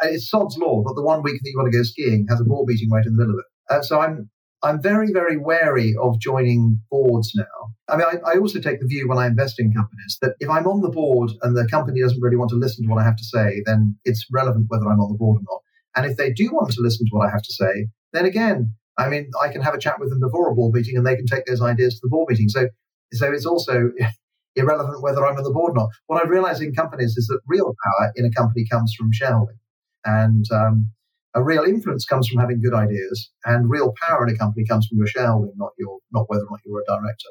it's 0.02 0.30
sod's 0.30 0.56
law 0.58 0.82
that 0.84 0.94
the 0.94 1.02
one 1.02 1.22
week 1.22 1.40
that 1.42 1.50
you 1.50 1.56
want 1.56 1.72
to 1.72 1.76
go 1.76 1.82
skiing 1.82 2.26
has 2.28 2.40
a 2.40 2.44
board 2.44 2.68
meeting 2.68 2.90
right 2.90 3.04
in 3.04 3.16
the 3.16 3.18
middle 3.18 3.34
of 3.34 3.40
it. 3.40 3.74
Uh, 3.74 3.82
so 3.82 4.00
I'm 4.00 4.30
I'm 4.62 4.82
very 4.82 5.12
very 5.12 5.36
wary 5.36 5.94
of 6.00 6.18
joining 6.20 6.80
boards 6.90 7.32
now. 7.36 7.44
I 7.88 7.96
mean, 7.96 8.06
I, 8.06 8.32
I, 8.32 8.38
also 8.38 8.60
take 8.60 8.80
the 8.80 8.86
view 8.86 9.08
when 9.08 9.16
I 9.16 9.26
invest 9.26 9.58
in 9.58 9.72
companies 9.72 10.18
that 10.20 10.34
if 10.40 10.50
I'm 10.50 10.66
on 10.66 10.82
the 10.82 10.90
board 10.90 11.30
and 11.42 11.56
the 11.56 11.66
company 11.68 12.02
doesn't 12.02 12.20
really 12.20 12.36
want 12.36 12.50
to 12.50 12.56
listen 12.56 12.84
to 12.84 12.90
what 12.90 13.00
I 13.00 13.04
have 13.04 13.16
to 13.16 13.24
say, 13.24 13.62
then 13.64 13.96
it's 14.04 14.26
relevant 14.30 14.66
whether 14.68 14.86
I'm 14.86 15.00
on 15.00 15.12
the 15.12 15.18
board 15.18 15.38
or 15.38 15.42
not. 15.42 15.62
And 15.98 16.06
if 16.06 16.16
they 16.16 16.32
do 16.32 16.50
want 16.52 16.70
to 16.70 16.80
listen 16.80 17.06
to 17.06 17.10
what 17.10 17.26
I 17.26 17.30
have 17.32 17.42
to 17.42 17.52
say, 17.52 17.88
then 18.12 18.24
again, 18.24 18.72
I 18.96 19.08
mean, 19.08 19.32
I 19.42 19.48
can 19.48 19.62
have 19.62 19.74
a 19.74 19.80
chat 19.80 19.98
with 19.98 20.10
them 20.10 20.20
before 20.20 20.48
a 20.48 20.54
board 20.54 20.72
meeting 20.72 20.96
and 20.96 21.04
they 21.04 21.16
can 21.16 21.26
take 21.26 21.44
those 21.44 21.60
ideas 21.60 21.94
to 21.94 22.00
the 22.04 22.08
board 22.08 22.28
meeting. 22.30 22.48
So, 22.48 22.68
so 23.14 23.32
it's 23.32 23.44
also 23.44 23.90
irrelevant 24.54 25.02
whether 25.02 25.26
I'm 25.26 25.36
on 25.36 25.42
the 25.42 25.50
board 25.50 25.72
or 25.72 25.74
not. 25.74 25.88
What 26.06 26.24
I 26.24 26.28
realize 26.28 26.60
in 26.60 26.72
companies 26.72 27.16
is 27.16 27.26
that 27.26 27.40
real 27.48 27.74
power 27.84 28.12
in 28.14 28.24
a 28.24 28.30
company 28.30 28.64
comes 28.70 28.94
from 28.96 29.10
shareholding. 29.12 29.58
And 30.04 30.44
um, 30.52 30.88
a 31.34 31.42
real 31.42 31.64
influence 31.64 32.04
comes 32.04 32.28
from 32.28 32.40
having 32.40 32.62
good 32.62 32.74
ideas, 32.74 33.30
and 33.44 33.68
real 33.68 33.92
power 34.00 34.26
in 34.26 34.32
a 34.32 34.38
company 34.38 34.64
comes 34.64 34.86
from 34.86 34.98
your 34.98 35.08
shareholding, 35.08 35.52
not 35.56 35.72
your 35.78 35.98
not 36.12 36.24
whether 36.28 36.44
or 36.44 36.50
not 36.50 36.60
you're 36.64 36.80
a 36.80 36.84
director. 36.86 37.28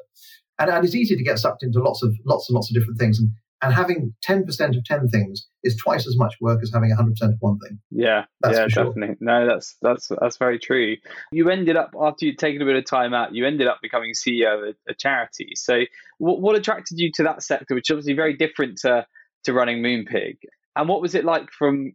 And, 0.58 0.70
and 0.70 0.84
it's 0.84 0.94
easy 0.94 1.16
to 1.16 1.24
get 1.24 1.38
sucked 1.38 1.62
into 1.62 1.82
lots 1.82 2.02
of 2.02 2.14
lots 2.26 2.48
and 2.48 2.54
lots 2.54 2.70
of 2.70 2.74
different 2.74 2.98
things. 2.98 3.18
And 3.18 3.30
and 3.62 3.74
having 3.74 4.14
10% 4.26 4.76
of 4.76 4.84
10 4.84 5.08
things 5.08 5.46
is 5.64 5.76
twice 5.76 6.06
as 6.06 6.16
much 6.16 6.34
work 6.40 6.62
as 6.62 6.70
having 6.72 6.90
100% 6.90 7.10
of 7.22 7.36
one 7.40 7.58
thing. 7.58 7.80
Yeah, 7.90 8.24
that's 8.40 8.56
yeah, 8.56 8.66
definitely. 8.66 9.16
No, 9.20 9.46
that's 9.46 9.76
that's 9.82 10.10
that's 10.20 10.36
very 10.36 10.58
true. 10.58 10.96
You 11.32 11.50
ended 11.50 11.76
up 11.76 11.90
after 12.00 12.26
you'd 12.26 12.38
taken 12.38 12.62
a 12.62 12.64
bit 12.64 12.76
of 12.76 12.86
time 12.86 13.14
out, 13.14 13.34
you 13.34 13.46
ended 13.46 13.66
up 13.66 13.78
becoming 13.82 14.12
CEO 14.12 14.54
of 14.54 14.68
a, 14.68 14.90
a 14.92 14.94
charity. 14.94 15.50
So, 15.56 15.80
what, 16.18 16.40
what 16.40 16.56
attracted 16.56 16.98
you 17.00 17.10
to 17.16 17.24
that 17.24 17.42
sector, 17.42 17.74
which 17.74 17.90
is 17.90 17.94
obviously 17.94 18.14
very 18.14 18.36
different 18.36 18.78
to 18.82 19.04
to 19.44 19.52
running 19.52 19.82
Moonpig? 19.82 20.36
And 20.76 20.88
what 20.88 21.02
was 21.02 21.16
it 21.16 21.24
like 21.24 21.50
from 21.50 21.92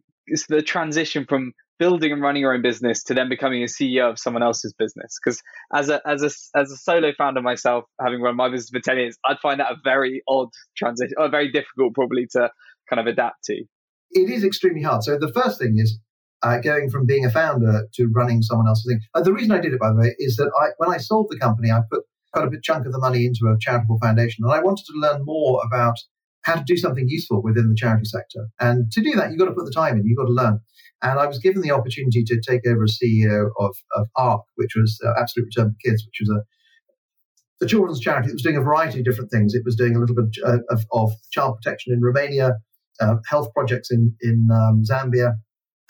the 0.48 0.62
transition 0.62 1.24
from 1.26 1.52
building 1.78 2.12
and 2.12 2.22
running 2.22 2.42
your 2.42 2.54
own 2.54 2.62
business 2.62 3.02
to 3.04 3.14
then 3.14 3.28
becoming 3.28 3.62
a 3.62 3.66
CEO 3.66 4.10
of 4.10 4.18
someone 4.18 4.42
else's 4.42 4.74
business. 4.78 5.18
Because 5.22 5.42
as 5.72 5.88
a 5.88 6.00
as 6.06 6.22
a 6.22 6.58
as 6.58 6.70
a 6.70 6.76
solo 6.76 7.12
founder 7.16 7.42
myself, 7.42 7.84
having 8.00 8.20
run 8.20 8.36
my 8.36 8.48
business 8.48 8.70
for 8.70 8.80
ten 8.80 8.98
years, 8.98 9.16
I'd 9.26 9.38
find 9.40 9.60
that 9.60 9.72
a 9.72 9.76
very 9.82 10.22
odd 10.28 10.48
transition, 10.76 11.14
or 11.18 11.28
very 11.28 11.50
difficult 11.50 11.94
probably 11.94 12.26
to 12.32 12.50
kind 12.88 13.00
of 13.00 13.06
adapt 13.06 13.44
to. 13.44 13.64
It 14.10 14.30
is 14.30 14.44
extremely 14.44 14.82
hard. 14.82 15.02
So 15.02 15.18
the 15.18 15.32
first 15.32 15.58
thing 15.58 15.76
is 15.78 15.98
uh, 16.42 16.58
going 16.58 16.90
from 16.90 17.06
being 17.06 17.24
a 17.24 17.30
founder 17.30 17.88
to 17.94 18.06
running 18.14 18.42
someone 18.42 18.68
else's 18.68 18.86
thing. 18.88 19.00
Uh, 19.14 19.22
the 19.22 19.32
reason 19.32 19.52
I 19.52 19.60
did 19.60 19.72
it, 19.72 19.80
by 19.80 19.90
the 19.90 19.96
way, 19.96 20.14
is 20.18 20.36
that 20.36 20.50
I, 20.60 20.68
when 20.76 20.94
I 20.94 20.98
sold 20.98 21.28
the 21.30 21.38
company, 21.38 21.70
I 21.70 21.80
put 21.90 22.02
quite 22.32 22.46
a 22.46 22.50
big 22.50 22.62
chunk 22.62 22.86
of 22.86 22.92
the 22.92 22.98
money 22.98 23.24
into 23.24 23.46
a 23.46 23.58
charitable 23.58 23.98
foundation, 23.98 24.44
and 24.44 24.52
I 24.52 24.60
wanted 24.60 24.84
to 24.86 24.92
learn 24.94 25.24
more 25.24 25.60
about 25.66 25.96
how 26.44 26.54
to 26.54 26.64
do 26.64 26.76
something 26.76 27.06
useful 27.08 27.42
within 27.42 27.68
the 27.68 27.74
charity 27.74 28.04
sector. 28.04 28.46
And 28.60 28.90
to 28.92 29.02
do 29.02 29.12
that, 29.16 29.30
you've 29.30 29.38
got 29.38 29.46
to 29.46 29.54
put 29.54 29.64
the 29.64 29.72
time 29.72 29.96
in, 29.96 30.06
you've 30.06 30.18
got 30.18 30.26
to 30.26 30.32
learn. 30.32 30.60
And 31.02 31.18
I 31.18 31.26
was 31.26 31.38
given 31.38 31.62
the 31.62 31.70
opportunity 31.70 32.22
to 32.24 32.40
take 32.40 32.66
over 32.66 32.84
as 32.84 32.98
CEO 33.02 33.48
of, 33.58 33.76
of 33.94 34.06
ARC, 34.16 34.42
which 34.56 34.72
was 34.76 34.98
uh, 35.04 35.12
Absolute 35.18 35.46
Return 35.46 35.70
for 35.70 35.90
Kids, 35.90 36.06
which 36.06 36.20
was 36.20 36.30
a, 36.30 37.64
a 37.64 37.68
children's 37.68 38.00
charity 38.00 38.28
that 38.28 38.34
was 38.34 38.42
doing 38.42 38.56
a 38.56 38.62
variety 38.62 38.98
of 39.00 39.04
different 39.04 39.30
things. 39.30 39.54
It 39.54 39.62
was 39.64 39.76
doing 39.76 39.96
a 39.96 39.98
little 39.98 40.14
bit 40.14 40.26
uh, 40.44 40.58
of, 40.70 40.84
of, 40.92 41.12
child 41.30 41.56
protection 41.56 41.92
in 41.92 42.00
Romania, 42.00 42.54
uh, 43.00 43.16
health 43.28 43.48
projects 43.54 43.90
in, 43.90 44.14
in 44.20 44.48
um, 44.52 44.82
Zambia, 44.88 45.34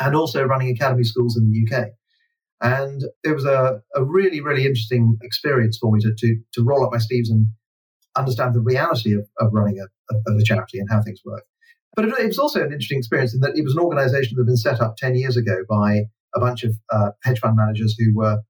and 0.01 0.17
also 0.17 0.45
running 0.45 0.71
academy 0.71 1.05
schools 1.05 1.37
in 1.37 1.51
the 1.51 1.77
UK. 1.77 1.89
And 2.61 3.03
it 3.25 3.35
was 3.35 3.45
a, 3.45 3.83
a 3.95 4.05
really, 4.05 4.41
really 4.41 4.65
interesting 4.65 5.17
experience 5.23 5.79
for 5.81 5.93
me 5.93 6.01
to, 6.01 6.13
to, 6.17 6.37
to 6.55 6.65
roll 6.65 6.85
up 6.85 6.93
my 6.93 6.99
sleeves 6.99 7.31
and 7.31 7.47
understand 8.17 8.55
the 8.55 8.61
reality 8.61 9.15
of, 9.15 9.27
of 9.39 9.51
running 9.53 9.79
a, 9.81 10.15
of 10.15 10.39
a 10.39 10.43
charity 10.43 10.79
and 10.79 10.89
how 10.91 11.03
things 11.03 11.21
work. 11.25 11.45
But 11.97 12.07
it, 12.07 12.27
was 12.27 12.39
also 12.39 12.61
an 12.61 12.67
interesting 12.67 12.99
experience 12.99 13.35
in 13.35 13.41
that 13.41 13.57
it 13.57 13.63
was 13.63 13.75
an 13.75 13.83
organization 13.83 14.37
that 14.37 14.43
had 14.43 14.47
been 14.47 14.57
set 14.57 14.81
up 14.81 14.97
10 14.97 15.15
years 15.15 15.37
ago 15.37 15.59
by 15.69 16.03
a 16.35 16.41
bunch 16.41 16.65
of 16.65 16.75
uh, 16.91 17.11
hedge 17.23 17.39
fund 17.39 17.57
managers 17.57 17.97
who 17.99 18.13
were 18.17 18.41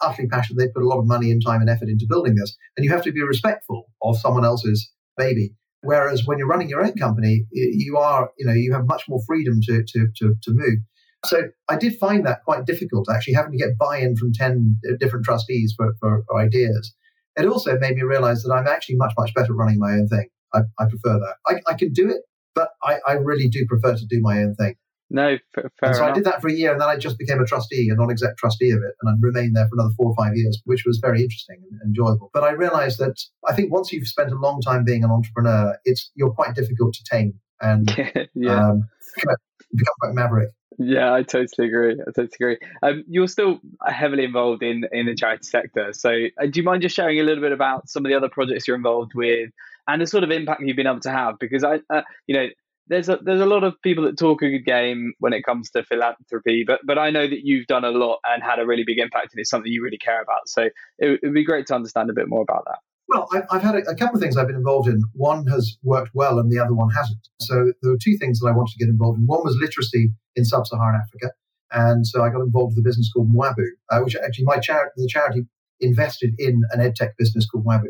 utterly 0.00 0.28
passionate. 0.28 0.58
They 0.58 0.72
put 0.72 0.82
a 0.82 0.88
lot 0.88 0.98
of 0.98 1.06
money 1.06 1.30
and 1.30 1.44
time 1.44 1.60
and 1.60 1.68
effort 1.68 1.88
into 1.88 2.06
building 2.08 2.34
this. 2.34 2.56
And 2.76 2.84
you 2.84 2.90
have 2.90 3.02
to 3.02 3.12
be 3.12 3.22
respectful 3.22 3.90
of 4.02 4.18
someone 4.18 4.44
else's 4.44 4.90
baby. 5.18 5.54
Whereas 5.82 6.26
when 6.26 6.38
you're 6.38 6.48
running 6.48 6.70
your 6.70 6.82
own 6.82 6.94
company, 6.94 7.44
you 7.52 7.98
are, 7.98 8.30
you 8.38 8.46
know, 8.46 8.54
you 8.54 8.72
have 8.72 8.86
much 8.86 9.02
more 9.06 9.20
freedom 9.26 9.60
to, 9.66 9.84
to, 9.86 10.06
to, 10.16 10.34
to 10.42 10.50
move. 10.52 10.78
So 11.26 11.42
I 11.68 11.76
did 11.76 11.98
find 11.98 12.24
that 12.26 12.42
quite 12.44 12.64
difficult, 12.64 13.08
actually 13.10 13.34
having 13.34 13.52
to 13.52 13.58
get 13.58 13.78
buy-in 13.78 14.16
from 14.16 14.32
10 14.32 14.76
different 14.98 15.26
trustees 15.26 15.74
for, 15.76 15.94
for 16.00 16.24
ideas. 16.38 16.94
It 17.36 17.46
also 17.46 17.78
made 17.78 17.96
me 17.96 18.02
realize 18.02 18.42
that 18.42 18.52
I'm 18.52 18.66
actually 18.66 18.96
much, 18.96 19.12
much 19.18 19.34
better 19.34 19.52
running 19.52 19.78
my 19.78 19.92
own 19.92 20.08
thing. 20.08 20.28
I, 20.52 20.60
I 20.78 20.86
prefer 20.88 21.18
that. 21.18 21.34
I, 21.46 21.72
I 21.72 21.74
can 21.74 21.92
do 21.92 22.08
it, 22.08 22.22
but 22.54 22.70
I, 22.82 22.98
I, 23.06 23.12
really 23.14 23.48
do 23.48 23.66
prefer 23.66 23.96
to 23.96 24.06
do 24.06 24.20
my 24.20 24.38
own 24.38 24.54
thing. 24.54 24.76
No, 25.10 25.36
fair 25.54 25.70
and 25.82 25.94
so 25.94 26.02
enough. 26.02 26.10
I 26.10 26.14
did 26.14 26.24
that 26.24 26.40
for 26.40 26.48
a 26.48 26.52
year, 26.52 26.72
and 26.72 26.80
then 26.80 26.88
I 26.88 26.96
just 26.96 27.18
became 27.18 27.40
a 27.40 27.44
trustee, 27.44 27.88
a 27.90 27.94
non-exec 27.94 28.36
trustee 28.36 28.70
of 28.70 28.78
it, 28.78 28.94
and 29.00 29.10
I 29.10 29.12
remained 29.20 29.54
there 29.54 29.66
for 29.68 29.74
another 29.74 29.94
four 29.96 30.10
or 30.10 30.14
five 30.16 30.36
years, 30.36 30.60
which 30.64 30.84
was 30.86 30.98
very 30.98 31.22
interesting 31.22 31.62
and 31.70 31.80
enjoyable. 31.84 32.30
But 32.32 32.44
I 32.44 32.52
realized 32.52 32.98
that 33.00 33.16
I 33.46 33.52
think 33.52 33.72
once 33.72 33.92
you've 33.92 34.08
spent 34.08 34.32
a 34.32 34.36
long 34.36 34.60
time 34.60 34.84
being 34.84 35.04
an 35.04 35.10
entrepreneur, 35.10 35.76
it's 35.84 36.10
you're 36.14 36.32
quite 36.32 36.54
difficult 36.54 36.94
to 36.94 37.04
tame 37.04 37.34
and 37.60 37.88
yeah. 38.34 38.70
um, 38.70 38.88
become, 39.16 39.36
become 39.74 39.94
quite 40.00 40.14
maverick. 40.14 40.50
Yeah, 40.78 41.12
I 41.14 41.22
totally 41.22 41.68
agree. 41.68 41.92
I 41.92 42.04
totally 42.06 42.28
agree. 42.34 42.58
Um, 42.82 43.04
you're 43.08 43.28
still 43.28 43.60
heavily 43.86 44.24
involved 44.24 44.62
in 44.62 44.84
in 44.92 45.06
the 45.06 45.14
charity 45.14 45.44
sector, 45.44 45.92
so 45.92 46.10
uh, 46.10 46.46
do 46.46 46.58
you 46.60 46.64
mind 46.64 46.82
just 46.82 46.96
sharing 46.96 47.20
a 47.20 47.22
little 47.22 47.42
bit 47.42 47.52
about 47.52 47.88
some 47.88 48.04
of 48.04 48.10
the 48.10 48.16
other 48.16 48.28
projects 48.28 48.66
you're 48.66 48.76
involved 48.76 49.12
with 49.14 49.50
and 49.86 50.02
the 50.02 50.06
sort 50.06 50.24
of 50.24 50.30
impact 50.32 50.62
you've 50.62 50.76
been 50.76 50.88
able 50.88 51.00
to 51.00 51.10
have? 51.12 51.38
Because 51.38 51.62
I, 51.62 51.78
uh, 51.90 52.02
you 52.26 52.34
know, 52.36 52.48
there's 52.88 53.08
a 53.08 53.18
there's 53.22 53.40
a 53.40 53.46
lot 53.46 53.62
of 53.62 53.80
people 53.82 54.04
that 54.04 54.18
talk 54.18 54.42
a 54.42 54.50
good 54.50 54.64
game 54.64 55.12
when 55.20 55.32
it 55.32 55.44
comes 55.44 55.70
to 55.70 55.84
philanthropy, 55.84 56.64
but 56.66 56.80
but 56.84 56.98
I 56.98 57.10
know 57.10 57.26
that 57.28 57.44
you've 57.44 57.66
done 57.68 57.84
a 57.84 57.90
lot 57.90 58.18
and 58.24 58.42
had 58.42 58.58
a 58.58 58.66
really 58.66 58.84
big 58.84 58.98
impact, 58.98 59.28
and 59.32 59.40
it's 59.40 59.50
something 59.50 59.70
you 59.70 59.82
really 59.82 59.98
care 59.98 60.22
about. 60.22 60.48
So 60.48 60.70
it 60.98 61.20
would 61.22 61.34
be 61.34 61.44
great 61.44 61.66
to 61.68 61.74
understand 61.76 62.10
a 62.10 62.14
bit 62.14 62.28
more 62.28 62.42
about 62.42 62.64
that. 62.66 62.78
Well, 63.08 63.28
I, 63.32 63.42
have 63.52 63.62
had 63.62 63.74
a, 63.74 63.90
a, 63.90 63.94
couple 63.94 64.16
of 64.16 64.22
things 64.22 64.36
I've 64.36 64.46
been 64.46 64.56
involved 64.56 64.88
in. 64.88 65.02
One 65.12 65.46
has 65.48 65.76
worked 65.82 66.10
well, 66.14 66.38
and 66.38 66.50
the 66.50 66.58
other 66.58 66.74
one 66.74 66.90
hasn't. 66.90 67.28
So 67.40 67.72
there 67.82 67.92
were 67.92 67.98
two 68.02 68.16
things 68.16 68.40
that 68.40 68.48
I 68.48 68.52
wanted 68.52 68.72
to 68.72 68.78
get 68.78 68.88
involved 68.88 69.18
in. 69.18 69.26
One 69.26 69.44
was 69.44 69.56
literacy 69.60 70.10
in 70.36 70.44
sub-Saharan 70.44 71.00
Africa, 71.00 71.34
and 71.70 72.06
so 72.06 72.22
I 72.22 72.30
got 72.30 72.40
involved 72.40 72.74
with 72.76 72.84
a 72.84 72.88
business 72.88 73.10
called 73.12 73.32
Mwabu, 73.32 73.66
uh, 73.90 74.00
which 74.00 74.16
actually 74.16 74.46
my 74.46 74.58
charity, 74.58 74.92
the 74.96 75.08
charity 75.08 75.42
invested 75.80 76.34
in 76.38 76.62
an 76.70 76.80
edtech 76.80 77.10
business 77.18 77.46
called 77.46 77.66
Mwabu. 77.66 77.88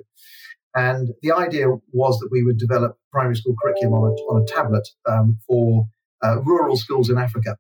And 0.75 1.11
the 1.23 1.33
idea 1.33 1.69
was 1.93 2.19
that 2.19 2.31
we 2.33 2.43
would 2.43 2.59
develop 2.59 2.99
primary 3.13 3.37
school 3.37 3.55
curriculum 3.63 3.95
on 3.95 4.11
a, 4.11 4.15
on 4.33 4.43
a 4.43 4.47
tablet 4.47 4.89
um, 5.07 5.39
for 5.47 5.87
uh, 6.25 6.41
rural 6.43 6.77
schools 6.77 7.11
in 7.11 7.19
Africa. 7.19 7.57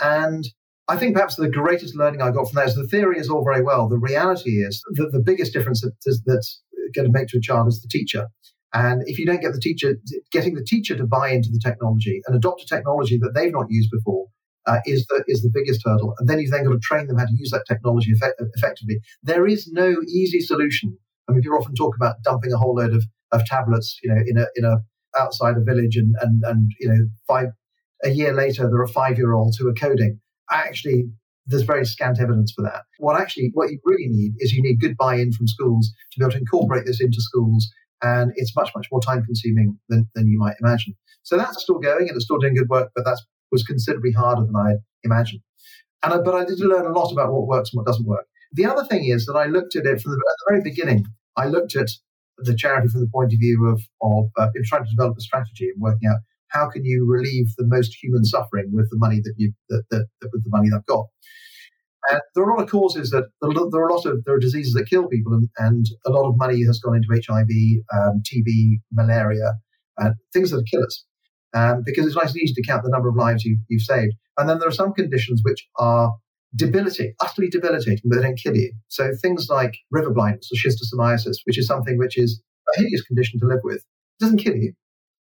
And 0.00 0.44
I 0.88 0.96
think 0.96 1.14
perhaps 1.14 1.36
the 1.36 1.48
greatest 1.48 1.96
learning 1.96 2.22
I 2.22 2.30
got 2.30 2.48
from 2.48 2.56
that 2.56 2.68
is 2.68 2.74
the 2.74 2.86
theory 2.86 3.18
is 3.18 3.28
all 3.28 3.44
very 3.44 3.62
well. 3.62 3.88
The 3.88 3.98
reality 3.98 4.62
is 4.62 4.82
that 4.92 5.12
the 5.12 5.20
biggest 5.20 5.52
difference 5.52 5.84
is 6.06 6.22
that, 6.24 6.46
going 6.94 7.06
to 7.06 7.12
make 7.12 7.28
to 7.28 7.38
a 7.38 7.40
child 7.40 7.68
is 7.68 7.80
the 7.82 7.88
teacher. 7.88 8.26
And 8.74 9.02
if 9.06 9.18
you 9.18 9.24
don't 9.24 9.40
get 9.40 9.52
the 9.52 9.60
teacher, 9.60 9.96
getting 10.30 10.54
the 10.54 10.64
teacher 10.64 10.96
to 10.96 11.06
buy 11.06 11.30
into 11.30 11.48
the 11.50 11.60
technology 11.64 12.20
and 12.26 12.36
adopt 12.36 12.62
a 12.62 12.66
technology 12.66 13.18
that 13.18 13.32
they've 13.34 13.52
not 13.52 13.66
used 13.70 13.90
before 13.90 14.26
uh, 14.66 14.80
is 14.84 15.06
the 15.06 15.24
is 15.26 15.42
the 15.42 15.50
biggest 15.52 15.80
hurdle. 15.84 16.14
And 16.18 16.28
then 16.28 16.38
you've 16.38 16.50
then 16.50 16.64
got 16.64 16.72
to 16.72 16.78
train 16.80 17.06
them 17.06 17.16
how 17.16 17.24
to 17.24 17.32
use 17.36 17.50
that 17.50 17.64
technology 17.66 18.12
effect- 18.12 18.42
effectively. 18.54 19.00
There 19.22 19.46
is 19.46 19.68
no 19.72 19.96
easy 20.06 20.40
solution 20.40 20.98
I 21.28 21.32
mean, 21.32 21.42
people 21.42 21.58
often 21.58 21.74
talk 21.74 21.94
about 21.94 22.22
dumping 22.24 22.52
a 22.52 22.56
whole 22.56 22.74
load 22.74 22.94
of, 22.94 23.04
of 23.32 23.44
tablets, 23.44 23.98
you 24.02 24.12
know, 24.12 24.20
in 24.26 24.38
a 24.38 24.46
in 24.56 24.64
a 24.64 24.78
outside 25.18 25.56
a 25.56 25.60
village, 25.60 25.96
and 25.96 26.14
and 26.20 26.42
and 26.44 26.70
you 26.80 26.88
know, 26.88 27.06
five 27.26 27.48
a 28.04 28.10
year 28.10 28.32
later 28.32 28.68
there 28.70 28.80
are 28.80 28.88
five 28.88 29.18
year 29.18 29.34
olds 29.34 29.58
who 29.58 29.68
are 29.68 29.74
coding. 29.74 30.20
Actually, 30.50 31.04
there's 31.48 31.62
very 31.62 31.84
scant 31.84 32.20
evidence 32.20 32.52
for 32.52 32.62
that. 32.62 32.82
What 32.98 33.20
actually, 33.20 33.50
what 33.54 33.70
you 33.70 33.80
really 33.84 34.08
need 34.08 34.34
is 34.38 34.52
you 34.52 34.62
need 34.62 34.80
good 34.80 34.96
buy-in 34.96 35.32
from 35.32 35.48
schools 35.48 35.92
to 36.12 36.18
be 36.18 36.24
able 36.24 36.32
to 36.32 36.38
incorporate 36.38 36.86
this 36.86 37.00
into 37.00 37.20
schools, 37.20 37.68
and 38.02 38.32
it's 38.36 38.54
much 38.54 38.70
much 38.76 38.86
more 38.92 39.00
time 39.00 39.24
consuming 39.24 39.78
than 39.88 40.08
than 40.14 40.28
you 40.28 40.38
might 40.38 40.56
imagine. 40.62 40.94
So 41.22 41.36
that's 41.36 41.62
still 41.62 41.78
going 41.78 42.08
and 42.08 42.16
it's 42.16 42.24
still 42.24 42.38
doing 42.38 42.54
good 42.54 42.68
work, 42.68 42.90
but 42.94 43.04
that 43.04 43.20
was 43.50 43.64
considerably 43.64 44.12
harder 44.12 44.44
than 44.46 44.56
I 44.56 44.76
imagined. 45.04 45.42
And 46.02 46.14
I, 46.14 46.18
but 46.18 46.34
I 46.34 46.44
did 46.44 46.60
learn 46.60 46.86
a 46.86 46.92
lot 46.92 47.10
about 47.10 47.32
what 47.32 47.46
works 47.46 47.70
and 47.72 47.78
what 47.78 47.86
doesn't 47.86 48.06
work. 48.06 48.26
The 48.52 48.66
other 48.66 48.84
thing 48.84 49.06
is 49.06 49.26
that 49.26 49.34
I 49.34 49.46
looked 49.46 49.76
at 49.76 49.84
it 49.84 50.00
from 50.00 50.12
the, 50.12 50.16
the 50.16 50.46
very 50.48 50.62
beginning. 50.62 51.06
I 51.36 51.46
looked 51.46 51.76
at 51.76 51.88
the 52.38 52.54
charity 52.54 52.88
from 52.88 53.00
the 53.00 53.10
point 53.12 53.32
of 53.32 53.38
view 53.40 53.66
of, 53.66 53.82
of 54.00 54.30
uh, 54.38 54.48
trying 54.64 54.84
to 54.84 54.90
develop 54.90 55.16
a 55.18 55.20
strategy 55.20 55.68
and 55.68 55.82
working 55.82 56.08
out 56.08 56.18
how 56.50 56.68
can 56.68 56.84
you 56.84 57.06
relieve 57.08 57.46
the 57.56 57.66
most 57.66 57.96
human 58.02 58.24
suffering 58.24 58.70
with 58.72 58.88
the 58.90 58.98
money 58.98 59.20
that 59.22 59.34
you 59.36 59.52
that, 59.68 59.82
that, 59.90 60.06
with 60.32 60.44
the 60.44 60.50
money 60.50 60.68
they've 60.70 60.86
got. 60.86 61.06
And 62.10 62.20
there 62.34 62.44
are 62.44 62.50
a 62.50 62.54
lot 62.54 62.62
of 62.62 62.70
causes 62.70 63.10
that 63.10 63.24
there 63.40 63.50
are 63.50 63.88
a 63.88 63.94
lot 63.94 64.06
of 64.06 64.24
there 64.24 64.34
are 64.34 64.40
diseases 64.40 64.72
that 64.74 64.88
kill 64.88 65.08
people, 65.08 65.32
and, 65.34 65.48
and 65.58 65.86
a 66.06 66.10
lot 66.10 66.28
of 66.28 66.36
money 66.36 66.64
has 66.64 66.78
gone 66.78 66.96
into 66.96 67.08
HIV, 67.10 67.50
um, 67.92 68.22
TB, 68.24 68.80
malaria, 68.92 69.54
uh, 70.00 70.10
things 70.32 70.50
that 70.50 70.64
kill 70.70 70.82
us. 70.82 71.04
Um, 71.54 71.82
because 71.84 72.06
it's 72.06 72.14
nice 72.14 72.32
and 72.32 72.42
easy 72.42 72.54
to 72.54 72.62
count 72.62 72.84
the 72.84 72.90
number 72.90 73.08
of 73.08 73.16
lives 73.16 73.42
you, 73.44 73.58
you've 73.68 73.82
saved. 73.82 74.12
And 74.36 74.48
then 74.48 74.58
there 74.58 74.68
are 74.68 74.72
some 74.72 74.92
conditions 74.92 75.40
which 75.42 75.66
are 75.78 76.12
debilitating, 76.54 77.14
utterly 77.20 77.48
debilitating, 77.48 78.02
but 78.04 78.16
they 78.16 78.22
don't 78.22 78.38
kill 78.38 78.56
you. 78.56 78.72
So 78.88 79.10
things 79.22 79.48
like 79.48 79.74
river 79.90 80.10
blindness 80.10 80.50
or 80.52 80.56
schistosomiasis, 80.56 81.36
which 81.44 81.58
is 81.58 81.66
something 81.66 81.98
which 81.98 82.18
is 82.18 82.42
a 82.74 82.80
hideous 82.80 83.02
condition 83.02 83.40
to 83.40 83.46
live 83.46 83.60
with, 83.64 83.76
it 83.76 84.20
doesn't 84.20 84.38
kill 84.38 84.56
you. 84.56 84.72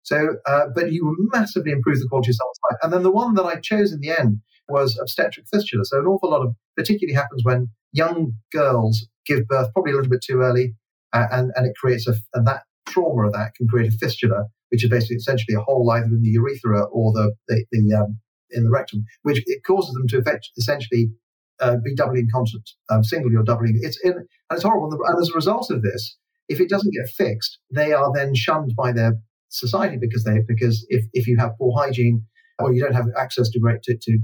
So, 0.07 0.37
uh, 0.47 0.67
but 0.73 0.93
you 0.93 1.17
massively 1.33 1.73
improve 1.73 1.99
the 1.99 2.07
quality 2.09 2.31
of 2.31 2.37
someone's 2.37 2.61
life. 2.71 2.79
And 2.83 2.93
then 2.93 3.03
the 3.03 3.11
one 3.11 3.35
that 3.35 3.43
I 3.45 3.57
chose 3.57 3.93
in 3.93 4.01
the 4.01 4.17
end 4.17 4.39
was 4.69 4.97
obstetric 5.01 5.47
fistula. 5.53 5.85
So 5.85 5.99
an 5.99 6.07
awful 6.07 6.31
lot 6.31 6.47
of, 6.47 6.55
particularly 6.77 7.15
happens 7.15 7.43
when 7.43 7.67
young 7.93 8.35
girls 8.53 9.09
give 9.27 9.49
birth 9.49 9.73
probably 9.73 9.91
a 9.91 9.97
little 9.97 10.11
bit 10.11 10.23
too 10.25 10.43
early, 10.43 10.75
uh, 11.13 11.27
and 11.33 11.51
and 11.57 11.67
it 11.67 11.75
creates 11.75 12.07
a 12.07 12.15
and 12.35 12.47
that 12.47 12.63
trauma 12.89 13.27
of 13.27 13.33
that 13.33 13.57
can 13.57 13.67
create 13.67 13.93
a 13.93 13.97
fistula, 13.97 14.45
which 14.69 14.85
is 14.85 14.91
basically 14.91 15.17
essentially 15.17 15.57
a 15.57 15.61
hole 15.61 15.91
either 15.91 16.07
in 16.07 16.23
the 16.23 16.29
urethra 16.29 16.85
or 16.85 17.13
the 17.13 17.35
the, 17.49 17.65
the 17.73 17.93
um, 17.93 18.21
in 18.51 18.63
the 18.63 18.71
rectum, 18.71 19.05
which 19.23 19.43
it 19.47 19.63
causes 19.67 19.93
them 19.95 20.07
to 20.07 20.19
effect, 20.19 20.51
essentially 20.57 21.11
uh, 21.59 21.79
be 21.85 21.97
doubly 21.97 22.21
incontinent, 22.21 22.71
um, 22.91 23.03
singly 23.03 23.35
or 23.35 23.43
doubly. 23.43 23.73
It's 23.81 23.99
in, 24.05 24.13
and 24.13 24.27
it's 24.53 24.63
horrible. 24.63 24.97
And 25.05 25.21
as 25.21 25.31
a 25.31 25.35
result 25.35 25.69
of 25.73 25.83
this, 25.83 26.17
if 26.49 26.61
it 26.61 26.69
doesn't 26.69 26.95
get 26.95 27.09
fixed, 27.09 27.59
they 27.75 27.93
are 27.93 28.13
then 28.15 28.37
shunned 28.37 28.75
by 28.77 28.93
their 28.93 29.15
society 29.49 29.97
because 30.01 30.25
they 30.25 30.41
because 30.47 30.87
if, 30.89 31.05
if 31.13 31.27
you 31.27 31.37
have 31.39 31.57
poor 31.59 31.73
hygiene 31.77 32.25
or 32.59 32.73
you 32.73 32.83
don't 32.83 32.95
have 32.95 33.07
access 33.19 33.49
to 33.51 33.61
great 33.61 33.83
to, 33.83 33.97
to 33.97 34.19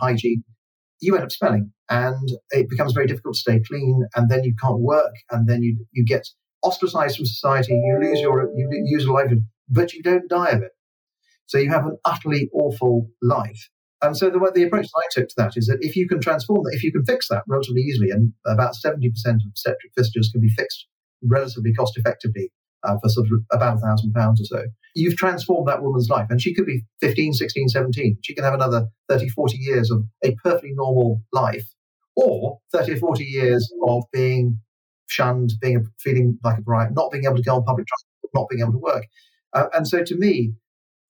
hygiene, 0.00 0.42
you 1.00 1.14
end 1.14 1.24
up 1.24 1.32
smelling, 1.32 1.72
and 1.90 2.28
it 2.50 2.68
becomes 2.68 2.92
very 2.92 3.06
difficult 3.06 3.34
to 3.34 3.40
stay 3.40 3.60
clean, 3.66 4.04
and 4.14 4.30
then 4.30 4.44
you 4.44 4.54
can't 4.60 4.80
work, 4.80 5.14
and 5.30 5.48
then 5.48 5.62
you 5.62 5.84
you 5.92 6.04
get 6.04 6.26
ostracized 6.62 7.16
from 7.16 7.26
society. 7.26 7.72
You 7.72 7.98
lose 8.00 8.20
your 8.20 8.50
you 8.54 8.68
lose 8.92 9.04
your 9.04 9.14
livelihood, 9.14 9.44
but 9.68 9.92
you 9.92 10.02
don't 10.02 10.28
die 10.28 10.50
of 10.50 10.62
it. 10.62 10.72
So 11.46 11.58
you 11.58 11.70
have 11.70 11.86
an 11.86 11.98
utterly 12.04 12.48
awful 12.54 13.10
life. 13.20 13.68
And 14.00 14.16
so 14.16 14.28
the, 14.28 14.38
the 14.54 14.64
approach 14.64 14.86
that 14.86 15.02
I 15.02 15.08
took 15.12 15.28
to 15.28 15.34
that 15.38 15.56
is 15.56 15.66
that 15.66 15.78
if 15.80 15.96
you 15.96 16.06
can 16.06 16.20
transform 16.20 16.62
that, 16.64 16.74
if 16.74 16.82
you 16.82 16.92
can 16.92 17.04
fix 17.04 17.28
that 17.28 17.42
relatively 17.48 17.82
easily, 17.82 18.10
and 18.10 18.32
about 18.46 18.74
70% 18.74 19.06
of 19.06 19.40
obstetric 19.46 19.92
fistulas 19.98 20.32
can 20.32 20.40
be 20.40 20.48
fixed 20.48 20.86
relatively 21.22 21.72
cost 21.72 21.96
effectively 21.96 22.50
uh, 22.84 22.96
for 23.02 23.08
sort 23.08 23.26
of 23.26 23.40
about 23.52 23.76
a 23.76 23.80
thousand 23.80 24.12
pounds 24.12 24.40
or 24.40 24.44
so, 24.44 24.64
you've 24.94 25.16
transformed 25.16 25.68
that 25.68 25.82
woman's 25.82 26.08
life. 26.08 26.26
And 26.30 26.40
she 26.40 26.54
could 26.54 26.66
be 26.66 26.82
15, 27.00 27.32
16, 27.32 27.68
17. 27.68 28.18
She 28.22 28.34
can 28.34 28.44
have 28.44 28.54
another 28.54 28.86
30, 29.08 29.28
40 29.28 29.56
years 29.56 29.90
of 29.90 30.04
a 30.24 30.34
perfectly 30.42 30.72
normal 30.74 31.22
life, 31.32 31.66
or 32.16 32.58
30 32.72 32.92
or 32.92 32.96
40 32.96 33.24
years 33.24 33.72
of 33.86 34.04
being 34.12 34.58
shunned, 35.08 35.52
being 35.60 35.86
feeling 36.00 36.38
like 36.44 36.58
a 36.58 36.62
pariah, 36.62 36.90
not 36.90 37.10
being 37.10 37.24
able 37.24 37.36
to 37.36 37.42
go 37.42 37.56
on 37.56 37.64
public 37.64 37.86
transport, 37.86 38.30
not 38.34 38.48
being 38.48 38.62
able 38.62 38.72
to 38.72 38.78
work. 38.78 39.04
Uh, 39.52 39.66
and 39.72 39.86
so 39.86 40.02
to 40.02 40.16
me, 40.16 40.52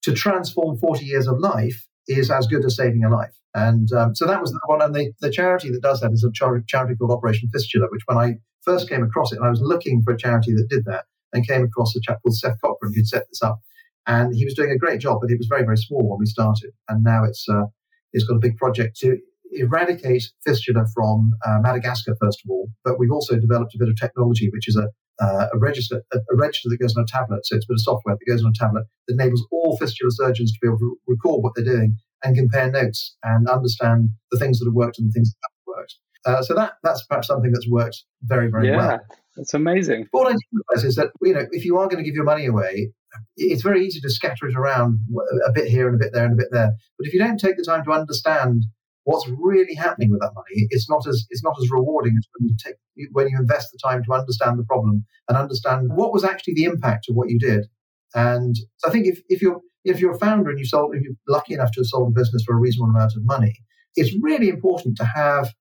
to 0.03 0.13
transform 0.13 0.77
40 0.79 1.05
years 1.05 1.27
of 1.27 1.39
life 1.39 1.87
is 2.07 2.31
as 2.31 2.47
good 2.47 2.65
as 2.65 2.77
saving 2.77 3.05
a 3.05 3.11
life. 3.11 3.35
And 3.55 3.91
um, 3.93 4.15
so 4.15 4.27
that 4.27 4.41
was 4.41 4.51
the 4.51 4.61
one. 4.67 4.83
And 4.83 4.95
the, 4.95 5.13
the 5.21 5.31
charity 5.31 5.71
that 5.71 5.81
does 5.81 6.01
that 6.01 6.13
is 6.13 6.25
a 6.25 6.33
charity 6.33 6.97
called 6.97 7.11
Operation 7.13 7.49
Fistula, 7.53 7.87
which 7.91 8.03
when 8.07 8.19
I 8.19 8.35
first 8.63 8.89
came 8.89 9.03
across 9.03 9.33
it, 9.33 9.37
and 9.37 9.47
I 9.47 9.51
was 9.51 9.61
looking 9.63 10.03
for 10.03 10.13
a 10.13 10.19
charity 10.19 10.53
that 10.55 10.67
did 10.69 10.85
that, 10.87 11.05
and 11.35 11.47
came 11.47 11.65
across 11.65 11.95
a 11.95 12.01
chap 12.01 12.19
called 12.23 12.37
Seth 12.37 12.57
Cochran 12.65 12.93
who'd 12.95 13.07
set 13.07 13.25
this 13.29 13.43
up. 13.43 13.59
And 14.07 14.35
he 14.35 14.45
was 14.45 14.55
doing 14.55 14.71
a 14.71 14.79
great 14.79 15.01
job, 15.01 15.19
but 15.21 15.31
it 15.31 15.39
was 15.39 15.47
very, 15.49 15.65
very 15.65 15.77
small 15.77 16.09
when 16.09 16.19
we 16.19 16.27
started. 16.27 16.71
And 16.89 17.03
now 17.03 17.25
it's 17.25 17.47
uh, 17.49 17.65
it's 18.13 18.25
got 18.25 18.37
a 18.37 18.41
big 18.41 18.57
project 18.57 18.97
to 19.01 19.19
eradicate 19.53 20.25
fistula 20.45 20.85
from 20.95 21.33
uh, 21.47 21.59
Madagascar, 21.61 22.17
first 22.21 22.41
of 22.45 22.51
all. 22.51 22.69
But 22.85 22.99
we've 22.99 23.11
also 23.11 23.39
developed 23.39 23.75
a 23.75 23.79
bit 23.79 23.89
of 23.89 23.97
technology, 23.97 24.49
which 24.53 24.69
is 24.69 24.77
a 24.77 24.89
uh, 25.21 25.47
a 25.53 25.59
register 25.59 26.03
a, 26.13 26.19
a, 26.19 26.37
register 26.37 26.69
that 26.69 26.81
goes 26.81 26.97
on 26.97 27.05
a 27.05 27.07
tablet. 27.07 27.47
So 27.47 27.57
it's 27.57 27.65
a 27.65 27.69
bit 27.69 27.75
of 27.75 27.83
software 27.83 28.17
that 28.19 28.31
goes 28.31 28.43
on 28.43 28.51
a 28.51 28.59
tablet 28.59 28.85
that 29.07 29.15
enables 29.15 29.47
all 29.53 29.77
fistula 29.77 30.11
surgeons 30.11 30.53
to 30.53 30.59
be 30.61 30.69
able 30.69 30.79
to 30.79 30.97
record 31.07 31.43
what 31.43 31.53
they're 31.55 31.65
doing 31.65 31.97
and 32.25 32.37
compare 32.37 32.71
notes 32.71 33.17
and 33.23 33.49
understand 33.49 34.09
the 34.33 34.39
things 34.39 34.59
that 34.59 34.67
have 34.67 34.75
worked 34.75 34.99
and 34.99 35.09
the 35.09 35.13
things 35.13 35.31
that 35.31 35.49
haven't 35.49 35.79
worked. 35.79 35.95
Uh, 36.27 36.43
so 36.43 36.55
that 36.55 36.75
that's 36.83 37.05
perhaps 37.07 37.29
something 37.29 37.53
that's 37.53 37.69
worked 37.69 38.03
very 38.23 38.51
very 38.51 38.69
yeah, 38.69 38.77
well. 38.77 39.01
That's 39.37 39.55
amazing. 39.55 40.07
What 40.13 40.29
I 40.29 40.33
do 40.33 40.39
realize 40.53 40.85
is 40.85 40.97
that 40.97 41.11
you 41.23 41.35
know 41.35 41.47
if 41.51 41.65
you 41.65 41.79
are 41.79 41.89
going 41.89 42.03
to 42.03 42.09
give 42.09 42.15
your 42.15 42.25
money 42.25 42.47
away, 42.47 42.93
it's 43.37 43.63
very 43.63 43.85
easy 43.85 44.01
to 44.01 44.11
scatter 44.11 44.47
it 44.47 44.57
around 44.57 45.01
a 45.47 45.53
bit 45.53 45.69
here 45.69 45.89
and 45.89 45.97
a 45.97 45.99
bit 45.99 46.13
there 46.13 46.25
and 46.25 46.35
a 46.35 46.37
bit 46.37 46.49
there. 46.51 46.73
But 46.99 47.07
if 47.07 47.13
you 47.13 47.19
don't 47.19 47.39
take 47.39 47.57
the 47.57 47.65
time 47.65 47.85
to 47.85 47.93
understand 47.93 48.65
what's 49.05 49.29
really 49.29 49.75
happening 49.75 50.11
with 50.11 50.21
that 50.21 50.33
money, 50.35 50.67
it's 50.71 50.89
not 50.89 51.07
as 51.07 51.27
it's 51.31 51.43
not 51.43 51.57
as 51.61 51.71
rewarding 51.71 52.15
as 52.17 52.27
when 52.39 52.49
you 52.49 52.55
take 52.63 52.77
when 53.13 53.29
you 53.29 53.39
invest 53.39 53.73
the 53.73 53.79
time 53.83 54.03
to 54.05 54.13
understand 54.13 54.59
the 54.59 54.65
problem 54.65 55.05
and 55.29 55.37
understand 55.37 55.91
what 55.95 56.13
was 56.13 56.25
actually 56.25 56.55
the 56.55 56.65
impact 56.65 57.09
of 57.09 57.17
what 57.17 57.29
you 57.29 57.39
did. 57.39 57.67
And 58.15 58.57
so 58.77 58.89
I 58.89 58.93
think 58.93 59.07
if, 59.07 59.21
if 59.29 59.43
you're 59.43 59.61
if 59.85 60.01
you're 60.01 60.15
a 60.15 60.19
founder 60.19 60.51
and 60.51 60.59
you 60.59 60.65
sold 60.65 60.95
if 60.95 61.03
you're 61.03 61.15
lucky 61.29 61.55
enough 61.55 61.73
to 61.73 61.81
have 61.81 61.87
sold 61.87 62.09
a 62.09 62.19
business 62.19 62.45
for 62.45 62.55
a 62.55 62.59
reasonable 62.59 62.95
amount 62.95 63.17
of 63.17 63.25
money, 63.25 63.55
it's 63.97 64.17
really 64.23 64.49
important 64.49 64.97
to 64.99 65.05
have 65.05 65.53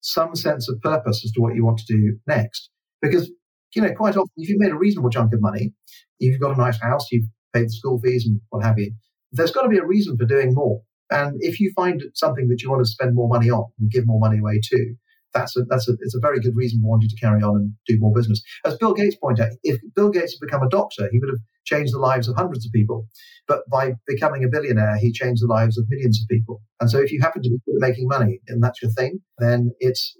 some 0.00 0.36
sense 0.36 0.68
of 0.68 0.80
purpose 0.82 1.24
as 1.24 1.32
to 1.32 1.40
what 1.40 1.54
you 1.54 1.64
want 1.64 1.78
to 1.78 1.86
do 1.86 2.18
next. 2.26 2.70
Because, 3.10 3.30
you 3.74 3.82
know, 3.82 3.92
quite 3.92 4.16
often 4.16 4.32
if 4.36 4.48
you've 4.48 4.60
made 4.60 4.72
a 4.72 4.78
reasonable 4.78 5.10
chunk 5.10 5.32
of 5.32 5.40
money, 5.40 5.72
you've 6.18 6.40
got 6.40 6.56
a 6.56 6.60
nice 6.60 6.80
house, 6.80 7.06
you've 7.10 7.28
paid 7.52 7.66
the 7.66 7.70
school 7.70 8.00
fees 8.00 8.26
and 8.26 8.40
what 8.50 8.64
have 8.64 8.78
you, 8.78 8.92
there's 9.32 9.50
got 9.50 9.62
to 9.62 9.68
be 9.68 9.78
a 9.78 9.86
reason 9.86 10.16
for 10.16 10.24
doing 10.24 10.54
more. 10.54 10.80
And 11.10 11.36
if 11.40 11.60
you 11.60 11.72
find 11.76 12.02
something 12.14 12.48
that 12.48 12.62
you 12.62 12.70
want 12.70 12.84
to 12.84 12.90
spend 12.90 13.14
more 13.14 13.28
money 13.28 13.50
on 13.50 13.64
and 13.78 13.90
give 13.90 14.06
more 14.06 14.18
money 14.18 14.38
away 14.38 14.60
to, 14.62 14.94
that's 15.34 15.56
a, 15.56 15.62
that's 15.68 15.88
a, 15.88 15.92
it's 16.00 16.14
a 16.14 16.20
very 16.20 16.40
good 16.40 16.54
reason 16.54 16.80
for 16.80 16.88
wanting 16.88 17.08
to 17.08 17.16
carry 17.16 17.42
on 17.42 17.56
and 17.56 17.72
do 17.86 17.98
more 17.98 18.12
business. 18.14 18.40
As 18.64 18.76
Bill 18.78 18.94
Gates 18.94 19.16
pointed 19.16 19.44
out, 19.44 19.52
if 19.64 19.80
Bill 19.94 20.10
Gates 20.10 20.34
had 20.34 20.46
become 20.46 20.62
a 20.62 20.68
doctor, 20.68 21.08
he 21.10 21.18
would 21.18 21.28
have 21.28 21.40
changed 21.64 21.92
the 21.92 21.98
lives 21.98 22.28
of 22.28 22.36
hundreds 22.36 22.64
of 22.64 22.72
people. 22.72 23.08
But 23.48 23.68
by 23.70 23.94
becoming 24.06 24.44
a 24.44 24.48
billionaire, 24.48 24.96
he 24.96 25.12
changed 25.12 25.42
the 25.42 25.48
lives 25.48 25.76
of 25.76 25.86
millions 25.88 26.20
of 26.22 26.28
people. 26.28 26.62
And 26.80 26.90
so 26.90 27.00
if 27.00 27.10
you 27.10 27.20
happen 27.20 27.42
to 27.42 27.50
be 27.50 27.58
making 27.66 28.06
money 28.08 28.40
and 28.48 28.62
that's 28.62 28.80
your 28.80 28.92
thing, 28.92 29.20
then 29.38 29.72
it's 29.80 30.16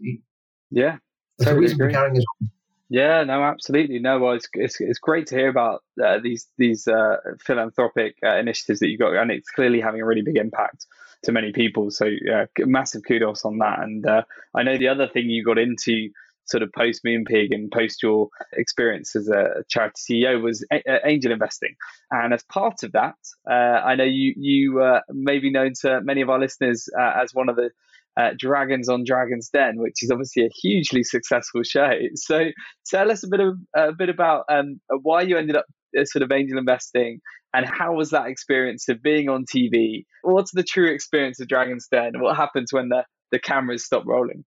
yeah, 0.71 0.97
it's 1.39 1.45
totally 1.45 1.59
a 1.59 1.61
reason 1.61 1.77
agree. 1.77 1.93
for 1.93 1.99
carrying 1.99 2.17
on. 2.17 2.51
Yeah, 2.91 3.25
no, 3.25 3.43
absolutely. 3.43 3.99
No, 3.99 4.19
well, 4.19 4.33
it's 4.35 4.49
it's, 4.55 4.81
it's 4.81 4.99
great 4.99 5.27
to 5.29 5.35
hear 5.37 5.49
about 5.49 5.83
uh, 6.03 6.19
these 6.23 6.47
these 6.59 6.87
uh, 6.87 7.17
philanthropic 7.45 8.17
uh, 8.25 8.37
initiatives 8.37 8.81
that 8.81 8.89
you've 8.89 9.01
got, 9.01 9.15
and 9.17 9.31
it's 9.31 9.51
clearly 9.51 9.81
having 9.81 10.01
a 10.03 10.07
really 10.07 10.23
big 10.23 10.37
impact 10.37 10.87
to 11.25 11.33
many 11.33 11.53
people. 11.53 11.91
So, 11.91 12.05
yeah, 12.05 12.45
massive 12.61 13.03
kudos 13.09 13.45
on 13.47 13.59
that. 13.59 13.81
And 13.81 14.07
uh, 14.07 14.23
I 14.55 14.63
know 14.63 14.77
the 14.77 14.89
other 14.89 15.09
thing 15.09 15.31
you 15.31 15.43
got 15.45 15.59
into 15.59 16.11
sort 16.47 16.63
of 16.63 16.71
post 16.73 17.03
Moonpig 17.07 17.55
and 17.55 17.73
post 17.73 18.03
your 18.03 18.29
experience 18.53 19.17
as 19.17 19.29
a 19.29 19.65
charity 19.71 19.95
CEO 20.23 20.43
was 20.43 20.63
a- 20.71 21.07
angel 21.09 21.33
investing. 21.33 21.75
And 22.11 22.35
as 22.35 22.43
part 22.45 22.83
of 22.83 22.93
that, 22.93 23.15
uh, 23.51 23.55
I 23.83 23.95
know 23.95 24.05
you 24.05 24.35
you 24.37 24.83
uh, 24.83 25.01
may 25.09 25.39
be 25.39 25.51
known 25.51 25.73
to 25.81 26.03
many 26.03 26.21
of 26.21 26.29
our 26.29 26.39
listeners 26.39 26.87
uh, 26.99 27.13
as 27.23 27.33
one 27.33 27.49
of 27.49 27.57
the 27.57 27.71
uh, 28.17 28.31
Dragons 28.39 28.89
on 28.89 29.05
Dragons' 29.05 29.51
Den, 29.53 29.75
which 29.77 30.03
is 30.03 30.11
obviously 30.11 30.45
a 30.45 30.51
hugely 30.63 31.03
successful 31.03 31.63
show. 31.63 31.91
So 32.15 32.47
tell 32.87 33.11
us 33.11 33.25
a 33.25 33.29
bit 33.29 33.41
of 33.41 33.55
a 33.77 33.93
bit 33.93 34.09
about 34.09 34.45
um, 34.49 34.81
why 35.03 35.23
you 35.23 35.37
ended 35.37 35.57
up 35.57 35.67
uh, 35.99 36.05
sort 36.05 36.23
of 36.23 36.33
angel 36.33 36.59
investing 36.59 37.21
and 37.55 37.67
how 37.67 37.95
was 37.95 38.11
that 38.11 38.27
experience 38.27 38.89
of 38.89 39.03
being 39.03 39.29
on 39.29 39.45
TV? 39.45 40.05
What's 40.23 40.51
the 40.53 40.65
true 40.65 40.93
experience 40.93 41.41
of 41.41 41.49
Dragons' 41.49 41.87
Den? 41.91 42.15
What 42.19 42.37
happens 42.37 42.73
when 42.73 42.89
the, 42.89 43.05
the 43.31 43.39
cameras 43.39 43.85
stop 43.85 44.03
rolling? 44.07 44.45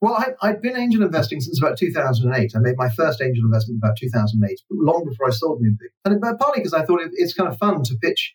Well, 0.00 0.14
I, 0.14 0.46
had 0.46 0.62
been 0.62 0.76
angel 0.76 1.02
investing 1.02 1.40
since 1.40 1.60
about 1.60 1.76
2008. 1.76 2.52
I 2.54 2.58
made 2.60 2.76
my 2.76 2.90
first 2.90 3.20
angel 3.20 3.44
investment 3.44 3.80
about 3.82 3.96
2008, 3.98 4.60
long 4.70 5.04
before 5.08 5.26
I 5.26 5.30
sold 5.30 5.60
Moonpig. 5.60 5.88
And 6.04 6.20
partly 6.38 6.60
because 6.60 6.74
I 6.74 6.84
thought 6.84 7.00
it, 7.00 7.10
it's 7.14 7.34
kind 7.34 7.48
of 7.48 7.58
fun 7.58 7.82
to 7.82 7.94
pitch. 8.00 8.34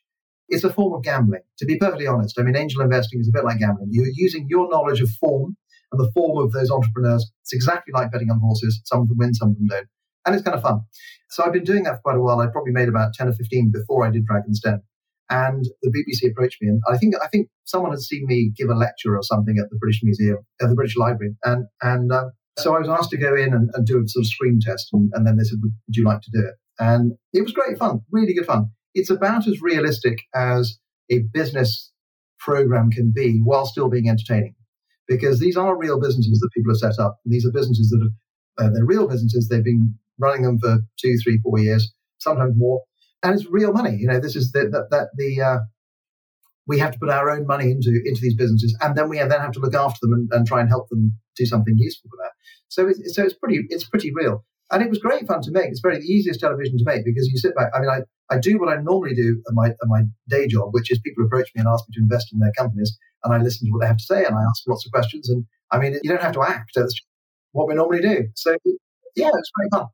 It's 0.49 0.63
a 0.63 0.73
form 0.73 0.93
of 0.93 1.03
gambling, 1.03 1.41
to 1.59 1.65
be 1.65 1.77
perfectly 1.77 2.07
honest. 2.07 2.39
I 2.39 2.43
mean, 2.43 2.55
angel 2.55 2.81
investing 2.81 3.19
is 3.19 3.29
a 3.29 3.31
bit 3.31 3.45
like 3.45 3.59
gambling. 3.59 3.89
You're 3.91 4.07
using 4.13 4.47
your 4.49 4.69
knowledge 4.69 5.01
of 5.01 5.09
form 5.11 5.55
and 5.91 5.99
the 5.99 6.11
form 6.13 6.43
of 6.43 6.51
those 6.51 6.71
entrepreneurs. 6.71 7.31
It's 7.41 7.53
exactly 7.53 7.93
like 7.93 8.11
betting 8.11 8.29
on 8.29 8.39
horses. 8.39 8.81
Some 8.85 9.01
of 9.01 9.07
them 9.07 9.17
win, 9.17 9.33
some 9.33 9.49
of 9.49 9.55
them 9.55 9.67
don't. 9.67 9.87
And 10.25 10.35
it's 10.35 10.43
kind 10.43 10.55
of 10.55 10.61
fun. 10.61 10.81
So 11.29 11.43
I've 11.43 11.53
been 11.53 11.63
doing 11.63 11.83
that 11.83 11.95
for 11.95 12.01
quite 12.01 12.17
a 12.17 12.21
while. 12.21 12.39
I 12.39 12.47
probably 12.47 12.73
made 12.73 12.89
about 12.89 13.13
10 13.13 13.29
or 13.29 13.33
15 13.33 13.71
before 13.71 14.05
I 14.05 14.11
did 14.11 14.25
Dragons' 14.25 14.59
Den. 14.59 14.81
And 15.29 15.65
the 15.81 15.89
BBC 15.89 16.29
approached 16.29 16.57
me, 16.61 16.67
and 16.67 16.81
I 16.89 16.97
think 16.97 17.15
I 17.23 17.29
think 17.29 17.47
someone 17.63 17.91
had 17.91 18.01
seen 18.01 18.25
me 18.27 18.51
give 18.53 18.67
a 18.67 18.73
lecture 18.73 19.15
or 19.15 19.23
something 19.23 19.57
at 19.57 19.69
the 19.69 19.77
British 19.77 20.01
Museum, 20.03 20.39
at 20.61 20.67
the 20.67 20.75
British 20.75 20.97
Library, 20.97 21.37
and 21.45 21.67
and 21.81 22.11
uh, 22.11 22.25
so 22.57 22.75
I 22.75 22.79
was 22.79 22.89
asked 22.89 23.11
to 23.11 23.17
go 23.17 23.33
in 23.33 23.53
and, 23.53 23.69
and 23.73 23.87
do 23.87 23.97
a 23.97 24.07
sort 24.09 24.23
of 24.23 24.27
screen 24.27 24.59
test, 24.61 24.89
and, 24.91 25.09
and, 25.13 25.25
then 25.25 25.37
they 25.37 25.45
said, 25.45 25.59
"Would 25.61 25.71
you 25.87 26.03
like 26.03 26.19
to 26.19 26.31
do 26.33 26.39
it?" 26.39 26.55
And 26.79 27.13
it 27.31 27.43
was 27.43 27.53
great 27.53 27.77
fun, 27.77 28.01
really 28.11 28.33
good 28.33 28.45
fun. 28.45 28.71
It's 28.93 29.09
about 29.09 29.47
as 29.47 29.61
realistic 29.61 30.19
as 30.35 30.77
a 31.09 31.19
business 31.33 31.91
program 32.39 32.89
can 32.89 33.11
be, 33.15 33.39
while 33.43 33.65
still 33.65 33.89
being 33.89 34.09
entertaining, 34.09 34.55
because 35.07 35.39
these 35.39 35.57
are 35.57 35.77
real 35.77 35.99
businesses 35.99 36.39
that 36.39 36.49
people 36.55 36.71
have 36.73 36.79
set 36.79 37.03
up. 37.03 37.19
These 37.25 37.45
are 37.45 37.51
businesses 37.51 37.89
that 37.89 38.01
are 38.01 38.65
uh, 38.65 38.69
they're 38.73 38.85
real 38.85 39.07
businesses. 39.07 39.47
They've 39.47 39.63
been 39.63 39.95
running 40.19 40.43
them 40.43 40.59
for 40.59 40.79
two, 41.01 41.15
three, 41.23 41.39
four 41.43 41.59
years, 41.59 41.93
sometimes 42.19 42.53
more, 42.57 42.81
and 43.23 43.33
it's 43.35 43.49
real 43.49 43.73
money. 43.73 43.95
You 43.97 44.07
know, 44.07 44.19
this 44.19 44.35
is 44.35 44.51
that, 44.51 44.71
that 44.71 45.09
the 45.15 45.41
uh, 45.41 45.59
we 46.67 46.79
have 46.79 46.91
to 46.91 46.99
put 46.99 47.09
our 47.09 47.29
own 47.29 47.45
money 47.45 47.71
into 47.71 47.89
into 48.05 48.21
these 48.21 48.35
businesses, 48.35 48.75
and 48.81 48.95
then 48.95 49.09
we 49.09 49.17
then 49.17 49.31
have 49.31 49.51
to 49.53 49.59
look 49.59 49.75
after 49.75 49.99
them 50.01 50.13
and, 50.13 50.29
and 50.31 50.47
try 50.47 50.59
and 50.59 50.69
help 50.69 50.89
them 50.89 51.13
do 51.35 51.45
something 51.45 51.75
useful 51.77 52.09
with 52.11 52.19
that. 52.19 52.31
So 52.67 52.87
it's, 52.87 53.15
so 53.15 53.23
it's 53.23 53.33
pretty 53.33 53.61
it's 53.69 53.87
pretty 53.87 54.11
real, 54.13 54.43
and 54.71 54.81
it 54.81 54.89
was 54.89 54.99
great 54.99 55.27
fun 55.27 55.41
to 55.41 55.51
make. 55.51 55.69
It's 55.69 55.81
very 55.81 55.97
the 55.99 56.05
easiest 56.05 56.39
television 56.39 56.77
to 56.77 56.83
make 56.85 57.05
because 57.05 57.27
you 57.27 57.37
sit 57.37 57.55
back. 57.55 57.71
I 57.73 57.79
mean, 57.79 57.89
I, 57.89 58.01
I 58.31 58.37
do 58.39 58.57
what 58.57 58.69
I 58.69 58.81
normally 58.81 59.13
do 59.13 59.41
at 59.47 59.53
my 59.53 59.67
at 59.69 59.87
my 59.87 60.03
day 60.29 60.47
job, 60.47 60.69
which 60.71 60.91
is 60.91 60.99
people 60.99 61.25
approach 61.25 61.49
me 61.53 61.59
and 61.59 61.67
ask 61.67 61.83
me 61.87 61.93
to 61.95 62.01
invest 62.01 62.31
in 62.33 62.39
their 62.39 62.53
companies, 62.57 62.97
and 63.23 63.33
I 63.33 63.37
listen 63.37 63.67
to 63.67 63.71
what 63.71 63.81
they 63.81 63.87
have 63.87 63.97
to 63.97 64.03
say 64.03 64.23
and 64.25 64.35
I 64.35 64.41
ask 64.41 64.63
lots 64.67 64.85
of 64.85 64.91
questions. 64.91 65.29
And 65.29 65.45
I 65.71 65.79
mean, 65.79 65.99
you 66.01 66.09
don't 66.09 66.21
have 66.21 66.33
to 66.33 66.43
act. 66.43 66.71
That's 66.75 66.95
what 67.51 67.67
we 67.67 67.75
normally 67.75 68.01
do. 68.01 68.27
So 68.35 68.55
yeah, 69.15 69.29
it's 69.33 69.51
very 69.57 69.69
fun. 69.71 69.87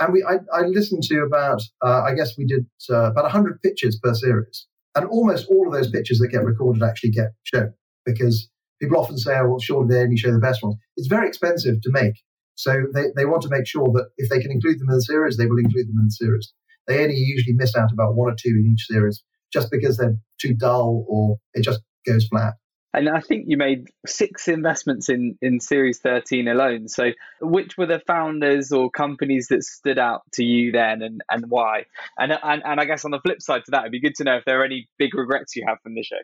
And 0.00 0.12
we 0.12 0.24
I, 0.24 0.38
I 0.52 0.62
listened 0.62 1.02
to 1.04 1.20
about 1.20 1.62
uh, 1.84 2.02
I 2.02 2.14
guess 2.14 2.36
we 2.36 2.46
did 2.46 2.66
uh, 2.90 3.10
about 3.10 3.30
hundred 3.30 3.60
pitches 3.62 3.98
per 4.02 4.14
series. 4.14 4.66
And 4.94 5.06
almost 5.06 5.46
all 5.48 5.66
of 5.66 5.72
those 5.72 5.90
pictures 5.90 6.18
that 6.18 6.28
get 6.28 6.44
recorded 6.44 6.82
actually 6.82 7.10
get 7.10 7.32
shown 7.44 7.72
because 8.04 8.50
people 8.80 8.98
often 8.98 9.16
say, 9.16 9.38
oh, 9.38 9.48
well, 9.48 9.58
surely 9.58 9.88
they 9.88 10.02
only 10.02 10.16
show 10.16 10.32
the 10.32 10.38
best 10.38 10.62
ones. 10.62 10.76
It's 10.96 11.08
very 11.08 11.28
expensive 11.28 11.80
to 11.80 11.90
make. 11.90 12.14
So 12.56 12.84
they, 12.92 13.06
they 13.16 13.24
want 13.24 13.42
to 13.42 13.48
make 13.48 13.66
sure 13.66 13.86
that 13.94 14.08
if 14.18 14.28
they 14.28 14.40
can 14.40 14.50
include 14.50 14.78
them 14.78 14.88
in 14.90 14.96
the 14.96 15.02
series, 15.02 15.36
they 15.36 15.46
will 15.46 15.58
include 15.58 15.88
them 15.88 15.96
in 15.98 16.06
the 16.06 16.12
series. 16.12 16.52
They 16.86 17.02
only 17.02 17.16
usually 17.16 17.54
miss 17.54 17.76
out 17.76 17.92
about 17.92 18.14
one 18.14 18.32
or 18.32 18.36
two 18.36 18.50
in 18.50 18.72
each 18.72 18.86
series 18.86 19.22
just 19.52 19.70
because 19.70 19.96
they're 19.96 20.16
too 20.40 20.54
dull 20.54 21.04
or 21.08 21.36
it 21.54 21.62
just 21.62 21.80
goes 22.06 22.26
flat. 22.26 22.54
And 22.94 23.08
I 23.08 23.20
think 23.20 23.44
you 23.48 23.56
made 23.56 23.88
six 24.06 24.48
investments 24.48 25.08
in, 25.08 25.38
in 25.40 25.60
Series 25.60 25.98
13 26.00 26.46
alone. 26.46 26.88
So, 26.88 27.12
which 27.40 27.78
were 27.78 27.86
the 27.86 28.02
founders 28.06 28.70
or 28.70 28.90
companies 28.90 29.48
that 29.48 29.64
stood 29.64 29.98
out 29.98 30.22
to 30.34 30.44
you 30.44 30.72
then 30.72 31.00
and, 31.00 31.22
and 31.30 31.46
why? 31.48 31.86
And, 32.18 32.32
and, 32.32 32.62
and 32.62 32.80
I 32.80 32.84
guess 32.84 33.06
on 33.06 33.10
the 33.10 33.20
flip 33.20 33.40
side 33.40 33.62
to 33.64 33.70
that, 33.70 33.80
it'd 33.80 33.92
be 33.92 34.00
good 34.00 34.14
to 34.16 34.24
know 34.24 34.36
if 34.36 34.44
there 34.44 34.60
are 34.60 34.64
any 34.64 34.88
big 34.98 35.14
regrets 35.14 35.56
you 35.56 35.64
have 35.66 35.78
from 35.82 35.94
the 35.94 36.02
show. 36.02 36.18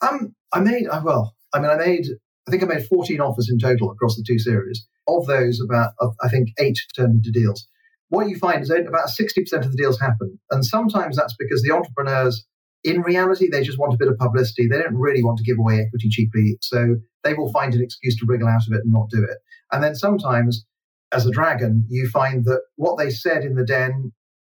Um, 0.00 0.34
I 0.52 0.60
made, 0.60 0.86
uh, 0.88 1.02
well, 1.04 1.34
I 1.52 1.60
mean, 1.60 1.70
I 1.70 1.76
made, 1.76 2.06
I 2.46 2.50
think 2.50 2.62
I 2.62 2.66
made 2.66 2.86
14 2.86 3.20
offers 3.20 3.50
in 3.50 3.58
total 3.58 3.90
across 3.90 4.16
the 4.16 4.24
two 4.26 4.38
series. 4.38 4.86
Of 5.06 5.26
those, 5.26 5.60
about, 5.60 5.92
I 6.22 6.28
think, 6.28 6.50
eight 6.58 6.78
turned 6.96 7.16
into 7.16 7.30
deals. 7.30 7.66
What 8.10 8.28
you 8.28 8.38
find 8.38 8.62
is 8.62 8.70
about 8.70 9.08
60% 9.08 9.64
of 9.64 9.70
the 9.70 9.76
deals 9.76 10.00
happen. 10.00 10.38
And 10.50 10.64
sometimes 10.64 11.16
that's 11.16 11.34
because 11.38 11.62
the 11.62 11.72
entrepreneurs 11.72 12.46
in 12.84 13.02
reality, 13.02 13.48
they 13.50 13.62
just 13.62 13.78
want 13.78 13.94
a 13.94 13.96
bit 13.96 14.08
of 14.08 14.18
publicity. 14.18 14.68
They 14.68 14.78
don't 14.78 14.94
really 14.94 15.22
want 15.22 15.38
to 15.38 15.44
give 15.44 15.58
away 15.58 15.80
equity 15.80 16.08
cheaply. 16.08 16.58
So 16.62 16.96
they 17.24 17.34
will 17.34 17.52
find 17.52 17.74
an 17.74 17.82
excuse 17.82 18.16
to 18.16 18.26
wriggle 18.26 18.48
out 18.48 18.66
of 18.66 18.72
it 18.72 18.80
and 18.84 18.92
not 18.92 19.10
do 19.10 19.22
it. 19.22 19.38
And 19.72 19.82
then 19.82 19.94
sometimes, 19.94 20.64
as 21.12 21.26
a 21.26 21.30
dragon, 21.30 21.84
you 21.88 22.08
find 22.08 22.44
that 22.44 22.62
what 22.76 22.96
they 22.96 23.10
said 23.10 23.44
in 23.44 23.56
the 23.56 23.64
den 23.64 24.12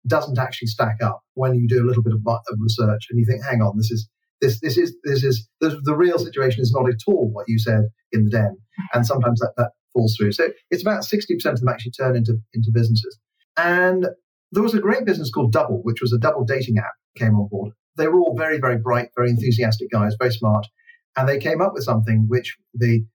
doesn't 0.08 0.39
actually 0.39 0.68
stack 0.68 0.97
up 1.01 1.22
when 1.34 1.56
you 1.56 1.68
do 1.68 1.84
a 1.84 1.88
little 1.88 2.04
bit 2.04 2.14
of, 2.14 2.20
of 2.26 2.58
research 2.60 3.08
and 3.10 3.20
you 3.20 3.26
think, 3.26 3.43
hang 3.43 3.62
on, 3.62 3.78
this 3.78 3.91
is 3.91 4.08
this 4.41 4.60
this 4.60 4.78
is 4.78 4.95
this 5.04 5.24
is 5.24 5.47
the, 5.62 5.80
the 5.84 5.95
real 5.95 6.20
situation 6.20 6.62
is 6.62 6.74
not 6.74 6.89
at 6.89 6.99
all 7.08 7.30
what 7.32 7.47
you 7.47 7.58
said 7.58 7.84
in 8.12 8.26
the 8.26 8.32
den. 8.32 8.58
And 8.93 9.06
sometimes 9.06 9.39
that, 9.39 9.54
that 9.58 9.72
falls 9.93 10.16
through. 10.18 10.32
So 10.34 10.49
it's 10.72 10.82
about 10.82 11.04
60% 11.04 11.45
of 11.45 11.60
them 11.60 11.70
actually 11.70 11.91
turn 11.91 12.16
into, 12.16 12.38
into 12.54 12.72
businesses. 12.74 13.18
And 13.58 14.08
there 14.51 14.64
was 14.64 14.74
a 14.74 14.80
great 14.80 15.06
business 15.06 15.32
called 15.32 15.51
Double, 15.51 15.82
which 15.84 16.01
was 16.01 16.14
a 16.14 16.20
double 16.20 16.43
dating 16.43 16.78
app 16.78 16.93
came 17.18 17.36
on 17.36 17.47
board 17.47 17.74
they 17.97 18.08
were 18.08 18.20
all 18.20 18.36
very, 18.36 18.60
very 18.60 18.78
bright, 18.78 19.10
very 19.16 19.30
enthusiastic 19.30 19.91
guys, 19.91 20.16
very 20.20 20.32
smart. 20.32 20.68
And 21.16 21.28
they 21.30 21.38
came 21.38 21.62
up 21.62 21.74
with 21.74 21.84
something 21.84 22.26
which 22.28 22.58
the 22.74 23.06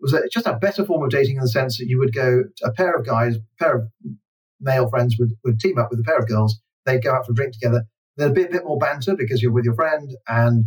was 0.00 0.12
a, 0.12 0.22
just 0.30 0.46
a 0.46 0.54
better 0.54 0.84
form 0.84 1.02
of 1.02 1.10
dating 1.10 1.36
in 1.36 1.42
the 1.42 1.48
sense 1.48 1.78
that 1.78 1.86
you 1.86 1.98
would 1.98 2.14
go, 2.14 2.44
a 2.62 2.72
pair 2.72 2.94
of 2.94 3.06
guys, 3.06 3.36
a 3.36 3.64
pair 3.64 3.76
of 3.76 3.88
male 4.60 4.88
friends 4.88 5.16
would, 5.18 5.30
would 5.44 5.58
team 5.58 5.78
up 5.78 5.88
with 5.90 6.00
a 6.00 6.04
pair 6.04 6.18
of 6.18 6.28
girls. 6.28 6.60
They'd 6.84 7.02
go 7.02 7.12
out 7.12 7.24
for 7.24 7.32
a 7.32 7.34
drink 7.34 7.54
together. 7.54 7.84
There'd 8.16 8.34
be 8.34 8.44
a 8.44 8.50
bit 8.50 8.64
more 8.64 8.78
banter 8.78 9.16
because 9.16 9.42
you're 9.42 9.52
with 9.52 9.64
your 9.64 9.74
friend 9.74 10.10
and 10.28 10.64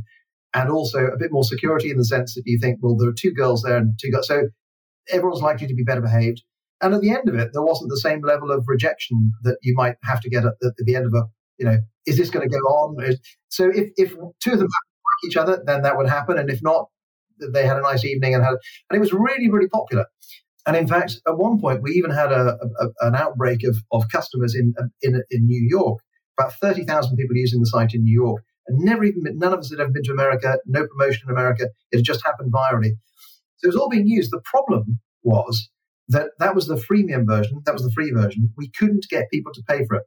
and 0.53 0.69
also 0.69 1.05
a 1.05 1.17
bit 1.17 1.31
more 1.31 1.43
security 1.43 1.91
in 1.91 1.97
the 1.97 2.05
sense 2.05 2.33
that 2.33 2.43
you 2.45 2.57
think, 2.59 2.79
well, 2.81 2.95
there 2.97 3.09
are 3.09 3.13
two 3.13 3.31
girls 3.31 3.61
there 3.61 3.77
and 3.77 3.93
two 4.01 4.09
guys. 4.11 4.27
So 4.27 4.47
everyone's 5.11 5.41
likely 5.41 5.67
to 5.67 5.75
be 5.75 5.83
better 5.83 6.01
behaved. 6.01 6.41
And 6.81 6.93
at 6.93 7.01
the 7.01 7.09
end 7.09 7.27
of 7.27 7.35
it, 7.35 7.49
there 7.53 7.63
wasn't 7.63 7.89
the 7.89 7.99
same 7.99 8.21
level 8.21 8.51
of 8.51 8.65
rejection 8.67 9.31
that 9.43 9.57
you 9.63 9.73
might 9.75 9.95
have 10.03 10.21
to 10.21 10.29
get 10.29 10.45
at 10.45 10.53
the, 10.61 10.73
at 10.79 10.85
the 10.85 10.95
end 10.95 11.07
of 11.07 11.13
a 11.13 11.23
you 11.57 11.65
know, 11.65 11.77
is 12.05 12.17
this 12.17 12.29
going 12.29 12.47
to 12.47 12.53
go 12.53 12.59
on? 12.67 13.15
So 13.49 13.69
if, 13.69 13.89
if 13.97 14.11
two 14.39 14.53
of 14.53 14.59
them 14.59 14.67
like 14.67 15.29
each 15.29 15.37
other, 15.37 15.61
then 15.65 15.81
that 15.81 15.97
would 15.97 16.07
happen. 16.07 16.37
And 16.37 16.49
if 16.49 16.61
not, 16.61 16.87
they 17.53 17.65
had 17.65 17.77
a 17.77 17.81
nice 17.81 18.05
evening 18.05 18.35
and 18.35 18.43
had, 18.43 18.55
and 18.89 18.97
it 18.97 18.99
was 18.99 19.13
really, 19.13 19.49
really 19.49 19.67
popular. 19.67 20.05
And 20.65 20.75
in 20.75 20.87
fact, 20.87 21.19
at 21.27 21.37
one 21.37 21.59
point, 21.59 21.81
we 21.81 21.91
even 21.91 22.11
had 22.11 22.31
a, 22.31 22.57
a 22.79 23.07
an 23.07 23.15
outbreak 23.15 23.63
of, 23.63 23.77
of 23.91 24.09
customers 24.11 24.53
in, 24.53 24.73
in, 25.01 25.21
in 25.31 25.45
New 25.45 25.65
York, 25.69 26.01
about 26.37 26.53
30,000 26.53 27.15
people 27.15 27.35
using 27.35 27.59
the 27.59 27.67
site 27.67 27.93
in 27.93 28.03
New 28.03 28.13
York. 28.13 28.43
And 28.67 28.79
never 28.79 29.05
even, 29.05 29.23
none 29.37 29.53
of 29.53 29.59
us 29.59 29.69
had 29.69 29.79
ever 29.79 29.91
been 29.91 30.03
to 30.03 30.11
America, 30.11 30.57
no 30.65 30.85
promotion 30.85 31.23
in 31.27 31.31
America. 31.31 31.69
It 31.91 31.97
had 31.97 32.05
just 32.05 32.25
happened 32.25 32.51
virally. 32.51 32.91
So 33.57 33.65
it 33.65 33.67
was 33.67 33.77
all 33.77 33.89
being 33.89 34.07
used. 34.07 34.31
The 34.31 34.41
problem 34.43 34.99
was 35.23 35.69
that 36.09 36.29
that 36.39 36.55
was 36.55 36.67
the 36.67 36.75
freemium 36.75 37.25
version, 37.25 37.61
that 37.65 37.73
was 37.73 37.83
the 37.83 37.91
free 37.91 38.11
version. 38.11 38.53
We 38.57 38.71
couldn't 38.77 39.05
get 39.09 39.29
people 39.31 39.53
to 39.53 39.63
pay 39.67 39.85
for 39.85 39.97
it. 39.97 40.03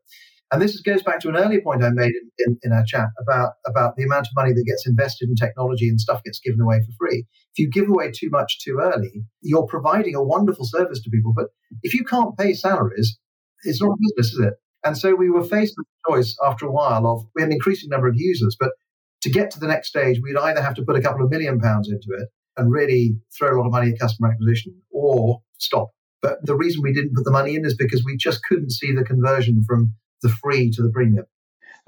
And 0.52 0.60
this 0.60 0.80
goes 0.80 1.02
back 1.02 1.20
to 1.20 1.28
an 1.28 1.36
earlier 1.36 1.60
point 1.60 1.84
I 1.84 1.90
made 1.90 2.10
in, 2.10 2.30
in, 2.38 2.58
in, 2.64 2.72
our 2.72 2.84
chat 2.84 3.08
about, 3.20 3.52
about 3.66 3.94
the 3.96 4.02
amount 4.02 4.26
of 4.26 4.32
money 4.34 4.52
that 4.52 4.64
gets 4.66 4.84
invested 4.84 5.28
in 5.28 5.36
technology 5.36 5.88
and 5.88 6.00
stuff 6.00 6.24
gets 6.24 6.40
given 6.40 6.60
away 6.60 6.80
for 6.80 6.92
free. 6.98 7.24
If 7.54 7.58
you 7.58 7.70
give 7.70 7.88
away 7.88 8.10
too 8.10 8.30
much 8.30 8.58
too 8.64 8.78
early, 8.82 9.22
you're 9.42 9.66
providing 9.66 10.16
a 10.16 10.24
wonderful 10.24 10.64
service 10.64 11.00
to 11.02 11.10
people. 11.10 11.32
But 11.36 11.48
if 11.84 11.94
you 11.94 12.04
can't 12.04 12.36
pay 12.36 12.54
salaries, 12.54 13.16
it's 13.62 13.80
not 13.80 13.96
business, 14.00 14.32
is 14.32 14.40
it? 14.40 14.54
And 14.84 14.98
so 14.98 15.14
we 15.14 15.30
were 15.30 15.44
faced 15.44 15.74
with 15.76 15.86
the 15.86 16.12
choice 16.12 16.36
after 16.44 16.66
a 16.66 16.72
while 16.72 17.06
of 17.06 17.26
we 17.36 17.42
had 17.42 17.50
an 17.50 17.54
increasing 17.54 17.90
number 17.90 18.08
of 18.08 18.14
users, 18.16 18.56
but 18.58 18.70
to 19.22 19.30
get 19.30 19.52
to 19.52 19.60
the 19.60 19.68
next 19.68 19.88
stage, 19.88 20.18
we'd 20.20 20.36
either 20.36 20.62
have 20.62 20.74
to 20.74 20.82
put 20.82 20.96
a 20.96 21.02
couple 21.02 21.24
of 21.24 21.30
million 21.30 21.60
pounds 21.60 21.88
into 21.88 22.08
it 22.18 22.28
and 22.60 22.70
really 22.70 23.16
throw 23.36 23.54
a 23.54 23.56
lot 23.58 23.66
of 23.66 23.72
money 23.72 23.90
at 23.92 23.98
customer 23.98 24.28
acquisition 24.30 24.80
or 24.90 25.42
stop. 25.58 25.90
But 26.22 26.44
the 26.44 26.54
reason 26.54 26.82
we 26.82 26.92
didn't 26.92 27.14
put 27.14 27.24
the 27.24 27.30
money 27.30 27.54
in 27.54 27.64
is 27.64 27.74
because 27.74 28.04
we 28.04 28.16
just 28.16 28.44
couldn't 28.44 28.70
see 28.70 28.92
the 28.92 29.02
conversion 29.02 29.64
from 29.66 29.94
the 30.22 30.28
free 30.28 30.70
to 30.72 30.82
the 30.82 30.90
premium. 30.90 31.24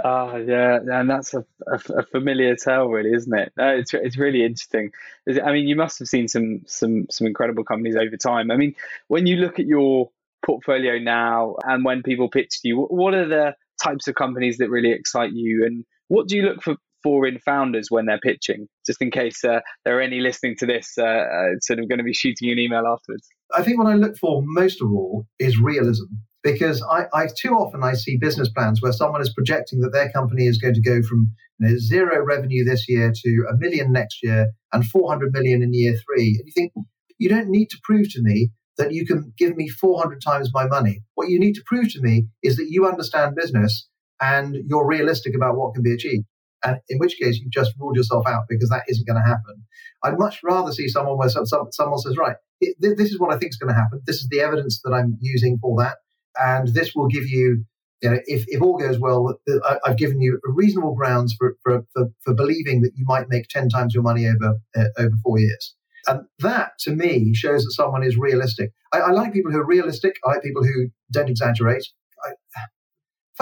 Ah, 0.02 0.36
yeah, 0.36 0.78
and 0.82 1.08
that's 1.08 1.34
a, 1.34 1.44
a, 1.66 1.98
a, 1.98 2.02
familiar 2.06 2.56
tale, 2.56 2.88
really, 2.88 3.12
isn't 3.12 3.38
it? 3.38 3.52
It's 3.58 3.92
it's 3.92 4.16
really 4.16 4.42
interesting. 4.42 4.90
I 5.28 5.52
mean, 5.52 5.68
you 5.68 5.76
must 5.76 5.98
have 5.98 6.08
seen 6.08 6.28
some 6.28 6.62
some 6.66 7.06
some 7.10 7.26
incredible 7.26 7.62
companies 7.62 7.94
over 7.94 8.16
time. 8.16 8.50
I 8.50 8.56
mean, 8.56 8.74
when 9.08 9.26
you 9.26 9.36
look 9.36 9.58
at 9.58 9.66
your 9.66 10.10
portfolio 10.44 10.98
now, 10.98 11.56
and 11.62 11.84
when 11.84 12.02
people 12.02 12.30
pitch 12.30 12.62
to 12.62 12.68
you, 12.68 12.78
what 12.78 13.12
are 13.12 13.28
the 13.28 13.54
types 13.82 14.08
of 14.08 14.14
companies 14.14 14.56
that 14.58 14.70
really 14.70 14.92
excite 14.92 15.32
you, 15.34 15.66
and 15.66 15.84
what 16.08 16.26
do 16.26 16.36
you 16.36 16.42
look 16.42 16.62
for 16.62 16.76
for 17.02 17.26
in 17.26 17.38
founders 17.38 17.88
when 17.90 18.06
they're 18.06 18.20
pitching? 18.20 18.66
Just 18.86 19.02
in 19.02 19.10
case 19.10 19.44
uh, 19.44 19.60
there 19.84 19.98
are 19.98 20.02
any 20.02 20.20
listening 20.20 20.56
to 20.58 20.66
this, 20.66 20.94
uh, 20.98 21.04
uh, 21.04 21.48
sort 21.60 21.78
of 21.78 21.88
going 21.88 21.98
to 21.98 22.04
be 22.04 22.12
shooting 22.14 22.48
you 22.48 22.52
an 22.52 22.58
email 22.58 22.84
afterwards. 22.86 23.28
I 23.54 23.62
think 23.62 23.78
what 23.78 23.86
I 23.86 23.94
look 23.94 24.16
for 24.16 24.42
most 24.44 24.80
of 24.80 24.90
all 24.90 25.26
is 25.38 25.58
realism 25.58 26.04
because 26.42 26.82
I, 26.90 27.04
I, 27.14 27.26
too 27.26 27.52
often 27.52 27.84
I 27.84 27.94
see 27.94 28.16
business 28.16 28.48
plans 28.48 28.82
where 28.82 28.92
someone 28.92 29.20
is 29.20 29.32
projecting 29.32 29.80
that 29.80 29.92
their 29.92 30.10
company 30.10 30.46
is 30.46 30.58
going 30.58 30.74
to 30.74 30.82
go 30.82 31.02
from 31.02 31.30
you 31.58 31.68
know, 31.68 31.78
zero 31.78 32.24
revenue 32.24 32.64
this 32.64 32.88
year 32.88 33.12
to 33.14 33.46
a 33.50 33.56
million 33.58 33.92
next 33.92 34.22
year 34.22 34.48
and 34.72 34.84
400 34.84 35.32
million 35.32 35.62
in 35.62 35.72
year 35.72 35.94
three. 35.94 36.36
And 36.38 36.46
you 36.46 36.52
think, 36.54 36.72
you 37.18 37.28
don't 37.28 37.48
need 37.48 37.70
to 37.70 37.78
prove 37.84 38.10
to 38.12 38.22
me 38.22 38.50
that 38.78 38.92
you 38.92 39.06
can 39.06 39.32
give 39.38 39.56
me 39.56 39.68
400 39.68 40.20
times 40.20 40.50
my 40.52 40.66
money. 40.66 41.02
What 41.14 41.28
you 41.28 41.38
need 41.38 41.54
to 41.54 41.62
prove 41.66 41.92
to 41.92 42.00
me 42.00 42.26
is 42.42 42.56
that 42.56 42.66
you 42.68 42.86
understand 42.86 43.36
business 43.36 43.88
and 44.20 44.56
you're 44.66 44.86
realistic 44.86 45.34
about 45.36 45.56
what 45.56 45.74
can 45.74 45.82
be 45.82 45.92
achieved. 45.92 46.24
And 46.64 46.78
in 46.88 46.98
which 46.98 47.16
case, 47.16 47.38
you've 47.38 47.50
just 47.50 47.72
ruled 47.78 47.96
yourself 47.96 48.26
out 48.26 48.44
because 48.48 48.68
that 48.68 48.84
isn't 48.88 49.06
going 49.06 49.20
to 49.20 49.28
happen. 49.28 49.64
I'd 50.04 50.18
much 50.18 50.40
rather 50.44 50.72
see 50.72 50.88
someone 50.88 51.18
where 51.18 51.28
some, 51.28 51.46
some, 51.46 51.68
someone 51.72 51.98
says, 51.98 52.16
right, 52.16 52.36
it, 52.60 52.76
this 52.80 53.10
is 53.10 53.18
what 53.18 53.34
I 53.34 53.38
think 53.38 53.50
is 53.50 53.56
going 53.56 53.74
to 53.74 53.80
happen. 53.80 54.00
This 54.06 54.16
is 54.16 54.28
the 54.30 54.40
evidence 54.40 54.80
that 54.84 54.92
I'm 54.92 55.18
using 55.20 55.58
for 55.60 55.76
that 55.82 55.96
and 56.38 56.68
this 56.68 56.94
will 56.94 57.08
give 57.08 57.26
you, 57.26 57.64
you 58.02 58.10
know, 58.10 58.18
if, 58.26 58.44
if 58.48 58.62
all 58.62 58.78
goes 58.78 58.98
well, 58.98 59.38
I've 59.84 59.96
given 59.96 60.20
you 60.20 60.40
reasonable 60.44 60.94
grounds 60.94 61.34
for, 61.38 61.56
for, 61.62 61.84
for, 61.92 62.06
for 62.24 62.34
believing 62.34 62.82
that 62.82 62.92
you 62.96 63.04
might 63.06 63.28
make 63.28 63.48
10 63.48 63.68
times 63.68 63.94
your 63.94 64.02
money 64.02 64.26
over, 64.26 64.56
uh, 64.76 64.84
over 64.98 65.14
four 65.22 65.38
years. 65.38 65.74
And 66.08 66.22
that, 66.40 66.72
to 66.80 66.90
me, 66.90 67.32
shows 67.32 67.62
that 67.62 67.72
someone 67.72 68.02
is 68.02 68.16
realistic. 68.16 68.72
I, 68.92 68.98
I, 68.98 69.10
like 69.12 69.32
people 69.32 69.52
who 69.52 69.58
are 69.58 69.66
realistic. 69.66 70.16
I 70.24 70.32
like 70.32 70.42
people 70.42 70.64
who 70.64 70.88
don't 71.12 71.28
exaggerate. 71.28 71.86
I 72.24 72.32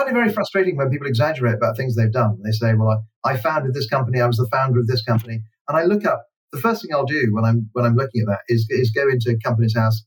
find 0.00 0.10
it 0.10 0.18
very 0.18 0.32
frustrating 0.32 0.76
when 0.76 0.90
people 0.90 1.06
exaggerate 1.06 1.54
about 1.54 1.76
things 1.76 1.96
they've 1.96 2.12
done. 2.12 2.38
They 2.42 2.52
say, 2.52 2.74
well, 2.74 3.04
I, 3.24 3.32
I 3.32 3.36
founded 3.36 3.74
this 3.74 3.88
company. 3.88 4.20
I 4.20 4.26
was 4.26 4.36
the 4.36 4.48
founder 4.50 4.80
of 4.80 4.86
this 4.86 5.04
company. 5.04 5.42
And 5.68 5.76
I 5.76 5.84
look 5.84 6.04
up, 6.04 6.24
the 6.52 6.60
first 6.60 6.82
thing 6.82 6.94
I'll 6.94 7.06
do 7.06 7.30
when 7.32 7.44
I'm, 7.44 7.68
when 7.72 7.84
I'm 7.84 7.94
looking 7.94 8.22
at 8.22 8.26
that 8.28 8.40
is, 8.48 8.66
is 8.70 8.90
go 8.90 9.08
into 9.08 9.30
a 9.30 9.38
Companies 9.46 9.76
House, 9.76 10.02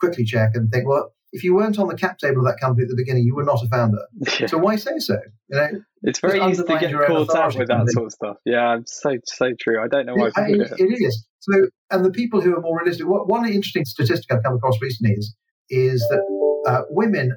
quickly 0.00 0.24
check 0.24 0.50
and 0.54 0.70
think, 0.70 0.86
well, 0.86 1.12
if 1.32 1.42
you 1.42 1.54
weren't 1.54 1.80
on 1.80 1.88
the 1.88 1.96
cap 1.96 2.18
table 2.18 2.38
of 2.38 2.44
that 2.44 2.60
company 2.60 2.84
at 2.84 2.88
the 2.88 2.94
beginning, 2.96 3.24
you 3.24 3.34
were 3.34 3.42
not 3.42 3.60
a 3.60 3.68
founder. 3.68 3.98
Yeah. 4.38 4.46
So 4.46 4.58
why 4.58 4.76
say 4.76 4.98
so? 4.98 5.16
You 5.48 5.56
know, 5.56 5.68
it's 6.02 6.20
very 6.20 6.40
easy 6.48 6.62
to 6.62 6.78
get 6.78 6.92
caught 6.92 7.34
up 7.34 7.56
with 7.56 7.66
that 7.66 7.88
sort 7.88 8.06
of 8.06 8.12
stuff. 8.12 8.36
Yeah, 8.44 8.78
so 8.86 9.16
so 9.24 9.50
true. 9.58 9.82
I 9.82 9.88
don't 9.88 10.06
know 10.06 10.14
why 10.14 10.28
it, 10.28 10.60
it, 10.60 10.72
it 10.78 11.04
is. 11.04 11.26
So, 11.40 11.62
and 11.90 12.04
the 12.04 12.12
people 12.12 12.40
who 12.40 12.56
are 12.56 12.60
more 12.60 12.78
realistic. 12.78 13.06
One 13.08 13.46
interesting 13.46 13.84
statistic 13.84 14.26
I've 14.30 14.44
come 14.44 14.54
across 14.54 14.80
recently 14.80 15.14
is 15.14 15.34
is 15.70 16.06
that 16.08 16.22
uh, 16.68 16.82
women 16.90 17.36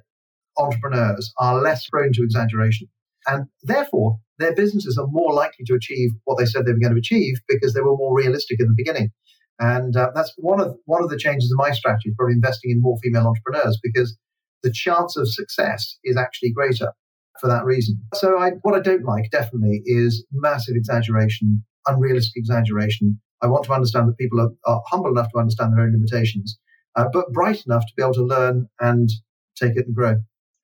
entrepreneurs 0.57 1.31
are 1.39 1.61
less 1.61 1.87
prone 1.89 2.13
to 2.13 2.23
exaggeration. 2.23 2.87
And 3.27 3.45
therefore, 3.63 4.19
their 4.39 4.55
businesses 4.55 4.97
are 4.97 5.07
more 5.09 5.33
likely 5.33 5.65
to 5.65 5.75
achieve 5.75 6.11
what 6.25 6.37
they 6.37 6.45
said 6.45 6.65
they 6.65 6.71
were 6.71 6.79
going 6.79 6.93
to 6.93 6.99
achieve 6.99 7.35
because 7.47 7.73
they 7.73 7.81
were 7.81 7.97
more 7.97 8.15
realistic 8.15 8.59
in 8.59 8.67
the 8.67 8.75
beginning. 8.77 9.11
And 9.59 9.95
uh, 9.95 10.11
that's 10.13 10.33
one 10.37 10.61
of 10.61 10.75
one 10.85 11.03
of 11.03 11.09
the 11.09 11.17
changes 11.17 11.51
in 11.51 11.57
my 11.57 11.71
strategy, 11.71 12.13
probably 12.15 12.35
investing 12.35 12.71
in 12.71 12.81
more 12.81 12.97
female 13.03 13.27
entrepreneurs 13.27 13.79
because 13.81 14.15
the 14.63 14.71
chance 14.71 15.17
of 15.17 15.31
success 15.31 15.97
is 16.03 16.15
actually 16.15 16.51
greater 16.51 16.91
for 17.39 17.47
that 17.47 17.65
reason. 17.65 17.99
So 18.15 18.37
I, 18.37 18.51
what 18.61 18.75
I 18.75 18.81
don't 18.81 19.03
like 19.03 19.29
definitely 19.31 19.81
is 19.85 20.25
massive 20.31 20.75
exaggeration, 20.75 21.63
unrealistic 21.87 22.33
exaggeration. 22.35 23.19
I 23.41 23.47
want 23.47 23.65
to 23.65 23.73
understand 23.73 24.07
that 24.09 24.17
people 24.17 24.41
are, 24.41 24.51
are 24.65 24.81
humble 24.87 25.11
enough 25.11 25.31
to 25.33 25.39
understand 25.39 25.73
their 25.73 25.83
own 25.83 25.91
limitations, 25.91 26.57
uh, 26.95 27.05
but 27.11 27.31
bright 27.31 27.63
enough 27.65 27.85
to 27.85 27.93
be 27.95 28.03
able 28.03 28.13
to 28.13 28.25
learn 28.25 28.67
and 28.79 29.09
take 29.55 29.75
it 29.75 29.85
and 29.85 29.95
grow. 29.95 30.17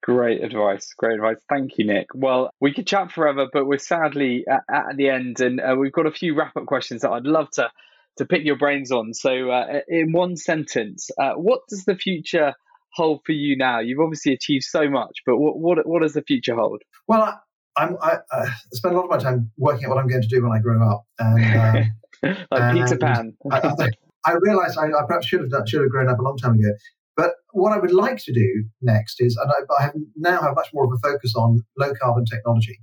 Great 0.03 0.43
advice. 0.43 0.93
Great 0.97 1.15
advice. 1.15 1.37
Thank 1.47 1.77
you, 1.77 1.85
Nick. 1.85 2.07
Well, 2.13 2.51
we 2.59 2.73
could 2.73 2.85
chat 2.85 3.13
forever, 3.13 3.47
but 3.51 3.65
we're 3.65 3.77
sadly 3.77 4.43
at, 4.49 4.63
at 4.69 4.97
the 4.97 5.09
end, 5.09 5.39
and 5.39 5.61
uh, 5.61 5.75
we've 5.79 5.93
got 5.93 6.05
a 6.05 6.11
few 6.11 6.35
wrap 6.35 6.57
up 6.57 6.65
questions 6.65 7.01
that 7.01 7.11
I'd 7.11 7.23
love 7.23 7.49
to 7.51 7.71
to 8.17 8.25
pick 8.25 8.43
your 8.43 8.57
brains 8.57 8.91
on. 8.91 9.13
So, 9.13 9.49
uh, 9.49 9.79
in 9.87 10.11
one 10.11 10.35
sentence, 10.35 11.09
uh, 11.17 11.33
what 11.35 11.61
does 11.69 11.85
the 11.85 11.95
future 11.95 12.53
hold 12.93 13.21
for 13.25 13.31
you 13.31 13.55
now? 13.55 13.79
You've 13.79 14.01
obviously 14.01 14.33
achieved 14.33 14.65
so 14.65 14.89
much, 14.89 15.19
but 15.25 15.37
what 15.37 15.57
what, 15.57 15.87
what 15.87 16.01
does 16.01 16.13
the 16.13 16.21
future 16.21 16.55
hold? 16.55 16.81
Well, 17.07 17.21
I, 17.21 17.37
I'm, 17.77 17.95
I, 18.01 18.17
I 18.29 18.49
spend 18.73 18.95
a 18.95 18.97
lot 18.97 19.05
of 19.05 19.09
my 19.09 19.17
time 19.17 19.51
working 19.57 19.85
out 19.85 19.91
what 19.91 19.99
I'm 19.99 20.07
going 20.07 20.21
to 20.21 20.27
do 20.27 20.43
when 20.43 20.51
I 20.51 20.59
grow 20.59 20.85
up, 20.85 21.05
and 21.17 21.91
um, 22.23 22.37
like 22.51 22.73
Peter 22.73 22.97
Pan. 22.97 23.37
I, 23.49 23.57
I, 23.69 23.89
I 24.25 24.33
realised 24.41 24.77
I, 24.77 24.87
I, 24.87 25.05
perhaps 25.07 25.27
should 25.27 25.39
have 25.39 25.49
done, 25.49 25.65
should 25.65 25.81
have 25.81 25.89
grown 25.89 26.09
up 26.09 26.19
a 26.19 26.21
long 26.21 26.37
time 26.37 26.55
ago. 26.55 26.73
But 27.15 27.31
what 27.51 27.73
I 27.73 27.79
would 27.79 27.93
like 27.93 28.17
to 28.17 28.33
do 28.33 28.65
next 28.81 29.17
is, 29.19 29.37
and 29.37 29.51
I, 29.51 29.81
I 29.81 29.83
have 29.85 29.93
now 30.15 30.41
have 30.41 30.55
much 30.55 30.69
more 30.73 30.85
of 30.85 30.91
a 30.91 31.07
focus 31.07 31.33
on 31.35 31.61
low 31.77 31.93
carbon 32.01 32.25
technology, 32.25 32.79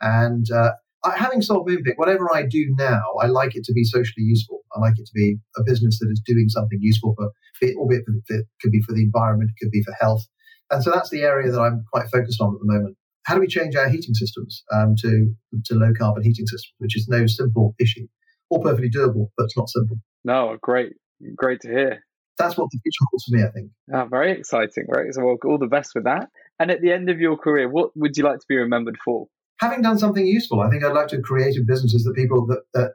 and 0.00 0.46
uh, 0.50 0.72
having 1.04 1.42
sold 1.42 1.68
Moonpig, 1.68 1.96
whatever 1.96 2.34
I 2.34 2.42
do 2.42 2.74
now, 2.76 3.02
I 3.22 3.26
like 3.26 3.56
it 3.56 3.64
to 3.64 3.72
be 3.72 3.84
socially 3.84 4.24
useful. 4.24 4.60
I 4.74 4.80
like 4.80 4.94
it 4.98 5.06
to 5.06 5.12
be 5.14 5.38
a 5.56 5.62
business 5.64 5.98
that 6.00 6.08
is 6.10 6.22
doing 6.24 6.48
something 6.48 6.78
useful 6.80 7.14
for, 7.16 7.30
albeit 7.76 8.04
for, 8.04 8.34
it 8.34 8.46
could 8.60 8.72
be 8.72 8.82
for 8.82 8.94
the 8.94 9.02
environment, 9.02 9.50
it 9.50 9.64
could 9.64 9.70
be 9.70 9.82
for 9.82 9.94
health. 10.00 10.22
And 10.70 10.82
so 10.82 10.90
that's 10.90 11.10
the 11.10 11.22
area 11.22 11.50
that 11.50 11.60
I'm 11.60 11.84
quite 11.92 12.10
focused 12.10 12.40
on 12.40 12.54
at 12.54 12.60
the 12.60 12.72
moment. 12.72 12.96
How 13.24 13.34
do 13.34 13.40
we 13.40 13.46
change 13.46 13.76
our 13.76 13.88
heating 13.88 14.14
systems 14.14 14.62
um, 14.72 14.94
to, 14.98 15.32
to 15.66 15.74
low 15.74 15.92
carbon 15.98 16.22
heating 16.22 16.46
systems, 16.46 16.74
which 16.78 16.96
is 16.96 17.06
no 17.08 17.26
simple 17.26 17.74
issue, 17.78 18.06
or 18.50 18.62
perfectly 18.62 18.90
doable, 18.90 19.28
but 19.36 19.44
it's 19.44 19.56
not 19.56 19.68
simple. 19.68 19.96
No, 20.24 20.56
great, 20.60 20.94
great 21.36 21.60
to 21.60 21.68
hear. 21.68 22.04
That's 22.38 22.56
what 22.56 22.68
the 22.70 22.78
future 22.82 23.06
holds 23.10 23.24
for 23.24 23.36
me, 23.36 23.42
I 23.42 23.50
think. 23.50 23.70
Oh, 23.92 24.06
very 24.08 24.32
exciting, 24.32 24.86
right? 24.88 25.12
So, 25.12 25.24
well, 25.24 25.36
all 25.44 25.58
the 25.58 25.66
best 25.66 25.92
with 25.94 26.04
that. 26.04 26.28
And 26.60 26.70
at 26.70 26.80
the 26.80 26.92
end 26.92 27.10
of 27.10 27.20
your 27.20 27.36
career, 27.36 27.68
what 27.68 27.90
would 27.96 28.16
you 28.16 28.24
like 28.24 28.38
to 28.38 28.46
be 28.48 28.56
remembered 28.56 28.96
for? 29.04 29.28
having 29.60 29.82
done 29.82 29.98
something 29.98 30.26
useful, 30.26 30.60
I 30.60 30.70
think 30.70 30.84
I'd 30.84 30.94
like 30.94 31.08
to 31.08 31.20
create 31.20 31.54
businesses 31.66 32.04
that 32.04 32.14
people 32.14 32.46
that, 32.46 32.62
that 32.74 32.92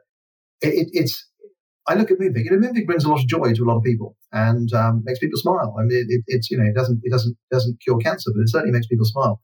it, 0.60 0.88
it's. 0.92 1.28
I 1.86 1.94
look 1.94 2.10
at 2.10 2.18
Moonpig. 2.18 2.44
You 2.44 2.50
know, 2.50 2.66
Moonpig 2.66 2.86
brings 2.86 3.04
a 3.04 3.10
lot 3.10 3.20
of 3.20 3.26
joy 3.26 3.52
to 3.52 3.62
a 3.62 3.66
lot 3.66 3.76
of 3.76 3.84
people 3.84 4.16
and 4.32 4.72
um, 4.72 5.02
makes 5.04 5.18
people 5.18 5.38
smile. 5.38 5.76
I 5.78 5.82
mean, 5.82 6.06
it, 6.08 6.22
it's 6.26 6.50
you 6.50 6.56
know, 6.56 6.64
it 6.64 6.74
doesn't 6.74 7.00
it 7.02 7.10
doesn't 7.10 7.36
doesn't 7.50 7.80
cure 7.82 7.98
cancer, 7.98 8.30
but 8.34 8.40
it 8.40 8.48
certainly 8.48 8.72
makes 8.72 8.86
people 8.86 9.04
smile. 9.04 9.40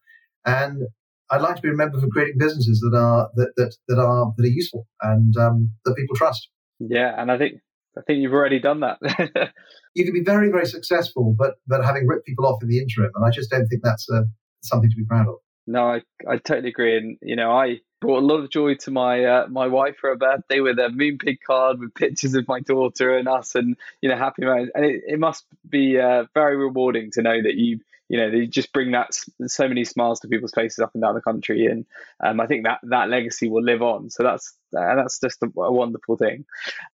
And 0.46 0.82
I'd 1.30 1.42
like 1.42 1.57
to 1.57 1.62
be 1.62 1.68
remembered 1.68 2.01
for 2.01 2.09
creating 2.09 2.38
businesses 2.38 2.80
that 2.80 2.96
are 2.96 3.28
that 3.36 3.53
that, 3.57 3.76
that 3.88 3.98
are 3.98 4.32
that 4.36 4.44
are 4.44 4.48
useful 4.48 4.86
and 5.03 5.36
um, 5.36 5.70
that 5.84 5.96
people 5.96 6.16
trust. 6.16 6.48
Yeah, 6.78 7.14
and 7.18 7.30
I 7.30 7.36
think 7.36 7.61
I 7.97 8.03
think 8.07 8.20
you've 8.20 8.32
already 8.32 8.61
done 8.61 8.80
that. 8.80 8.99
you 9.95 10.05
can 10.05 10.14
be 10.14 10.22
very 10.24 10.51
very 10.51 10.66
successful, 10.66 11.34
but 11.36 11.55
but 11.66 11.84
having 11.84 12.07
ripped 12.07 12.26
people 12.26 12.47
off 12.47 12.62
in 12.62 12.68
the 12.68 12.78
interim, 12.78 13.11
and 13.14 13.24
I 13.24 13.30
just 13.30 13.51
don't 13.51 13.66
think 13.66 13.82
that's 13.82 14.09
uh, 14.11 14.22
something 14.62 14.91
to 14.91 14.97
be 14.97 15.05
proud 15.05 15.28
of 15.28 15.36
no, 15.70 15.84
I, 15.84 16.03
I 16.28 16.36
totally 16.38 16.70
agree. 16.70 16.97
And, 16.97 17.16
you 17.22 17.36
know, 17.36 17.53
I 17.53 17.80
brought 18.01 18.22
a 18.22 18.26
lot 18.26 18.41
of 18.41 18.51
joy 18.51 18.74
to 18.74 18.91
my 18.91 19.24
uh, 19.24 19.47
my 19.49 19.66
wife 19.66 19.97
for 20.01 20.11
her 20.11 20.16
birthday 20.16 20.61
with 20.61 20.78
a 20.78 20.88
Moonpig 20.88 21.38
card 21.47 21.78
with 21.78 21.95
pictures 21.95 22.34
of 22.34 22.49
my 22.49 22.61
daughter 22.61 23.16
and 23.16 23.28
us 23.28 23.55
and, 23.55 23.76
you 24.01 24.09
know, 24.09 24.16
happy 24.16 24.45
moments. 24.45 24.72
And 24.74 24.84
it, 24.84 25.03
it 25.07 25.18
must 25.18 25.45
be 25.68 25.99
uh, 25.99 26.24
very 26.34 26.57
rewarding 26.57 27.11
to 27.12 27.22
know 27.22 27.41
that 27.41 27.55
you, 27.55 27.80
you 28.11 28.18
know, 28.18 28.28
they 28.28 28.46
just 28.46 28.72
bring 28.72 28.90
that 28.90 29.14
so 29.46 29.68
many 29.68 29.84
smiles 29.84 30.18
to 30.18 30.28
people's 30.28 30.50
faces 30.52 30.80
up 30.80 30.90
and 30.94 31.02
down 31.02 31.14
the 31.14 31.20
country. 31.20 31.66
And 31.66 31.86
um, 32.22 32.40
I 32.40 32.48
think 32.48 32.64
that 32.64 32.80
that 32.90 33.08
legacy 33.08 33.48
will 33.48 33.62
live 33.62 33.82
on. 33.82 34.11
So 34.11 34.24
that's 34.24 34.52
uh, 34.76 34.96
that's 34.96 35.20
just 35.20 35.40
a, 35.44 35.61
a 35.61 35.72
wonderful 35.72 36.16
thing. 36.16 36.44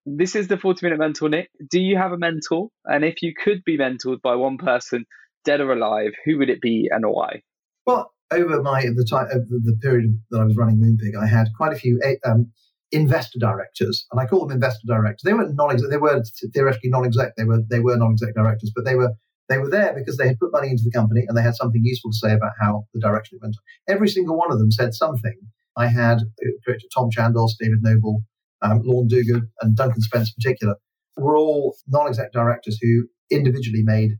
This 0.06 0.34
is 0.34 0.48
the 0.48 0.56
40 0.56 0.86
Minute 0.86 0.98
Mentor, 0.98 1.28
Nick. 1.28 1.50
Do 1.70 1.78
you 1.78 1.98
have 1.98 2.12
a 2.12 2.18
mentor? 2.18 2.70
And 2.86 3.04
if 3.04 3.20
you 3.20 3.34
could 3.34 3.62
be 3.62 3.76
mentored 3.76 4.22
by 4.22 4.36
one 4.36 4.56
person, 4.56 5.04
dead 5.44 5.60
or 5.60 5.72
alive, 5.72 6.12
who 6.24 6.38
would 6.38 6.48
it 6.48 6.62
be 6.62 6.88
and 6.90 7.04
why? 7.04 7.42
Well, 7.86 8.10
over 8.32 8.62
my 8.62 8.80
the 8.80 9.06
time 9.08 9.28
the 9.28 9.78
period 9.82 10.18
that 10.30 10.40
I 10.40 10.44
was 10.44 10.56
running 10.56 10.78
Moonpig, 10.78 11.22
I 11.22 11.26
had 11.26 11.48
quite 11.58 11.74
a 11.74 11.76
few 11.76 12.00
eh, 12.02 12.14
um, 12.24 12.50
investor 12.90 13.38
directors, 13.38 14.06
and 14.10 14.18
I 14.18 14.24
call 14.24 14.46
them 14.46 14.54
investor 14.54 14.86
directors. 14.86 15.24
They 15.24 15.34
were 15.34 15.52
non 15.52 15.76
they 15.90 15.98
were 15.98 16.22
theoretically 16.54 16.88
non-exec. 16.88 17.36
They 17.36 17.44
were 17.44 17.60
they 17.68 17.80
were 17.80 17.98
non-exec 17.98 18.34
directors, 18.34 18.72
but 18.74 18.86
they 18.86 18.94
were 18.94 19.12
they 19.52 19.58
were 19.58 19.70
there 19.70 19.94
because 19.94 20.16
they 20.16 20.26
had 20.26 20.38
put 20.38 20.52
money 20.52 20.70
into 20.70 20.82
the 20.84 20.90
company 20.90 21.24
and 21.26 21.36
they 21.36 21.42
had 21.42 21.54
something 21.54 21.82
useful 21.84 22.10
to 22.10 22.18
say 22.18 22.32
about 22.32 22.52
how 22.60 22.84
the 22.94 23.00
direction 23.00 23.36
it 23.36 23.42
went. 23.42 23.56
Every 23.88 24.08
single 24.08 24.36
one 24.36 24.50
of 24.50 24.58
them 24.58 24.70
said 24.70 24.94
something. 24.94 25.36
I 25.76 25.86
had 25.86 26.18
uh, 26.18 26.72
Tom 26.94 27.10
Chandos, 27.16 27.50
David 27.60 27.78
Noble, 27.82 28.22
um, 28.62 28.82
Lorne 28.84 29.08
Duguid, 29.08 29.42
and 29.60 29.76
Duncan 29.76 30.02
Spence 30.02 30.28
in 30.28 30.34
particular 30.42 30.76
were 31.16 31.36
all 31.36 31.76
non-exec 31.88 32.32
directors 32.32 32.78
who 32.80 33.06
individually 33.30 33.82
made 33.84 34.12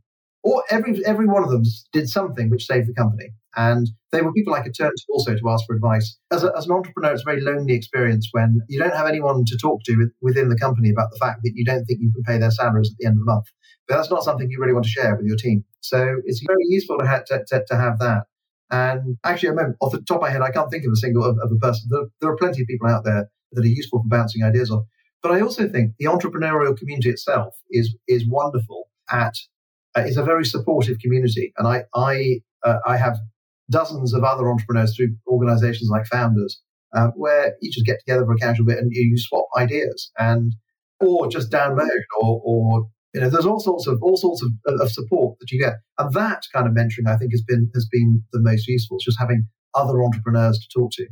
or 0.43 0.63
every 0.69 1.03
every 1.05 1.25
one 1.25 1.43
of 1.43 1.49
them 1.49 1.63
did 1.91 2.09
something 2.09 2.49
which 2.49 2.65
saved 2.65 2.87
the 2.87 2.93
company. 2.93 3.29
And 3.55 3.87
they 4.11 4.21
were 4.21 4.33
people 4.33 4.53
I 4.53 4.61
could 4.61 4.75
turn 4.75 4.91
to 4.95 5.03
also 5.11 5.35
to 5.35 5.49
ask 5.49 5.65
for 5.67 5.75
advice. 5.75 6.17
As, 6.31 6.43
a, 6.43 6.51
as 6.57 6.65
an 6.65 6.71
entrepreneur, 6.71 7.13
it's 7.13 7.21
a 7.21 7.25
very 7.25 7.41
lonely 7.41 7.73
experience 7.73 8.29
when 8.31 8.59
you 8.67 8.79
don't 8.79 8.95
have 8.95 9.07
anyone 9.07 9.45
to 9.45 9.57
talk 9.57 9.81
to 9.85 10.09
within 10.21 10.49
the 10.49 10.57
company 10.57 10.89
about 10.89 11.11
the 11.11 11.17
fact 11.17 11.41
that 11.43 11.51
you 11.53 11.63
don't 11.63 11.85
think 11.85 11.99
you 12.01 12.11
can 12.11 12.23
pay 12.23 12.39
their 12.39 12.51
salaries 12.51 12.89
at 12.91 12.97
the 12.99 13.05
end 13.05 13.15
of 13.15 13.19
the 13.19 13.31
month. 13.31 13.45
But 13.87 13.97
that's 13.97 14.09
not 14.09 14.23
something 14.23 14.49
you 14.49 14.59
really 14.59 14.73
want 14.73 14.85
to 14.85 14.91
share 14.91 15.15
with 15.15 15.25
your 15.25 15.37
team. 15.37 15.63
So 15.81 16.15
it's 16.25 16.43
very 16.45 16.65
useful 16.67 16.97
to, 16.97 17.07
have, 17.07 17.25
to, 17.25 17.43
to, 17.47 17.63
to 17.67 17.75
have 17.75 17.99
that. 17.99 18.23
And 18.71 19.17
actually, 19.23 19.49
I 19.49 19.51
remember 19.51 19.77
off 19.81 19.91
the 19.91 20.01
top 20.01 20.17
of 20.17 20.21
my 20.23 20.29
head, 20.31 20.41
I 20.41 20.49
can't 20.49 20.71
think 20.71 20.85
of 20.85 20.91
a 20.91 20.95
single 20.95 21.23
of, 21.23 21.37
of 21.37 21.51
a 21.51 21.55
person. 21.57 21.89
There, 21.91 22.05
there 22.21 22.31
are 22.31 22.37
plenty 22.37 22.61
of 22.61 22.67
people 22.67 22.87
out 22.87 23.03
there 23.03 23.29
that 23.51 23.63
are 23.63 23.67
useful 23.67 23.99
for 23.99 24.07
bouncing 24.07 24.43
ideas 24.43 24.71
off. 24.71 24.83
But 25.21 25.31
I 25.31 25.41
also 25.41 25.69
think 25.69 25.93
the 25.99 26.05
entrepreneurial 26.05 26.75
community 26.77 27.09
itself 27.09 27.55
is 27.69 27.95
is 28.07 28.27
wonderful 28.27 28.89
at 29.09 29.33
uh, 29.95 30.01
is 30.01 30.17
a 30.17 30.23
very 30.23 30.45
supportive 30.45 30.97
community, 30.99 31.53
and 31.57 31.67
I 31.67 31.85
I 31.95 32.41
uh, 32.63 32.79
I 32.85 32.97
have 32.97 33.17
dozens 33.69 34.13
of 34.13 34.23
other 34.23 34.49
entrepreneurs 34.49 34.95
through 34.95 35.15
organizations 35.27 35.89
like 35.89 36.05
Founders, 36.07 36.61
uh, 36.93 37.09
where 37.15 37.53
you 37.61 37.71
just 37.71 37.85
get 37.85 37.99
together 37.99 38.25
for 38.25 38.33
a 38.33 38.37
casual 38.37 38.65
bit 38.65 38.77
and 38.77 38.91
you, 38.91 39.01
you 39.01 39.17
swap 39.17 39.45
ideas 39.57 40.11
and 40.17 40.53
or 40.99 41.27
just 41.27 41.51
download 41.51 41.89
or, 42.21 42.41
or 42.43 42.87
you 43.13 43.21
know 43.21 43.29
there's 43.29 43.45
all 43.45 43.59
sorts 43.59 43.87
of 43.87 43.99
all 44.01 44.17
sorts 44.17 44.43
of, 44.43 44.51
of 44.79 44.91
support 44.91 45.37
that 45.39 45.51
you 45.51 45.59
get. 45.59 45.75
And 45.97 46.13
that 46.13 46.43
kind 46.53 46.67
of 46.67 46.73
mentoring 46.73 47.07
i 47.07 47.17
think 47.17 47.31
has 47.31 47.43
been 47.43 47.69
has 47.73 47.87
been 47.91 48.23
the 48.31 48.39
most 48.39 48.67
useful 48.67 48.97
it's 48.97 49.05
just 49.05 49.19
having 49.19 49.47
other 49.75 50.03
entrepreneurs 50.03 50.59
to 50.59 50.79
talk 50.79 50.91
to 50.93 51.07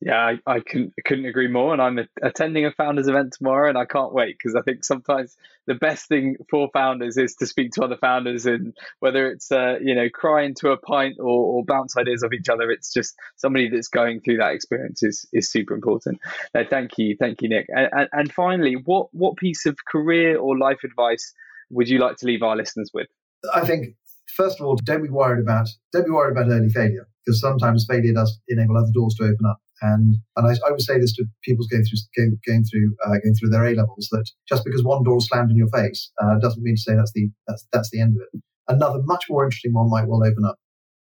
yeah, 0.00 0.16
I, 0.16 0.38
I, 0.46 0.60
couldn't, 0.60 0.94
couldn't 1.04 1.26
agree 1.26 1.48
more. 1.48 1.72
And 1.72 1.82
I'm 1.82 1.98
attending 2.22 2.64
a 2.64 2.70
founders 2.70 3.08
event 3.08 3.32
tomorrow, 3.32 3.68
and 3.68 3.76
I 3.76 3.84
can't 3.84 4.12
wait 4.12 4.36
because 4.38 4.54
I 4.54 4.62
think 4.62 4.84
sometimes 4.84 5.36
the 5.66 5.74
best 5.74 6.06
thing 6.06 6.36
for 6.50 6.68
founders 6.72 7.16
is 7.16 7.34
to 7.36 7.46
speak 7.46 7.72
to 7.72 7.82
other 7.82 7.96
founders, 7.96 8.46
and 8.46 8.76
whether 9.00 9.30
it's 9.30 9.50
uh, 9.50 9.76
you 9.82 9.94
know 9.94 10.08
cry 10.08 10.44
into 10.44 10.70
a 10.70 10.76
pint 10.76 11.16
or, 11.18 11.26
or, 11.26 11.64
bounce 11.64 11.96
ideas 11.96 12.22
off 12.22 12.32
each 12.32 12.48
other, 12.48 12.70
it's 12.70 12.92
just 12.92 13.16
somebody 13.36 13.68
that's 13.68 13.88
going 13.88 14.20
through 14.20 14.36
that 14.36 14.52
experience 14.52 15.02
is, 15.02 15.26
is 15.32 15.50
super 15.50 15.74
important. 15.74 16.20
Thank 16.52 16.96
you, 16.98 17.16
thank 17.18 17.42
you, 17.42 17.48
Nick. 17.48 17.66
And, 17.68 17.88
and, 17.92 18.08
and 18.12 18.32
finally, 18.32 18.74
what 18.74 19.08
what 19.12 19.36
piece 19.36 19.66
of 19.66 19.84
career 19.84 20.38
or 20.38 20.56
life 20.56 20.84
advice 20.84 21.34
would 21.70 21.88
you 21.88 21.98
like 21.98 22.16
to 22.18 22.26
leave 22.26 22.42
our 22.42 22.56
listeners 22.56 22.90
with? 22.94 23.08
I 23.52 23.64
think 23.66 23.96
first 24.28 24.60
of 24.60 24.66
all, 24.66 24.76
don't 24.76 25.02
be 25.02 25.08
worried 25.08 25.42
about 25.42 25.68
don't 25.92 26.04
be 26.04 26.10
worried 26.10 26.32
about 26.32 26.50
early 26.50 26.68
failure 26.68 27.08
because 27.28 27.40
sometimes 27.40 27.84
failure 27.88 28.14
does 28.14 28.40
enable 28.48 28.76
other 28.76 28.90
doors 28.92 29.14
to 29.14 29.24
open 29.24 29.46
up. 29.46 29.58
And 29.82 30.16
and 30.36 30.46
I, 30.46 30.52
I 30.66 30.70
would 30.70 30.80
say 30.80 30.98
this 30.98 31.12
to 31.14 31.24
people 31.44 31.64
going 31.70 31.84
through 31.84 31.98
going, 32.16 32.38
going 32.46 32.64
through 32.64 32.96
uh, 33.04 33.18
going 33.22 33.34
through 33.34 33.50
their 33.50 33.66
A 33.66 33.74
levels 33.74 34.08
that 34.10 34.28
just 34.48 34.64
because 34.64 34.82
one 34.82 35.04
door 35.04 35.20
slammed 35.20 35.50
in 35.50 35.56
your 35.56 35.68
face 35.68 36.10
uh, 36.20 36.38
doesn't 36.40 36.62
mean 36.62 36.74
to 36.76 36.80
say 36.80 36.96
that's 36.96 37.12
the 37.12 37.30
that's 37.46 37.66
that's 37.72 37.90
the 37.90 38.00
end 38.00 38.16
of 38.16 38.22
it. 38.22 38.42
Another 38.66 39.00
much 39.04 39.26
more 39.30 39.44
interesting 39.44 39.72
one 39.74 39.90
might 39.90 40.08
well 40.08 40.24
open 40.24 40.44
up. 40.44 40.56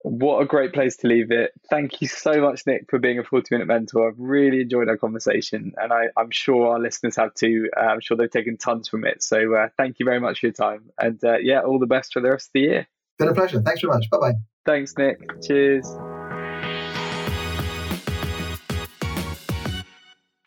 What 0.05 0.43
a 0.43 0.47
great 0.47 0.73
place 0.73 0.97
to 0.99 1.07
leave 1.07 1.31
it. 1.31 1.53
Thank 1.71 2.01
you 2.01 2.09
so 2.09 2.41
much, 2.41 2.63
Nick, 2.67 2.87
for 2.91 2.99
being 2.99 3.21
a 3.21 3.25
40 3.25 3.55
minute 3.55 3.69
mentor. 3.69 4.09
I've 4.09 4.19
really 4.19 4.63
enjoyed 4.63 4.89
our 4.89 4.97
conversation, 4.97 5.75
and 5.77 5.93
I, 5.93 6.07
am 6.19 6.33
sure 6.33 6.73
our 6.73 6.81
listeners 6.81 7.15
have 7.17 7.35
too. 7.35 7.69
Uh, 7.77 7.85
I'm 7.85 8.01
sure 8.01 8.17
they've 8.17 8.29
taken 8.29 8.57
tons 8.57 8.89
from 8.89 9.05
it. 9.05 9.23
So, 9.23 9.55
uh, 9.55 9.69
thank 9.77 10.01
you 10.01 10.05
very 10.05 10.19
much 10.19 10.41
for 10.41 10.47
your 10.47 10.55
time. 10.55 10.91
And 10.99 11.23
uh, 11.23 11.39
yeah, 11.41 11.61
all 11.61 11.79
the 11.79 11.87
best 11.87 12.15
for 12.15 12.21
the 12.21 12.31
rest 12.31 12.49
of 12.49 12.53
the 12.55 12.61
year. 12.61 12.89
Been 13.23 13.31
a 13.31 13.35
pleasure. 13.35 13.63
Thanks 13.63 13.81
very 13.81 13.93
much. 13.93 14.11
Bye 14.11 14.19
bye. 14.19 14.33
Thanks, 14.67 14.95
Nick. 14.99 15.21
Cheers. 15.43 15.87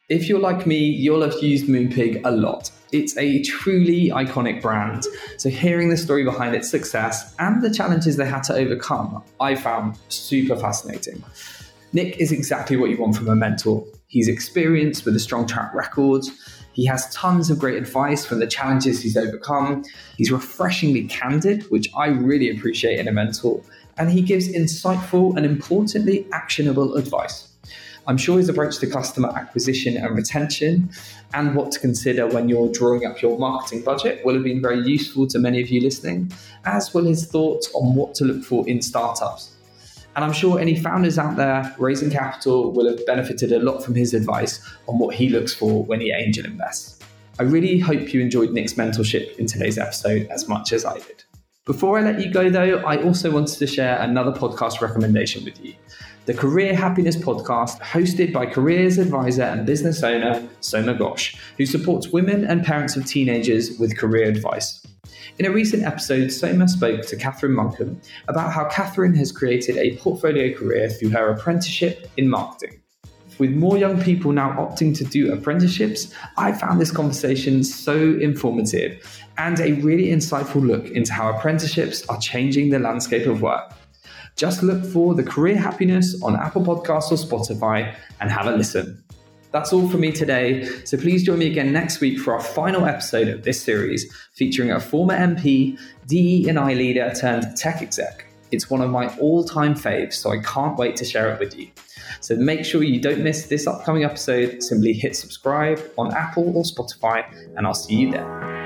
If 0.10 0.28
you're 0.30 0.40
like 0.40 0.68
me, 0.68 0.78
you'll 0.78 1.22
have 1.22 1.42
used 1.42 1.68
Moonpig 1.68 2.22
a 2.26 2.32
lot. 2.32 2.70
It's 2.92 3.18
a 3.18 3.42
truly 3.44 4.10
iconic 4.10 4.62
brand. 4.62 5.04
So, 5.38 5.50
hearing 5.50 5.90
the 5.90 5.96
story 5.96 6.26
behind 6.26 6.54
its 6.54 6.70
success 6.70 7.34
and 7.40 7.62
the 7.62 7.74
challenges 7.74 8.18
they 8.18 8.26
had 8.26 8.44
to 8.44 8.54
overcome, 8.54 9.24
I 9.40 9.56
found 9.56 9.98
super 10.10 10.58
fascinating. 10.58 11.24
Nick 11.94 12.18
is 12.18 12.34
exactly 12.34 12.76
what 12.76 12.90
you 12.90 12.98
want 12.98 13.16
from 13.16 13.30
a 13.30 13.36
mentor. 13.36 13.86
He's 14.08 14.28
experienced 14.28 15.06
with 15.06 15.16
a 15.16 15.20
strong 15.20 15.48
track 15.48 15.74
record. 15.74 16.26
He 16.76 16.86
has 16.86 17.10
tons 17.14 17.50
of 17.50 17.58
great 17.58 17.78
advice 17.78 18.26
from 18.26 18.40
the 18.40 18.48
challenges 18.48 19.02
he's 19.02 19.16
overcome. 19.16 19.86
He's 20.18 20.30
refreshingly 20.30 21.06
candid, 21.08 21.64
which 21.72 21.90
I 21.96 22.08
really 22.08 22.50
appreciate 22.50 23.00
in 23.00 23.08
a 23.08 23.14
mentor. 23.14 23.62
And 23.98 24.12
he 24.12 24.22
gives 24.22 24.50
insightful 24.50 25.38
and 25.38 25.46
importantly 25.46 26.28
actionable 26.34 26.96
advice. 26.96 27.48
I'm 28.08 28.18
sure 28.18 28.38
his 28.38 28.50
approach 28.50 28.78
to 28.80 28.88
customer 28.88 29.30
acquisition 29.30 29.98
and 29.98 30.16
retention 30.16 30.92
and 31.34 31.56
what 31.56 31.72
to 31.72 31.80
consider 31.80 32.28
when 32.28 32.50
you're 32.50 32.72
drawing 32.72 33.06
up 33.06 33.22
your 33.22 33.40
marketing 33.40 33.82
budget 33.82 34.24
will 34.26 34.36
have 34.36 34.44
been 34.44 34.62
very 34.62 34.86
useful 34.86 35.26
to 35.28 35.40
many 35.40 35.62
of 35.62 35.70
you 35.70 35.82
listening, 35.82 36.32
as 36.66 36.94
well 36.94 37.06
his 37.06 37.26
thoughts 37.26 37.72
on 37.74 37.96
what 37.96 38.14
to 38.16 38.26
look 38.26 38.44
for 38.44 38.68
in 38.68 38.82
startups. 38.82 39.55
And 40.16 40.24
I'm 40.24 40.34
sure 40.34 40.60
any 40.60 40.80
founders 40.80 41.20
out 41.20 41.36
there 41.36 41.76
raising 41.78 42.10
capital 42.10 42.72
will 42.72 42.88
have 42.90 43.06
benefited 43.06 43.52
a 43.52 43.60
lot 43.60 43.84
from 43.84 43.96
his 43.96 44.14
advice 44.14 44.66
on 44.88 44.98
what 44.98 45.16
he 45.16 45.30
looks 45.30 45.54
for 45.54 45.84
when 45.84 46.00
he 46.00 46.12
angel 46.12 46.46
invests. 46.46 47.00
I 47.38 47.44
really 47.44 47.80
hope 47.80 48.14
you 48.14 48.22
enjoyed 48.22 48.52
Nick's 48.52 48.74
mentorship 48.74 49.36
in 49.38 49.46
today's 49.46 49.78
episode 49.78 50.28
as 50.28 50.48
much 50.48 50.72
as 50.72 50.86
I 50.86 50.96
did. 51.00 51.24
Before 51.66 51.98
I 51.98 52.02
let 52.02 52.22
you 52.22 52.32
go, 52.32 52.50
though, 52.50 52.78
I 52.78 53.02
also 53.04 53.32
wanted 53.32 53.58
to 53.58 53.68
share 53.68 54.00
another 54.00 54.32
podcast 54.32 54.82
recommendation 54.82 55.44
with 55.44 55.64
you 55.64 55.74
the 56.26 56.34
Career 56.34 56.76
Happiness 56.76 57.16
Podcast, 57.16 57.80
hosted 57.82 58.34
by 58.34 58.48
careers 58.48 58.98
advisor 58.98 59.44
and 59.44 59.66
business 59.66 60.02
owner 60.02 60.48
Soma 60.60 60.96
Ghosh, 60.96 61.38
who 61.58 61.66
supports 61.66 62.08
women 62.10 62.46
and 62.46 62.66
parents 62.66 62.96
of 62.96 63.06
teenagers 63.06 63.78
with 63.78 63.96
career 63.98 64.28
advice. 64.28 64.85
In 65.38 65.46
a 65.46 65.52
recent 65.52 65.84
episode, 65.84 66.30
Soma 66.32 66.66
spoke 66.66 67.02
to 67.08 67.18
Catherine 67.18 67.52
Monkham 67.52 67.98
about 68.30 68.54
how 68.54 68.70
Catherine 68.70 69.14
has 69.16 69.34
created 69.34 69.76
a 69.76 69.98
portfolio 69.98 70.58
career 70.58 70.90
through 70.90 71.10
her 71.10 71.28
apprenticeship 71.28 72.10
in 72.16 72.30
marketing. 72.30 72.80
With 73.38 73.52
more 73.52 73.78
young 73.78 74.02
people 74.02 74.32
now 74.32 74.52
opting 74.52 74.98
to 74.98 75.04
do 75.04 75.34
apprenticeships, 75.34 76.14
I 76.38 76.54
found 76.54 76.80
this 76.80 76.90
conversation 76.90 77.66
so 77.66 78.18
informative 78.22 79.26
and 79.38 79.60
a 79.60 79.74
really 79.74 80.06
insightful 80.06 80.66
look 80.66 80.90
into 80.92 81.12
how 81.12 81.36
apprenticeships 81.36 82.08
are 82.08 82.18
changing 82.18 82.70
the 82.70 82.80
landscape 82.80 83.28
of 83.28 83.42
work. 83.42 83.74
Just 84.38 84.64
look 84.64 84.86
for 84.86 85.16
the 85.16 85.24
career 85.24 85.58
happiness 85.58 86.18
on 86.24 86.38
Apple 86.38 86.64
Podcasts 86.64 87.12
or 87.12 87.18
Spotify 87.18 87.94
and 88.22 88.32
have 88.32 88.48
a 88.48 88.56
listen. 88.56 89.04
That's 89.56 89.72
all 89.72 89.88
for 89.88 89.98
me 89.98 90.12
today. 90.12 90.66
So 90.84 90.98
please 90.98 91.24
join 91.24 91.40
me 91.40 91.48
again 91.48 91.72
next 91.72 92.02
week 92.02 92.20
for 92.20 92.34
our 92.34 92.42
final 92.42 92.86
episode 92.86 93.30
of 93.30 93.44
this 93.44 93.62
series 93.62 94.14
featuring 94.34 94.70
a 94.70 94.82
former 94.82 95.14
MP, 95.14 95.80
DE 96.08 96.50
and 96.50 96.60
I 96.60 96.74
leader 96.74 97.14
turned 97.18 97.56
tech 97.56 97.82
exec. 97.82 98.26
It's 98.52 98.70
one 98.70 98.82
of 98.82 98.90
my 98.90 99.08
all 99.18 99.46
time 99.46 99.74
faves, 99.74 100.16
so 100.16 100.32
I 100.32 100.40
can't 100.40 100.78
wait 100.78 100.98
to 100.98 101.06
share 101.06 101.34
it 101.34 101.40
with 101.40 101.58
you. 101.58 101.70
So 102.20 102.36
make 102.36 102.66
sure 102.66 102.84
you 102.84 103.00
don't 103.00 103.24
miss 103.24 103.48
this 103.48 103.66
upcoming 103.66 104.04
episode. 104.04 104.62
Simply 104.62 104.92
hit 104.92 105.16
subscribe 105.16 105.82
on 105.98 106.14
Apple 106.14 106.52
or 106.58 106.64
Spotify, 106.64 107.24
and 107.56 107.66
I'll 107.66 107.74
see 107.74 107.96
you 107.96 108.12
there. 108.12 108.65